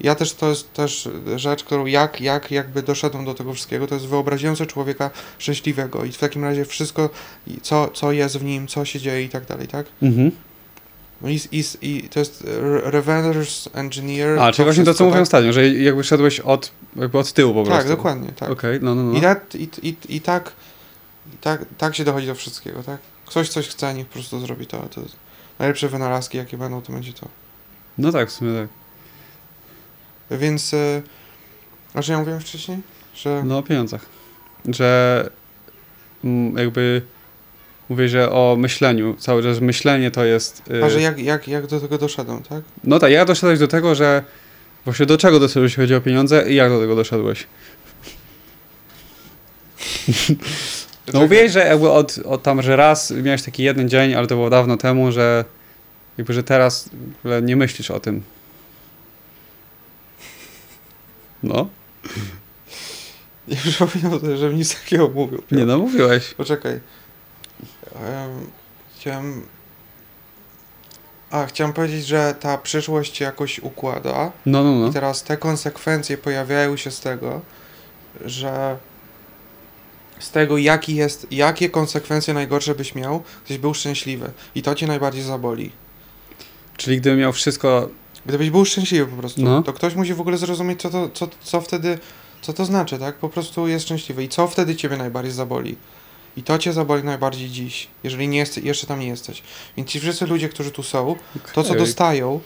Ja 0.00 0.14
też, 0.14 0.34
to 0.34 0.48
jest 0.48 0.72
też 0.72 1.08
rzecz, 1.36 1.64
którą 1.64 1.86
jak, 1.86 2.20
jak 2.20 2.50
jakby 2.50 2.82
doszedłem 2.82 3.24
do 3.24 3.34
tego 3.34 3.54
wszystkiego, 3.54 3.86
to 3.86 3.94
jest 3.94 4.06
wyobraziłem 4.06 4.56
sobie 4.56 4.70
człowieka 4.70 5.10
szczęśliwego 5.38 6.04
i 6.04 6.12
w 6.12 6.18
takim 6.18 6.44
razie 6.44 6.64
wszystko, 6.64 7.10
co, 7.62 7.88
co 7.88 8.12
jest 8.12 8.38
w 8.38 8.44
nim, 8.44 8.66
co 8.66 8.84
się 8.84 9.00
dzieje 9.00 9.22
i 9.22 9.28
tak 9.28 9.46
dalej, 9.46 9.68
tak? 9.68 9.86
Mhm. 10.02 10.30
No 11.22 11.28
i, 11.28 11.40
i, 11.52 11.64
i 11.82 12.08
to 12.08 12.18
jest 12.18 12.44
re- 12.44 12.90
reverse 12.90 13.70
engineer. 13.74 14.38
A, 14.38 14.52
czyli 14.52 14.64
właśnie 14.64 14.84
to, 14.84 14.90
co 14.90 14.92
wszystko, 14.92 15.04
mówiłem 15.04 15.24
tak? 15.24 15.28
ostatnio, 15.28 15.52
że 15.52 15.68
jakby 15.68 16.04
szedłeś 16.04 16.40
od, 16.40 16.72
jakby 16.96 17.18
od 17.18 17.32
tyłu 17.32 17.54
po 17.54 17.64
prostu. 17.64 17.78
Tak, 17.82 17.96
dokładnie, 17.96 18.28
tak. 18.36 18.50
Okej, 18.50 18.78
no, 18.82 18.94
no, 18.94 19.02
no. 19.02 19.18
I, 19.18 19.20
tak 19.20 19.54
i, 19.54 19.68
i, 19.82 19.96
I 20.08 20.20
tak, 20.20 20.52
i 21.34 21.36
tak, 21.36 21.64
tak 21.78 21.94
się 21.96 22.04
dochodzi 22.04 22.26
do 22.26 22.34
wszystkiego, 22.34 22.82
tak? 22.82 22.98
Ktoś 23.26 23.48
coś 23.48 23.68
chce, 23.68 23.94
niech 23.94 24.06
po 24.06 24.12
prostu 24.12 24.40
zrobi 24.40 24.66
to. 24.66 24.88
to 24.94 25.00
najlepsze 25.58 25.88
wynalazki, 25.88 26.38
jakie 26.38 26.58
będą, 26.58 26.82
to 26.82 26.92
będzie 26.92 27.12
to. 27.12 27.28
No 27.98 28.12
tak, 28.12 28.28
w 28.28 28.32
sumie 28.32 28.60
tak. 28.60 28.68
Więc, 30.30 30.74
e, 30.74 31.02
a 31.94 32.02
że 32.02 32.12
ja 32.12 32.18
mówiłem 32.18 32.40
wcześniej? 32.40 32.78
Że, 33.14 33.42
No 33.46 33.58
o 33.58 33.62
pieniądzach. 33.62 34.06
Że 34.68 35.30
mm, 36.24 36.58
jakby 36.58 37.02
mówię, 37.88 38.08
że 38.08 38.30
o 38.30 38.56
myśleniu, 38.58 39.16
cały 39.18 39.42
czas 39.42 39.60
myślenie 39.60 40.10
to 40.10 40.24
jest... 40.24 40.62
y, 40.70 40.84
a 40.84 40.90
że 40.90 41.00
jak, 41.00 41.18
jak, 41.18 41.48
jak 41.48 41.66
do 41.66 41.80
tego 41.80 41.98
doszedłem, 41.98 42.42
tak? 42.42 42.62
No 42.84 42.98
tak, 42.98 43.12
jak 43.12 43.26
doszedłeś 43.26 43.58
do 43.58 43.68
tego, 43.68 43.94
że 43.94 44.22
właśnie 44.84 45.06
do 45.06 45.18
czego 45.18 45.40
doszedłeś, 45.40 45.72
jeśli 45.72 45.82
chodzi 45.82 45.94
o 45.94 46.00
pieniądze 46.00 46.50
i 46.50 46.54
jak 46.54 46.70
do 46.70 46.80
tego 46.80 46.96
doszedłeś? 46.96 47.46
No 51.12 51.20
mówiłeś, 51.20 51.52
że 51.52 51.66
jakby 51.66 51.90
od, 51.90 52.18
od 52.24 52.42
tam, 52.42 52.62
że 52.62 52.76
raz 52.76 53.10
miałeś 53.10 53.42
taki 53.42 53.62
jeden 53.62 53.88
dzień, 53.88 54.14
ale 54.14 54.26
to 54.26 54.34
było 54.34 54.50
dawno 54.50 54.76
temu, 54.76 55.12
że 55.12 55.44
jakby, 56.18 56.32
że 56.32 56.42
teraz 56.42 56.88
w 56.88 57.18
ogóle 57.18 57.42
nie 57.42 57.56
myślisz 57.56 57.90
o 57.90 58.00
tym. 58.00 58.22
No, 61.42 61.68
Nie 63.48 63.56
przypominam 63.56 64.36
żebym 64.36 64.56
nic 64.56 64.74
takiego 64.80 65.08
mówił. 65.08 65.42
nie 65.50 65.64
no, 65.66 65.78
mówiłeś. 65.78 66.34
Poczekaj. 66.34 66.80
Em, 67.94 68.50
chciałem... 68.96 69.46
A, 71.30 71.46
chciałem 71.46 71.72
powiedzieć, 71.72 72.06
że 72.06 72.34
ta 72.40 72.58
przyszłość 72.58 73.16
się 73.16 73.24
jakoś 73.24 73.58
układa. 73.58 74.32
No, 74.46 74.64
no, 74.64 74.74
no. 74.74 74.88
I 74.88 74.92
teraz 74.92 75.22
te 75.22 75.36
konsekwencje 75.36 76.18
pojawiają 76.18 76.76
się 76.76 76.90
z 76.90 77.00
tego, 77.00 77.40
że 78.24 78.76
z 80.18 80.30
tego, 80.30 80.58
jaki 80.58 80.94
jest, 80.94 81.26
jakie 81.30 81.70
konsekwencje 81.70 82.34
najgorsze 82.34 82.74
byś 82.74 82.94
miał, 82.94 83.22
gdybyś 83.44 83.58
był 83.60 83.74
szczęśliwy. 83.74 84.30
I 84.54 84.62
to 84.62 84.74
cię 84.74 84.86
najbardziej 84.86 85.22
zaboli. 85.22 85.72
Czyli 86.76 87.00
gdybym 87.00 87.18
miał 87.18 87.32
wszystko... 87.32 87.88
Gdybyś 88.28 88.50
był 88.50 88.64
szczęśliwy 88.64 89.06
po 89.06 89.16
prostu, 89.16 89.42
No. 89.42 89.62
to 89.62 89.72
ktoś 89.72 89.94
musi 89.94 90.14
w 90.14 90.20
ogóle 90.20 90.38
zrozumieć, 90.38 90.80
co 90.80 90.90
to, 90.90 91.08
co, 91.08 91.28
co 91.42 91.60
wtedy, 91.60 91.98
co 92.42 92.52
to 92.52 92.64
znaczy, 92.64 92.98
tak? 92.98 93.14
Po 93.14 93.28
prostu 93.28 93.68
jest 93.68 93.84
szczęśliwy. 93.84 94.24
I 94.24 94.28
co 94.28 94.48
wtedy 94.48 94.76
ciebie 94.76 94.96
najbardziej 94.96 95.32
zaboli? 95.32 95.76
I 96.36 96.42
to 96.42 96.58
cię 96.58 96.72
zaboli 96.72 97.04
najbardziej 97.04 97.50
dziś, 97.50 97.88
jeżeli 98.04 98.28
nie 98.28 98.38
jest, 98.38 98.64
jeszcze 98.64 98.86
tam 98.86 99.00
nie 99.00 99.06
jesteś. 99.06 99.42
Więc 99.76 99.88
ci 99.88 100.00
wszyscy 100.00 100.26
ludzie, 100.26 100.48
którzy 100.48 100.70
tu 100.70 100.82
są, 100.82 101.16
to 101.54 101.64
co 101.64 101.74
dostają, 101.74 102.40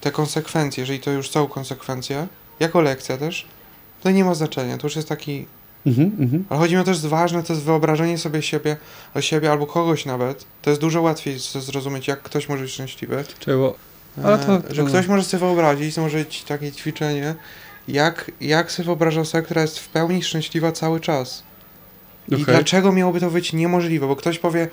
te 0.00 0.10
konsekwencje, 0.10 0.82
jeżeli 0.82 1.00
to 1.00 1.10
już 1.10 1.30
są 1.30 1.46
konsekwencje, 1.46 2.26
jako 2.60 2.80
lekcja 2.80 3.16
też, 3.16 3.46
to 4.02 4.10
nie 4.10 4.24
ma 4.24 4.34
znaczenia. 4.34 4.78
To 4.78 4.86
już 4.86 4.96
jest 4.96 5.08
taki. 5.08 5.46
Mhm, 5.86 6.16
mhm. 6.20 6.44
Ale 6.48 6.58
chodzi 6.58 6.74
mi 6.74 6.80
o 6.80 6.84
też 6.84 7.06
ważne, 7.06 7.42
to 7.42 7.52
jest 7.52 7.64
wyobrażenie 7.64 8.18
sobie 8.18 8.42
siebie, 8.42 8.76
o 9.14 9.20
siebie 9.20 9.50
albo 9.52 9.66
kogoś 9.66 10.06
nawet. 10.06 10.44
To 10.62 10.70
jest 10.70 10.80
dużo 10.80 11.02
łatwiej 11.02 11.38
zrozumieć, 11.38 12.08
jak 12.08 12.22
ktoś 12.22 12.48
może 12.48 12.62
być 12.62 12.72
szczęśliwy. 12.72 13.24
Czekaj, 13.38 13.54
bo... 13.56 13.89
Ale 14.24 14.38
to- 14.38 14.56
E, 14.70 14.74
że 14.74 14.82
to- 14.82 14.88
ktoś 14.88 15.06
może 15.06 15.24
sobie 15.24 15.40
wyobrazić, 15.40 15.96
może 15.96 16.18
być 16.18 16.42
takie 16.42 16.72
ćwiczenie, 16.72 17.34
jak, 17.88 18.30
jak 18.40 18.72
sobie 18.72 18.86
wyobraża 18.86 19.20
osobę, 19.20 19.42
która 19.42 19.62
jest 19.62 19.78
w 19.78 19.88
pełni 19.88 20.22
szczęśliwa 20.22 20.72
cały 20.72 21.00
czas. 21.00 21.42
I 22.28 22.44
dlaczego 22.44 22.92
miałoby 22.92 23.20
to 23.20 23.30
być 23.30 23.52
niemożliwe? 23.52 24.06
Bo 24.06 24.16
ktoś 24.16 24.38
powie, 24.38 24.68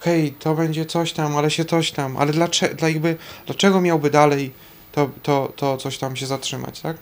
hej, 0.00 0.32
to 0.32 0.54
będzie 0.54 0.86
coś 0.86 1.12
tam, 1.12 1.36
ale 1.36 1.50
się 1.50 1.64
coś 1.64 1.90
tam, 1.92 2.16
ale 2.16 2.32
dlaczego, 2.32 2.74
dla 2.74 2.88
jakby, 2.88 3.16
dlaczego 3.46 3.80
miałby 3.80 4.10
dalej 4.10 4.52
to, 4.92 5.10
to, 5.22 5.52
to 5.56 5.76
coś 5.76 5.98
tam 5.98 6.16
się 6.16 6.26
zatrzymać, 6.26 6.80
tak? 6.80 6.96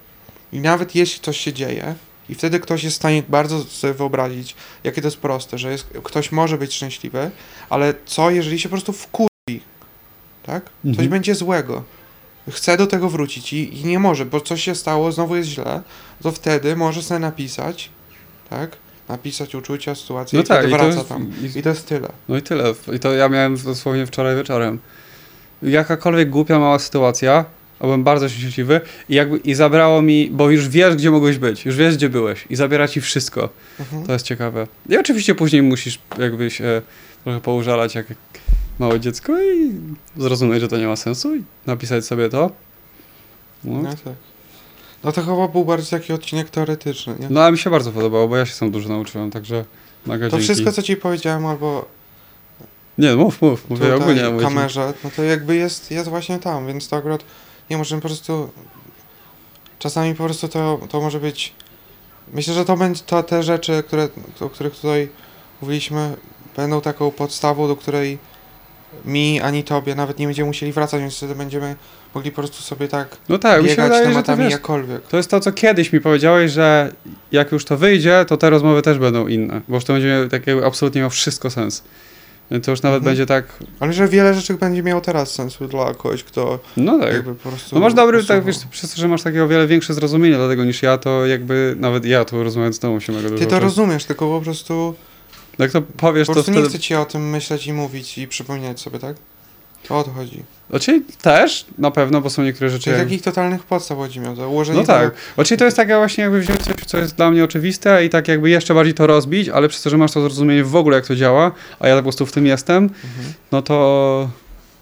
I 0.52 0.60
nawet 0.60 0.94
jeśli 0.94 1.20
coś 1.20 1.36
się 1.40 1.52
dzieje, 1.52 1.94
i 2.28 2.34
wtedy 2.34 2.60
ktoś 2.60 2.84
jest 2.84 2.96
w 2.96 3.00
stanie 3.00 3.22
bardzo 3.28 3.64
sobie 3.64 3.94
wyobrazić, 3.94 4.54
jakie 4.84 5.02
to 5.02 5.06
jest 5.08 5.16
proste, 5.16 5.58
że 5.58 5.70
jest, 5.72 5.86
ktoś 6.04 6.32
może 6.32 6.58
być 6.58 6.74
szczęśliwy, 6.74 7.30
ale 7.70 7.94
co, 8.06 8.30
jeżeli 8.30 8.58
się 8.60 8.68
po 8.68 8.72
prostu 8.72 8.92
wkurwi, 8.92 9.27
tak? 10.48 10.64
Coś 10.64 10.90
Mhm. 10.90 11.08
będzie 11.08 11.34
złego. 11.34 11.84
Chce 12.50 12.76
do 12.76 12.86
tego 12.86 13.08
wrócić 13.08 13.52
i, 13.52 13.80
i 13.80 13.84
nie 13.84 13.98
może, 13.98 14.24
bo 14.24 14.40
coś 14.40 14.62
się 14.64 14.74
stało, 14.74 15.12
znowu 15.12 15.36
jest 15.36 15.48
źle, 15.48 15.82
to 16.22 16.32
wtedy 16.32 16.76
może 16.76 17.02
sobie 17.02 17.20
napisać, 17.20 17.90
tak? 18.50 18.76
Napisać 19.08 19.54
uczucia, 19.54 19.94
sytuację 19.94 20.36
No 20.38 20.42
i 20.44 20.46
tak, 20.46 20.66
i 20.68 20.70
to, 20.70 20.76
wraca 20.76 20.96
jest, 20.96 21.08
tam. 21.08 21.30
i, 21.54 21.58
I 21.58 21.62
to 21.62 21.68
jest 21.68 21.86
tyle. 21.88 22.08
no 22.28 22.36
i 22.36 22.42
tyle. 22.42 22.74
I 22.94 22.98
to 22.98 23.12
ja 23.12 23.28
miałem 23.28 23.56
dosłownie 23.56 24.06
wczoraj 24.06 24.36
wieczorem. 24.36 24.78
Jakakolwiek 25.62 26.30
głupia 26.30 26.58
mała 26.58 26.78
sytuacja, 26.78 27.44
a 27.80 27.84
byłem 27.84 28.04
bardzo 28.04 28.28
szczęśliwy 28.28 28.80
i 29.08 29.14
jakby 29.14 29.38
i 29.38 29.54
zabrało 29.54 30.02
mi, 30.02 30.30
bo 30.32 30.50
już 30.50 30.68
wiesz, 30.68 30.94
gdzie 30.96 31.10
mogłeś 31.10 31.38
być, 31.38 31.64
już 31.66 31.76
wiesz, 31.76 31.96
gdzie 31.96 32.08
byłeś 32.08 32.44
i 32.50 32.56
zabiera 32.56 32.88
ci 32.88 33.00
wszystko. 33.00 33.48
Mhm. 33.80 34.06
To 34.06 34.12
jest 34.12 34.24
ciekawe. 34.24 34.66
I 34.88 34.98
oczywiście 34.98 35.34
później 35.34 35.62
musisz 35.62 35.98
jakby 36.18 36.50
się 36.50 36.82
trochę 37.24 37.40
poużalać 37.40 37.94
jak 37.94 38.06
małe 38.78 39.00
dziecko 39.00 39.42
i 39.42 39.72
zrozumieć, 40.16 40.60
że 40.60 40.68
to 40.68 40.76
nie 40.78 40.86
ma 40.86 40.96
sensu 40.96 41.36
i 41.36 41.44
napisać 41.66 42.04
sobie 42.06 42.28
to. 42.28 42.50
No, 43.64 43.82
No 43.82 43.90
tak. 43.90 44.14
No 45.04 45.12
to 45.12 45.22
chyba 45.22 45.48
był 45.48 45.64
bardziej 45.64 46.00
taki 46.00 46.12
odcinek 46.12 46.50
teoretyczny, 46.50 47.14
nie? 47.20 47.26
no 47.30 47.40
ale 47.42 47.52
mi 47.52 47.58
się 47.58 47.70
bardzo 47.70 47.92
podobało, 47.92 48.28
bo 48.28 48.36
ja 48.36 48.46
się 48.46 48.52
sam 48.54 48.70
dużo 48.70 48.88
nauczyłem, 48.88 49.30
także 49.30 49.64
mega 50.06 50.26
to 50.26 50.30
dzięki. 50.30 50.44
wszystko, 50.44 50.72
co 50.72 50.82
ci 50.82 50.96
powiedziałem, 50.96 51.46
albo 51.46 51.84
Nie, 52.98 53.16
mów, 53.16 53.42
mów, 53.42 53.70
mówię 53.70 53.80
tutaj 53.86 53.96
ogólnie. 54.00 54.30
mówię 54.30 54.44
kamerze, 54.44 54.92
no 55.04 55.10
to 55.16 55.22
jakby 55.22 55.56
jest, 55.56 55.90
jest 55.90 56.08
właśnie 56.08 56.38
tam, 56.38 56.66
więc 56.66 56.88
to 56.88 56.96
akurat, 56.96 57.24
nie 57.70 57.78
możemy 57.78 58.02
po 58.02 58.08
prostu, 58.08 58.50
czasami 59.78 60.14
po 60.14 60.24
prostu 60.24 60.48
to, 60.48 60.80
to 60.88 61.00
może 61.00 61.20
być, 61.20 61.52
myślę, 62.32 62.54
że 62.54 62.64
to 62.64 62.76
będzie, 62.76 63.02
to 63.06 63.22
te 63.22 63.42
rzeczy, 63.42 63.82
które, 63.86 64.08
o 64.40 64.48
których 64.50 64.74
tutaj 64.76 65.08
mówiliśmy, 65.62 66.16
będą 66.56 66.80
taką 66.80 67.10
podstawą, 67.10 67.68
do 67.68 67.76
której 67.76 68.18
mi, 69.04 69.40
ani 69.40 69.64
tobie 69.64 69.94
nawet 69.94 70.18
nie 70.18 70.26
będziemy 70.26 70.46
musieli 70.46 70.72
wracać, 70.72 71.00
więc 71.00 71.16
wtedy 71.16 71.34
będziemy 71.34 71.76
mogli 72.14 72.30
po 72.30 72.36
prostu 72.36 72.62
sobie 72.62 72.88
tak 72.88 73.16
No 73.28 73.38
tak, 73.38 73.62
mi 73.62 73.68
się 73.68 73.70
biegać 73.70 73.86
wydaje, 73.88 74.06
tematami 74.08 74.42
wiesz, 74.44 74.52
jakkolwiek. 74.52 75.02
to 75.06 75.16
jest 75.16 75.30
to, 75.30 75.40
co 75.40 75.52
kiedyś 75.52 75.92
mi 75.92 76.00
powiedziałeś, 76.00 76.52
że 76.52 76.92
jak 77.32 77.52
już 77.52 77.64
to 77.64 77.76
wyjdzie, 77.76 78.24
to 78.28 78.36
te 78.36 78.50
rozmowy 78.50 78.82
też 78.82 78.98
będą 78.98 79.26
inne, 79.26 79.60
bo 79.68 79.74
już 79.74 79.84
to 79.84 79.92
będzie 79.92 80.26
takie 80.30 80.66
absolutnie 80.66 81.00
miał 81.00 81.10
wszystko 81.10 81.50
sens. 81.50 81.82
To 82.62 82.70
już 82.70 82.82
nawet 82.82 82.96
Mhm. 82.98 83.02
będzie 83.04 83.26
tak, 83.26 83.44
Ale 83.80 83.92
że 83.92 84.08
wiele 84.08 84.34
rzeczy 84.34 84.54
będzie 84.54 84.82
miało 84.82 85.00
teraz 85.00 85.34
sensu 85.34 85.68
dla 85.68 85.94
kogoś, 85.94 86.24
kto 86.24 86.58
no 86.76 86.98
tak. 86.98 87.12
jakby 87.12 87.34
po 87.34 87.48
prostu... 87.48 87.74
No 87.76 87.80
masz 87.80 87.94
dobry, 87.94 88.18
usuwał. 88.18 88.36
tak 88.36 88.46
wiesz, 88.46 88.56
przez 88.70 88.94
to, 88.94 89.00
że 89.00 89.08
masz 89.08 89.22
takie 89.22 89.44
o 89.44 89.48
wiele 89.48 89.66
większe 89.66 89.94
zrozumienie 89.94 90.36
dla 90.36 90.48
tego 90.48 90.64
niż 90.64 90.82
ja, 90.82 90.98
to 90.98 91.26
jakby 91.26 91.74
nawet 91.78 92.04
ja 92.04 92.24
tu 92.24 92.44
rozmawiając 92.44 92.76
z 92.76 92.78
tobą 92.78 93.00
się 93.00 93.12
mega 93.12 93.28
Ty 93.38 93.46
to 93.46 93.60
rozumiesz, 93.60 94.04
tylko 94.04 94.38
po 94.38 94.44
prostu, 94.44 94.94
Jak 95.58 95.72
to 95.72 95.82
powiesz, 95.82 96.26
po 96.26 96.32
to 96.32 96.34
prostu 96.34 96.52
wtedy... 96.52 96.62
nie 96.64 96.68
chcę 96.68 96.78
ci 96.78 96.94
o 96.94 97.04
tym 97.04 97.30
myśleć 97.30 97.66
i 97.66 97.72
mówić 97.72 98.18
i 98.18 98.28
przypominać 98.28 98.80
sobie, 98.80 98.98
tak? 98.98 99.16
To 99.88 99.98
o 99.98 100.04
to 100.04 100.10
chodzi. 100.10 100.42
Znaczy 100.70 101.02
też, 101.22 101.66
na 101.78 101.90
pewno, 101.90 102.20
bo 102.20 102.30
są 102.30 102.42
niektóre 102.42 102.70
rzeczy... 102.70 102.84
Czyli 102.84 102.96
takich 102.96 103.22
totalnych 103.22 103.62
podstaw 103.62 103.98
chodzi 103.98 104.20
mi 104.20 104.26
o 104.26 104.36
to. 104.36 104.48
Ułożenie 104.50 104.78
No 104.80 104.86
tak. 104.86 105.02
tego- 105.02 105.16
Znaczy 105.34 105.56
to 105.56 105.64
jest 105.64 105.76
takie 105.76 105.96
właśnie 105.96 106.22
jakby 106.24 106.40
wziąć 106.40 106.60
coś, 106.60 106.74
co 106.86 106.98
jest 106.98 107.14
dla 107.16 107.30
mnie 107.30 107.44
oczywiste 107.44 108.04
i 108.04 108.10
tak 108.10 108.28
jakby 108.28 108.50
jeszcze 108.50 108.74
bardziej 108.74 108.94
to 108.94 109.06
rozbić, 109.06 109.48
ale 109.48 109.68
przez 109.68 109.82
to, 109.82 109.90
że 109.90 109.98
masz 109.98 110.12
to 110.12 110.20
zrozumienie 110.20 110.64
w 110.64 110.76
ogóle, 110.76 110.96
jak 110.96 111.06
to 111.06 111.16
działa, 111.16 111.52
a 111.80 111.88
ja 111.88 111.96
po 111.96 112.02
prostu 112.02 112.26
w 112.26 112.32
tym 112.32 112.46
jestem, 112.46 112.84
Mhm. 112.84 113.32
no 113.52 113.62
to... 113.62 114.30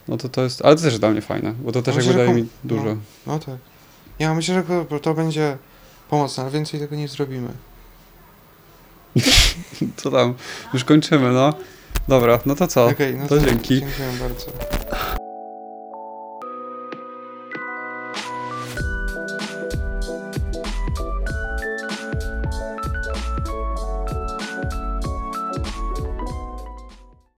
No 0.09 0.17
to 0.17 0.29
to 0.29 0.43
jest... 0.43 0.65
Ale 0.65 0.77
to 0.77 0.83
też 0.83 0.93
jest 0.93 1.01
dla 1.03 1.11
mnie 1.11 1.21
fajne, 1.21 1.55
bo 1.61 1.73
to 1.73 1.83
też 1.83 1.97
Myślę, 1.97 2.09
jakby 2.13 2.23
że 2.27 2.33
daje 2.33 2.43
mi 2.43 2.49
dużo. 2.65 2.97
No 3.27 3.39
tak. 3.39 3.55
Ja 4.19 4.35
myślę, 4.35 4.55
że 4.55 4.99
to 5.03 5.15
będzie 5.15 5.57
pomocne, 6.11 6.43
ale 6.43 6.53
więcej 6.53 6.81
tego 6.81 6.97
nie 6.97 7.09
zrobimy. 7.09 7.49
Co 9.97 10.11
tam? 10.11 10.35
Już 10.75 10.85
kończymy, 10.85 11.33
no. 11.33 11.55
Dobra, 12.09 12.39
no 12.47 12.55
to 12.55 12.67
co? 12.67 12.87
Okej, 12.87 13.15
no 13.15 13.29
to 13.29 13.39
dzięki. 13.39 13.81
Dziękuję 13.81 14.09
bardzo. 14.21 15.26